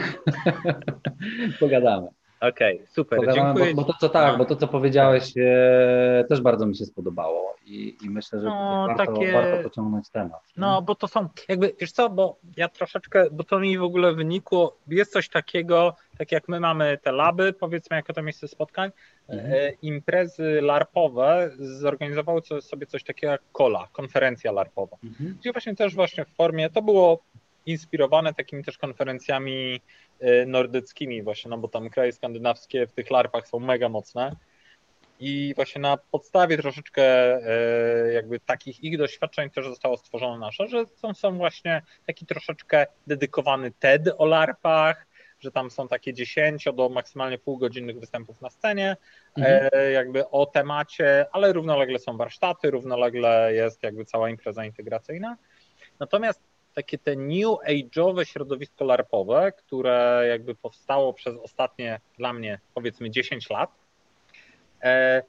Pogadamy. 1.59 2.07
Okej, 2.41 2.81
super. 2.87 3.19
Pogadamy, 3.19 3.43
Dziękuję. 3.53 3.73
bo, 3.75 3.81
bo 3.81 3.93
to 3.93 3.99
co 3.99 4.09
tak, 4.09 4.37
bo 4.37 4.45
to 4.45 4.55
co 4.55 4.67
powiedziałeś 4.67 5.33
e, 5.37 6.25
też 6.29 6.41
bardzo 6.41 6.65
mi 6.65 6.75
się 6.77 6.85
spodobało 6.85 7.55
i, 7.65 7.97
i 8.05 8.09
myślę, 8.09 8.39
że 8.39 8.45
No, 8.47 8.85
warto, 8.87 9.05
takie- 9.13 9.31
warto 9.33 9.63
pociągnąć 9.63 10.09
temat. 10.09 10.31
nie? 10.47 10.53
No, 10.61 10.81
bo 10.81 10.95
to 10.95 11.07
są, 11.07 11.27
jakby, 11.49 11.73
wiesz 11.79 11.91
co, 11.91 12.09
bo 12.09 12.37
ja 12.57 12.69
troszeczkę, 12.69 13.25
bo 13.31 13.43
to 13.43 13.59
mi 13.59 13.77
w 13.77 13.83
ogóle 13.83 14.13
wynikło, 14.13 14.77
jest 14.87 15.13
coś 15.13 15.29
takiego, 15.29 15.95
tak 16.17 16.31
jak 16.31 16.47
my 16.47 16.59
mamy 16.59 16.97
te 17.03 17.11
laby, 17.11 17.53
powiedzmy, 17.53 17.95
jako 17.95 18.13
to 18.13 18.23
miejsce 18.23 18.47
spotkań, 18.47 18.91
Mhm. 19.29 19.53
e, 19.53 19.69
imprezy 19.81 20.61
larpowe 20.61 21.49
zorganizowały 21.59 22.41
sobie 22.61 22.85
coś 22.85 23.03
takiego 23.03 23.31
jak 23.31 23.41
kola, 23.51 23.87
konferencja 23.91 24.51
larpowa, 24.51 24.97
Mhm. 25.03 25.37
gdzie 25.39 25.51
właśnie 25.51 25.75
też 25.75 25.95
właśnie 25.95 26.25
w 26.25 26.29
formie, 26.35 26.69
to 26.69 26.81
było 26.81 27.19
inspirowane 27.67 28.33
takimi 28.33 28.63
też 28.63 28.77
konferencjami 28.77 29.81
e, 30.19 30.45
nordyckimi 30.45 31.23
właśnie, 31.23 31.49
no 31.49 31.57
bo 31.57 31.67
tam 31.67 31.89
kraje 31.89 32.11
skandynawskie 32.11 32.87
w 32.87 32.91
tych 32.91 33.11
larpach 33.11 33.47
są 33.47 33.59
mega 33.59 33.89
mocne, 33.89 34.35
i 35.19 35.53
właśnie 35.55 35.81
na 35.81 35.97
podstawie 35.97 36.57
troszeczkę 36.57 37.03
e, 37.03 38.13
jakby 38.13 38.39
takich 38.39 38.83
ich 38.83 38.97
doświadczeń 38.97 39.49
też 39.49 39.65
zostało 39.65 39.97
stworzone 39.97 40.39
nasze, 40.39 40.67
że 40.67 40.85
są, 40.85 41.13
są 41.13 41.37
właśnie 41.37 41.81
taki 42.05 42.25
troszeczkę 42.25 42.85
dedykowany 43.07 43.71
TED 43.71 44.09
o 44.17 44.25
larpach, 44.25 45.07
że 45.39 45.51
tam 45.51 45.71
są 45.71 45.87
takie 45.87 46.13
10 46.13 46.65
do 46.73 46.89
maksymalnie 46.89 47.37
półgodzinnych 47.37 47.99
występów 47.99 48.41
na 48.41 48.49
scenie, 48.49 48.97
Mhm. 49.37 49.69
e, 49.73 49.91
jakby 49.91 50.29
o 50.29 50.45
temacie, 50.45 51.25
ale 51.31 51.53
równolegle 51.53 51.99
są 51.99 52.17
warsztaty, 52.17 52.71
równolegle 52.71 53.53
jest 53.53 53.83
jakby 53.83 54.05
cała 54.05 54.29
impreza 54.29 54.65
integracyjna. 54.65 55.37
Natomiast 55.99 56.41
takie 56.77 56.97
te 56.97 57.15
new 57.15 57.57
age'owe 57.67 58.25
środowisko 58.25 58.85
larpowe, 58.85 59.51
które 59.51 60.25
jakby 60.29 60.55
powstało 60.55 61.13
przez 61.13 61.35
ostatnie 61.43 61.99
dla 62.17 62.33
mnie 62.33 62.59
powiedzmy 62.73 63.09
10 63.09 63.49
lat, 63.49 63.71
e, 64.83 65.23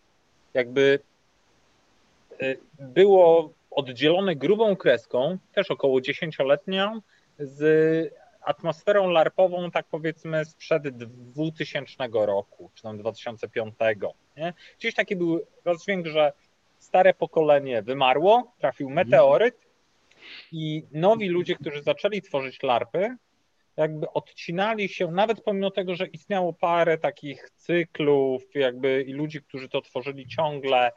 jakby 0.55 0.99
e, 2.41 2.55
było 2.79 3.53
oddzielone 3.71 4.37
grubą 4.37 4.77
kreską, 4.77 5.39
też 5.53 5.71
około 5.71 5.99
10-letnią, 6.01 7.01
z 7.39 8.15
atmosferą 8.43 9.11
larpową, 9.11 9.71
tak 9.71 9.87
powiedzmy, 9.91 10.45
sprzed 10.45 10.89
2000 10.89 12.09
roku, 12.13 12.71
czy 12.75 12.83
tam 12.83 12.99
2005. 12.99 13.75
Nie? 14.37 14.55
Gdzieś 14.79 14.95
taki 14.95 15.17
był 15.17 15.41
rozdźwięk, 15.65 16.07
że 16.07 16.33
stare 16.79 17.15
pokolenie 17.15 17.83
wymarło, 17.83 18.53
trafił 18.59 18.91
meteoryt 18.91 19.68
i 20.53 20.83
nowi 20.93 21.29
ludzie, 21.29 21.55
którzy 21.55 21.83
zaczęli 21.83 22.23
tworzyć 22.23 22.63
larpy, 22.63 23.17
jakby 23.77 24.13
odcinali 24.13 24.89
się, 24.89 25.11
nawet 25.11 25.41
pomimo 25.41 25.71
tego, 25.71 25.95
że 25.95 26.07
istniało 26.07 26.53
parę 26.53 26.99
takich 26.99 27.51
cyklów, 27.51 28.43
jakby 28.55 29.03
i 29.03 29.13
ludzi, 29.13 29.43
którzy 29.43 29.69
to 29.69 29.81
tworzyli 29.81 30.27
ciągle, 30.29 30.91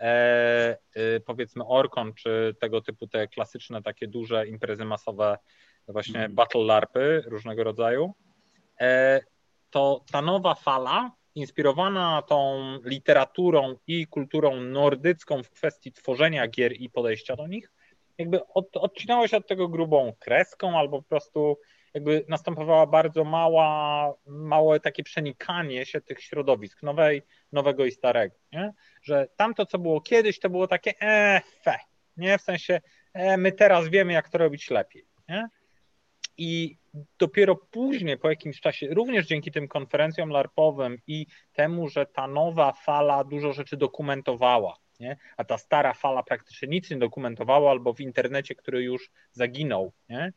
e, 0.00 0.76
e, 0.94 1.20
powiedzmy 1.20 1.66
Orkon, 1.66 2.14
czy 2.14 2.56
tego 2.60 2.80
typu 2.80 3.06
te 3.06 3.28
klasyczne, 3.28 3.82
takie 3.82 4.08
duże 4.08 4.46
imprezy 4.46 4.84
masowe, 4.84 5.38
właśnie 5.88 6.14
Mhm. 6.14 6.34
battle 6.34 6.64
larpy 6.64 7.22
różnego 7.26 7.64
rodzaju, 7.64 8.14
e, 8.80 9.20
to 9.70 10.04
ta 10.12 10.22
nowa 10.22 10.54
fala, 10.54 11.10
inspirowana 11.34 12.22
tą 12.22 12.62
literaturą 12.84 13.76
i 13.86 14.06
kulturą 14.06 14.60
nordycką 14.60 15.42
w 15.42 15.50
kwestii 15.50 15.92
tworzenia 15.92 16.48
gier 16.48 16.72
i 16.72 16.90
podejścia 16.90 17.36
do 17.36 17.46
nich, 17.46 17.72
jakby 18.18 18.46
od, 18.46 18.76
odcinało 18.76 19.28
się 19.28 19.36
od 19.36 19.46
tego 19.46 19.68
grubą 19.68 20.12
kreską, 20.18 20.78
albo 20.78 21.02
po 21.02 21.08
prostu 21.08 21.58
jakby 21.94 22.24
następowała 22.28 22.86
bardzo 22.86 23.24
mała, 23.24 24.14
małe 24.26 24.80
takie 24.80 25.02
przenikanie 25.02 25.86
się 25.86 26.00
tych 26.00 26.22
środowisk, 26.22 26.82
nowej, 26.82 27.22
nowego 27.52 27.86
i 27.86 27.90
starego, 27.90 28.36
nie? 28.52 28.72
że 29.02 29.28
tamto, 29.36 29.66
co 29.66 29.78
było 29.78 30.00
kiedyś, 30.00 30.38
to 30.38 30.50
było 30.50 30.68
takie 30.68 31.00
e, 31.00 31.40
fe, 31.62 31.78
nie? 32.16 32.38
w 32.38 32.42
sensie 32.42 32.80
e, 33.14 33.36
my 33.36 33.52
teraz 33.52 33.88
wiemy, 33.88 34.12
jak 34.12 34.28
to 34.28 34.38
robić 34.38 34.70
lepiej. 34.70 35.04
Nie? 35.28 35.48
I 36.36 36.76
dopiero 37.18 37.56
później, 37.56 38.18
po 38.18 38.30
jakimś 38.30 38.60
czasie, 38.60 38.88
również 38.94 39.26
dzięki 39.26 39.52
tym 39.52 39.68
konferencjom 39.68 40.30
larpowym 40.30 40.98
i 41.06 41.26
temu, 41.52 41.88
że 41.88 42.06
ta 42.06 42.26
nowa 42.26 42.72
fala 42.72 43.24
dużo 43.24 43.52
rzeczy 43.52 43.76
dokumentowała, 43.76 44.76
nie? 45.02 45.16
a 45.36 45.44
ta 45.44 45.58
stara 45.58 45.94
fala 45.94 46.22
praktycznie 46.22 46.68
nic 46.68 46.90
nie 46.90 46.96
dokumentowała, 46.96 47.70
albo 47.70 47.92
w 47.92 48.00
internecie, 48.00 48.54
który 48.54 48.82
już 48.82 49.10
zaginął. 49.32 49.92
Nie? 50.08 50.32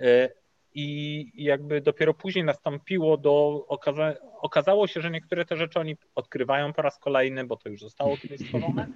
Y, 0.00 0.30
I 0.74 1.30
jakby 1.34 1.80
dopiero 1.80 2.14
później 2.14 2.44
nastąpiło 2.44 3.16
do, 3.16 3.64
okaza, 3.68 4.14
okazało 4.40 4.86
się, 4.86 5.00
że 5.00 5.10
niektóre 5.10 5.44
te 5.44 5.56
rzeczy 5.56 5.80
oni 5.80 5.96
odkrywają 6.14 6.72
po 6.72 6.82
raz 6.82 6.98
kolejny, 6.98 7.44
bo 7.44 7.56
to 7.56 7.68
już 7.68 7.80
zostało 7.80 8.16
kiedyś 8.16 8.40
stworzone. 8.40 8.86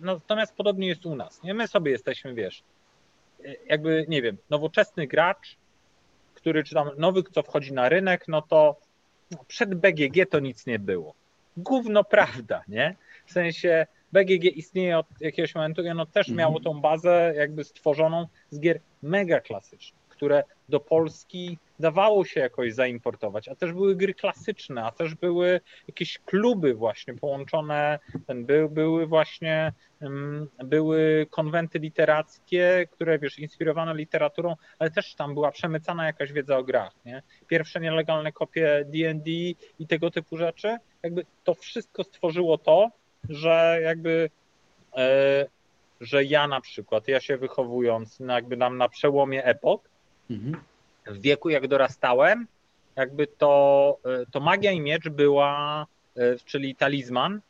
Natomiast 0.00 0.56
podobnie 0.56 0.88
jest 0.88 1.06
u 1.06 1.14
nas. 1.14 1.42
Nie? 1.42 1.54
My 1.54 1.68
sobie 1.68 1.92
jesteśmy, 1.92 2.34
wiesz, 2.34 2.62
y, 3.40 3.56
jakby, 3.66 4.06
nie 4.08 4.22
wiem, 4.22 4.36
nowoczesny 4.50 5.06
gracz, 5.06 5.56
który 6.34 6.64
czy 6.64 6.74
tam 6.74 6.90
nowy, 6.98 7.22
co 7.22 7.42
wchodzi 7.42 7.72
na 7.72 7.88
rynek, 7.88 8.24
no 8.28 8.42
to 8.42 8.76
przed 9.48 9.74
BGG 9.74 10.30
to 10.30 10.40
nic 10.40 10.66
nie 10.66 10.78
było. 10.78 11.14
Gówno 11.56 12.04
prawda, 12.04 12.64
nie? 12.68 12.96
W 13.26 13.32
sensie 13.32 13.86
BGG 14.12 14.44
istnieje 14.44 14.98
od 14.98 15.06
jakiegoś 15.20 15.54
momentu 15.54 15.82
i 15.82 15.88
ono 15.88 16.06
też 16.06 16.28
Mhm. 16.28 16.38
miało 16.38 16.60
tą 16.60 16.80
bazę 16.80 17.32
jakby 17.36 17.64
stworzoną 17.64 18.26
z 18.50 18.60
gier 18.60 18.80
mega 19.02 19.40
klasycznych, 19.40 20.02
które 20.08 20.44
do 20.68 20.80
Polski 20.80 21.58
dawało 21.80 22.24
się 22.24 22.40
jakoś 22.40 22.74
zaimportować, 22.74 23.48
a 23.48 23.54
też 23.54 23.72
były 23.72 23.96
gry 23.96 24.14
klasyczne, 24.14 24.84
a 24.84 24.90
też 24.92 25.14
były 25.14 25.60
jakieś 25.88 26.18
kluby 26.18 26.74
właśnie 26.74 27.14
połączone, 27.14 27.98
ten, 28.26 28.46
by, 28.46 28.68
były 28.68 29.06
właśnie 29.06 29.72
um, 30.00 30.48
były 30.64 31.26
konwenty 31.30 31.78
literackie, 31.78 32.86
które 32.90 33.18
wiesz, 33.18 33.38
inspirowane 33.38 33.94
literaturą, 33.94 34.56
ale 34.78 34.90
też 34.90 35.14
tam 35.14 35.34
była 35.34 35.50
przemycana 35.50 36.06
jakaś 36.06 36.32
wiedza 36.32 36.58
o 36.58 36.64
grach, 36.64 36.92
nie? 37.04 37.22
Pierwsze 37.46 37.80
nielegalne 37.80 38.32
kopie 38.32 38.84
D&D 38.86 39.30
i 39.78 39.86
tego 39.88 40.10
typu 40.10 40.36
rzeczy, 40.36 40.76
jakby 41.02 41.26
to 41.44 41.54
wszystko 41.54 42.04
stworzyło 42.04 42.58
to, 42.58 42.90
że 43.28 43.78
jakby 43.82 44.30
e, 44.96 45.46
że 46.00 46.24
ja 46.24 46.48
na 46.48 46.60
przykład, 46.60 47.08
ja 47.08 47.20
się 47.20 47.36
wychowując 47.36 48.20
na, 48.20 48.34
jakby 48.34 48.56
nam 48.56 48.78
na 48.78 48.88
przełomie 48.88 49.44
epok, 49.44 49.88
Mhm. 50.30 50.62
w 51.06 51.20
wieku 51.20 51.48
jak 51.50 51.68
dorastałem, 51.68 52.46
jakby 52.96 53.26
to, 53.26 53.98
e, 54.04 54.26
to 54.32 54.40
magia 54.40 54.72
i 54.72 54.80
miecz 54.80 55.08
była, 55.08 55.86
e, 56.16 56.36
czyli 56.44 56.74
talizman, 56.74 57.40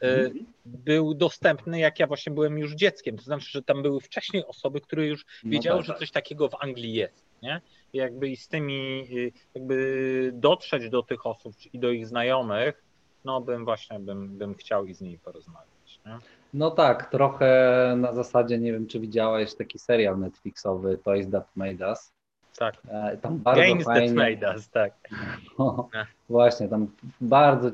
Mhm. 0.00 0.46
był 0.64 1.14
dostępny, 1.14 1.78
jak 1.78 2.00
ja 2.00 2.06
właśnie 2.06 2.32
byłem 2.32 2.58
już 2.58 2.72
dzieckiem. 2.74 3.16
To 3.16 3.22
znaczy, 3.22 3.46
że 3.50 3.62
tam 3.62 3.82
były 3.82 4.00
wcześniej 4.00 4.44
osoby, 4.46 4.80
które 4.80 5.06
już 5.06 5.24
No 5.44 5.50
wiedziały, 5.50 5.78
tak. 5.78 5.86
że 5.86 5.94
coś 5.94 6.10
takiego 6.10 6.48
w 6.48 6.54
Anglii 6.60 6.92
jest. 6.94 7.24
Nie? 7.42 7.60
I 7.92 7.98
jakby 7.98 8.28
i 8.28 8.36
z 8.36 8.48
tymi, 8.48 9.06
jakby 9.54 10.30
dotrzeć 10.34 10.90
do 10.90 11.02
tych 11.02 11.26
osób 11.26 11.52
i 11.72 11.78
do 11.78 11.90
ich 11.90 12.06
znajomych, 12.06 12.82
no 13.26 13.40
bym 13.40 13.64
właśnie 13.64 13.98
bym, 14.00 14.38
bym 14.38 14.54
chciał 14.54 14.86
i 14.86 14.94
z 14.94 15.00
nimi 15.00 15.18
porozmawiać. 15.18 16.00
Nie? 16.06 16.18
No 16.54 16.70
tak, 16.70 17.10
trochę 17.10 17.48
na 17.96 18.12
zasadzie, 18.12 18.58
nie 18.58 18.72
wiem 18.72 18.86
czy 18.86 19.00
widziałeś 19.00 19.54
taki 19.54 19.78
serial 19.78 20.18
Netflixowy 20.18 20.98
Toys 20.98 21.30
That 21.30 21.46
Made 21.56 21.88
Us. 21.88 22.12
Tak. 22.58 22.74
E, 22.88 23.16
Tam 23.16 23.38
bardzo 23.38 23.62
Games 23.62 23.84
fajnie, 23.84 24.06
that 24.08 24.16
made 24.16 24.54
us, 24.56 24.70
tak. 24.70 24.92
No, 25.58 25.88
Nie. 25.94 26.06
właśnie, 26.28 26.68
tam 26.68 26.86
bardzo, 27.20 27.70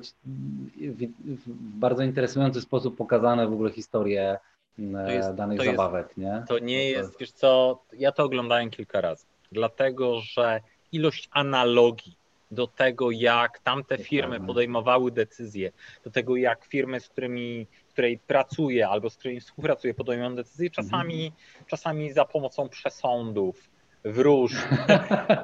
w, 0.76 1.48
bardzo 1.78 2.02
interesujący 2.02 2.60
sposób 2.60 2.96
pokazane 2.96 3.46
w 3.46 3.52
ogóle 3.52 3.70
historie 3.70 4.38
e, 4.78 5.14
jest- 5.14 5.34
danych 5.34 5.58
to 5.58 5.64
jest- 5.64 5.76
zabawek, 5.76 6.16
nie? 6.16 6.44
To 6.48 6.58
nie 6.58 6.90
jest, 6.90 7.18
wiesz 7.20 7.32
co, 7.32 7.82
ja 7.92 8.12
to 8.12 8.24
oglądałem 8.24 8.70
kilka 8.70 9.00
razy, 9.00 9.26
dlatego 9.52 10.20
że 10.20 10.60
ilość 10.92 11.28
analogii 11.32 12.16
do 12.52 12.66
tego, 12.66 13.10
jak 13.10 13.58
tamte 13.58 13.98
firmy 13.98 14.40
podejmowały 14.40 15.10
decyzje, 15.10 15.72
do 16.04 16.10
tego, 16.10 16.36
jak 16.36 16.64
firmy, 16.64 17.00
z 17.00 17.08
którymi, 17.08 17.66
której 17.88 18.18
pracuję 18.18 18.88
albo 18.88 19.10
z 19.10 19.16
którymi 19.16 19.40
współpracuję, 19.40 19.94
podejmują 19.94 20.34
decyzje, 20.34 20.70
czasami, 20.70 21.32
czasami 21.66 22.12
za 22.12 22.24
pomocą 22.24 22.68
przesądów, 22.68 23.70
wróżb, 24.04 24.58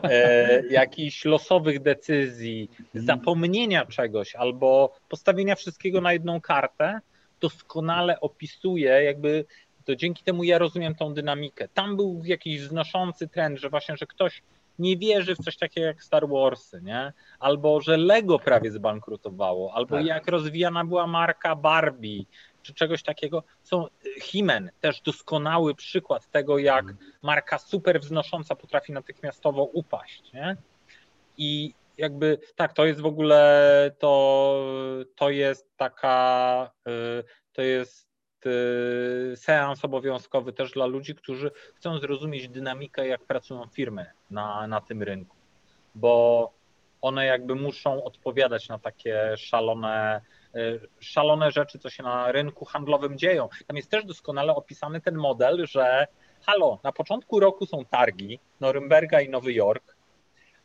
e, 0.02 0.62
jakichś 0.70 1.24
losowych 1.24 1.82
decyzji, 1.82 2.70
zapomnienia 2.94 3.86
czegoś 3.86 4.34
albo 4.34 4.96
postawienia 5.08 5.54
wszystkiego 5.54 6.00
na 6.00 6.12
jedną 6.12 6.40
kartę, 6.40 7.00
doskonale 7.40 8.20
opisuje 8.20 9.02
jakby 9.04 9.44
to 9.84 9.96
dzięki 9.96 10.24
temu 10.24 10.44
ja 10.44 10.58
rozumiem 10.58 10.94
tą 10.94 11.14
dynamikę. 11.14 11.68
Tam 11.68 11.96
był 11.96 12.22
jakiś 12.24 12.60
wznoszący 12.60 13.28
trend, 13.28 13.58
że 13.58 13.70
właśnie, 13.70 13.96
że 13.96 14.06
ktoś 14.06 14.42
nie 14.78 14.96
wierzy 14.96 15.34
w 15.34 15.38
coś 15.38 15.56
takiego 15.56 15.86
jak 15.86 16.02
Star 16.02 16.28
Warsy, 16.28 16.80
nie? 16.82 17.12
Albo 17.38 17.80
że 17.80 17.96
Lego 17.96 18.38
prawie 18.38 18.70
zbankrutowało, 18.70 19.74
albo 19.74 19.96
tak. 19.96 20.06
jak 20.06 20.28
rozwijana 20.28 20.84
była 20.84 21.06
marka 21.06 21.56
Barbie, 21.56 22.24
czy 22.62 22.74
czegoś 22.74 23.02
takiego. 23.02 23.42
Są 23.62 23.86
Himen, 24.20 24.70
też 24.80 25.00
doskonały 25.00 25.74
przykład 25.74 26.30
tego, 26.30 26.58
jak 26.58 26.84
mhm. 26.84 26.98
marka 27.22 27.58
super 27.58 28.00
wznosząca 28.00 28.54
potrafi 28.54 28.92
natychmiastowo 28.92 29.64
upaść, 29.64 30.32
nie? 30.32 30.56
I 31.38 31.74
jakby 31.98 32.38
tak, 32.56 32.72
to 32.72 32.86
jest 32.86 33.00
w 33.00 33.06
ogóle 33.06 33.90
to, 33.98 34.64
to 35.16 35.30
jest 35.30 35.76
taka, 35.76 36.70
y, 36.88 37.24
to 37.52 37.62
jest 37.62 38.07
Y, 38.07 38.07
seans 39.36 39.84
obowiązkowy 39.84 40.52
też 40.52 40.72
dla 40.72 40.86
ludzi, 40.86 41.14
którzy 41.14 41.50
chcą 41.74 41.98
zrozumieć 41.98 42.48
dynamikę, 42.48 43.08
jak 43.08 43.24
pracują 43.24 43.66
firmy 43.66 44.06
na, 44.30 44.66
na 44.66 44.80
tym 44.80 45.02
rynku, 45.02 45.36
bo 45.94 46.52
one 47.00 47.26
jakby 47.26 47.54
muszą 47.54 48.04
odpowiadać 48.04 48.68
na 48.68 48.78
takie 48.78 49.36
szalone, 49.36 50.20
y, 50.56 50.80
szalone 51.00 51.50
rzeczy, 51.50 51.78
co 51.78 51.90
się 51.90 52.02
na 52.02 52.32
rynku 52.32 52.64
handlowym 52.64 53.18
dzieją. 53.18 53.48
Tam 53.66 53.76
jest 53.76 53.90
też 53.90 54.04
doskonale 54.04 54.54
opisany 54.54 55.00
ten 55.00 55.14
model, 55.14 55.66
że 55.66 56.06
halo, 56.42 56.78
na 56.82 56.92
początku 56.92 57.40
roku 57.40 57.66
są 57.66 57.84
targi 57.84 58.38
Norymberga 58.60 59.20
i 59.20 59.28
Nowy 59.28 59.52
Jork, 59.52 59.96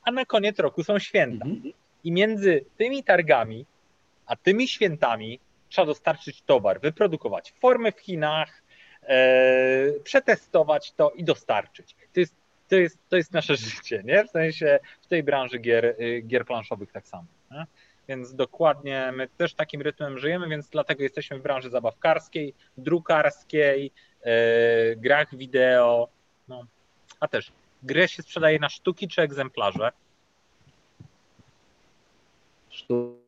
a 0.04 0.12
na 0.12 0.26
koniec 0.26 0.60
roku 0.60 0.84
są 0.84 1.00
święta. 1.00 1.46
Mhm. 1.46 1.74
I 2.04 2.12
między 2.12 2.66
tymi 2.78 3.04
targami 3.04 3.66
a 4.26 4.36
tymi 4.36 4.68
świętami 4.68 5.40
trzeba 5.74 5.86
dostarczyć 5.86 6.42
towar, 6.42 6.82
wyprodukować 6.82 7.54
formy 7.60 7.92
w 7.92 8.00
Chinach, 8.00 8.64
e, 9.04 10.00
przetestować 10.04 10.92
to 10.92 11.12
i 11.12 11.24
dostarczyć. 11.24 11.96
To 12.14 12.20
jest, 12.20 12.36
to, 12.70 12.76
jest, 12.76 12.98
to 13.10 13.18
jest 13.18 13.34
nasze 13.34 13.56
życie, 13.66 14.02
nie? 14.06 14.26
W 14.26 14.30
sensie 14.30 14.80
w 15.02 15.08
tej 15.08 15.24
branży 15.24 15.60
gier, 15.60 15.86
y, 15.86 16.22
gier 16.28 16.46
planszowych 16.46 16.92
tak 16.92 17.08
samo. 17.08 17.26
Nie? 17.52 17.66
Więc 18.08 18.36
dokładnie 18.36 19.12
my 19.16 19.28
też 19.38 19.54
takim 19.54 19.82
rytmem 19.82 20.18
żyjemy, 20.18 20.50
więc 20.50 20.70
dlatego 20.70 21.04
jesteśmy 21.04 21.40
w 21.40 21.42
branży 21.42 21.70
zabawkarskiej, 21.70 22.54
drukarskiej, 22.78 23.92
e, 24.22 24.96
grach 24.96 25.36
wideo. 25.36 26.08
No. 26.48 26.66
A 27.20 27.28
też 27.28 27.52
grę 27.84 28.08
się 28.08 28.24
sprzedaje 28.24 28.60
na 28.60 28.70
sztuki 28.70 29.08
czy 29.08 29.22
egzemplarze? 29.22 29.92
Sztuki 32.70 33.23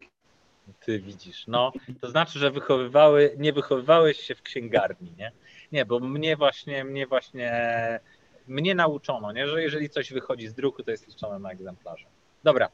ty 0.86 1.00
widzisz. 1.00 1.48
No, 1.48 1.74
to 2.02 2.10
znaczy, 2.10 2.40
że 2.40 2.52
wychowywały, 2.52 3.36
nie 3.38 3.54
wychowywałeś 3.54 4.20
się 4.20 4.36
w 4.36 4.42
księgarni, 4.42 5.12
nie? 5.18 5.32
Nie, 5.72 5.86
bo 5.86 6.00
mnie 6.00 6.38
właśnie, 6.38 6.84
mnie 6.84 7.08
właśnie, 7.08 8.00
mnie 8.48 8.76
nauczono, 8.76 9.32
nie? 9.32 9.48
że 9.48 9.64
jeżeli 9.64 9.90
coś 9.90 10.14
wychodzi 10.14 10.48
z 10.48 10.54
druku, 10.54 10.84
to 10.84 10.92
jest 10.92 11.08
liczone 11.08 11.40
na 11.40 11.52
egzemplarze. 11.52 12.06
Dobra. 12.44 12.70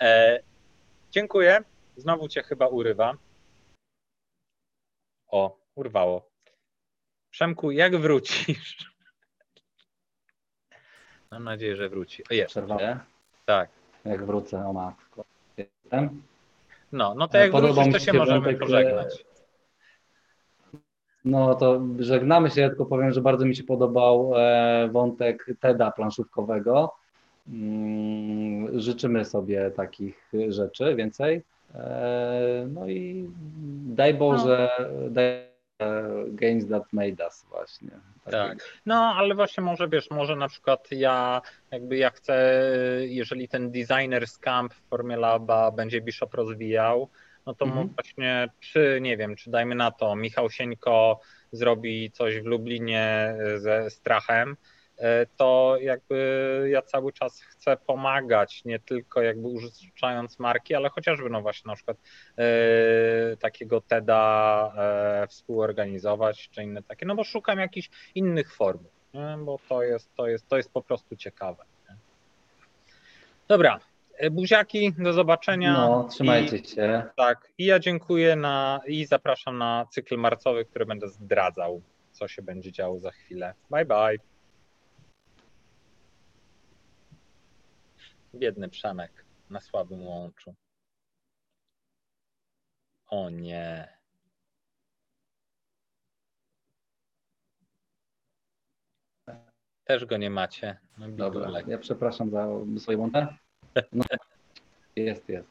E, 0.00 0.40
dziękuję. 1.10 1.64
Znowu 1.96 2.28
cię 2.28 2.42
chyba 2.42 2.66
urywa. 2.66 3.14
O, 5.28 5.58
urwało. 5.74 6.30
Przemku, 7.30 7.70
jak 7.70 7.96
wrócisz? 7.96 8.94
Mam 11.30 11.44
nadzieję, 11.44 11.76
że 11.76 11.88
wróci. 11.88 12.22
O, 12.30 12.34
jest. 12.34 12.50
Przerwę? 12.50 13.00
Tak. 13.46 13.70
Jak 14.04 14.26
wrócę, 14.26 14.66
o 14.66 14.72
matko. 14.72 15.24
Jestem? 15.56 16.22
No, 16.92 17.14
no 17.14 17.28
to 17.28 17.38
jak 17.38 17.50
Podoba 17.50 17.72
wrócisz, 17.82 17.92
to 17.92 17.98
się 17.98 18.18
możemy 18.18 18.40
wątek, 18.40 18.58
pożegnać. 18.58 19.24
No 21.24 21.54
to 21.54 21.80
żegnamy 21.98 22.50
się, 22.50 22.68
tylko 22.68 22.86
powiem, 22.86 23.12
że 23.12 23.20
bardzo 23.20 23.46
mi 23.46 23.56
się 23.56 23.64
podobał 23.64 24.32
e, 24.36 24.88
wątek 24.92 25.46
TEDa 25.60 25.90
planszówkowego. 25.90 26.92
Mm, 27.48 28.80
życzymy 28.80 29.24
sobie 29.24 29.70
takich 29.70 30.32
rzeczy 30.48 30.94
więcej. 30.94 31.42
E, 31.74 32.66
no 32.74 32.88
i 32.88 33.30
daj 33.86 34.14
Boże, 34.14 34.70
no. 34.80 35.10
daj 35.10 35.49
Games 36.28 36.68
That 36.68 36.92
Made 36.92 37.24
Us 37.24 37.44
właśnie. 37.48 37.90
Tak. 38.30 38.58
No, 38.86 38.94
ale 38.94 39.34
właśnie 39.34 39.62
może 39.62 39.88
wiesz, 39.88 40.10
może 40.10 40.36
na 40.36 40.48
przykład 40.48 40.88
ja 40.90 41.42
jakby 41.70 41.96
ja 41.96 42.10
chcę, 42.10 42.62
jeżeli 43.00 43.48
ten 43.48 43.70
designer 43.70 44.24
camp 44.40 44.74
w 44.74 44.88
formie 44.88 45.16
laba 45.16 45.70
będzie 45.70 46.00
Bishop 46.00 46.34
rozwijał, 46.34 47.08
no 47.46 47.54
to 47.54 47.64
mhm. 47.64 47.88
właśnie 47.88 48.48
czy 48.60 48.98
nie 49.02 49.16
wiem, 49.16 49.36
czy 49.36 49.50
dajmy 49.50 49.74
na 49.74 49.90
to 49.90 50.16
Michał 50.16 50.50
Sieńko 50.50 51.20
zrobi 51.52 52.10
coś 52.10 52.40
w 52.40 52.44
Lublinie 52.44 53.34
ze 53.56 53.90
strachem, 53.90 54.56
E, 54.56 54.79
to 55.36 55.76
jakby 55.80 56.68
ja 56.70 56.82
cały 56.82 57.12
czas 57.12 57.40
chcę 57.40 57.76
pomagać, 57.76 58.64
nie 58.64 58.78
tylko 58.78 59.22
jakby 59.22 59.48
użyczając 59.48 60.38
marki, 60.38 60.74
ale 60.74 60.88
chociażby 60.88 61.30
no 61.30 61.42
właśnie 61.42 61.68
na 61.68 61.76
przykład 61.76 61.96
e, 62.36 63.36
takiego 63.36 63.80
TEDa 63.80 64.72
e, 64.76 65.26
współorganizować, 65.26 66.48
czy 66.48 66.62
inne 66.62 66.82
takie, 66.82 67.06
no 67.06 67.14
bo 67.14 67.24
szukam 67.24 67.58
jakichś 67.58 67.90
innych 68.14 68.54
form, 68.54 68.84
nie? 69.14 69.38
bo 69.44 69.58
to 69.68 69.82
jest, 69.82 70.14
to, 70.14 70.26
jest, 70.26 70.48
to 70.48 70.56
jest 70.56 70.72
po 70.72 70.82
prostu 70.82 71.16
ciekawe. 71.16 71.64
Nie? 71.88 71.96
Dobra, 73.48 73.80
buziaki, 74.30 74.92
do 74.98 75.12
zobaczenia. 75.12 75.72
No, 75.72 76.08
trzymajcie 76.10 76.56
I, 76.56 76.66
się. 76.66 77.02
Tak, 77.16 77.48
i 77.58 77.64
ja 77.64 77.78
dziękuję 77.78 78.36
na, 78.36 78.80
i 78.86 79.06
zapraszam 79.06 79.58
na 79.58 79.86
cykl 79.90 80.16
marcowy, 80.16 80.64
który 80.64 80.86
będę 80.86 81.08
zdradzał, 81.08 81.82
co 82.12 82.28
się 82.28 82.42
będzie 82.42 82.72
działo 82.72 82.98
za 82.98 83.10
chwilę. 83.10 83.54
Bye, 83.70 83.84
bye. 83.84 84.29
Biedny 88.34 88.68
Przemek 88.68 89.24
na 89.50 89.60
słabym 89.60 90.06
łączu. 90.06 90.54
O 93.06 93.30
nie. 93.30 93.88
Też 99.84 100.04
go 100.04 100.16
nie 100.16 100.30
macie. 100.30 100.76
No, 100.98 101.08
Dobra, 101.08 101.50
ja 101.66 101.78
przepraszam 101.78 102.30
za 102.30 102.48
swoje 102.78 102.98
łącze. 102.98 103.36
No, 103.92 104.04
jest, 104.96 105.28
jest. 105.28 105.48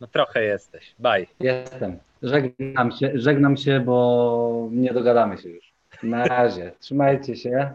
No 0.00 0.06
trochę 0.06 0.44
jesteś. 0.44 0.94
Bye. 0.98 1.26
Jestem. 1.40 1.98
Żegnam 2.22 2.92
się, 2.92 3.12
żegnam 3.14 3.56
się, 3.56 3.80
bo 3.80 4.68
nie 4.72 4.92
dogadamy 4.92 5.38
się 5.38 5.48
już. 5.48 5.72
Na 6.02 6.24
razie. 6.24 6.72
Trzymajcie 6.80 7.36
się. 7.36 7.74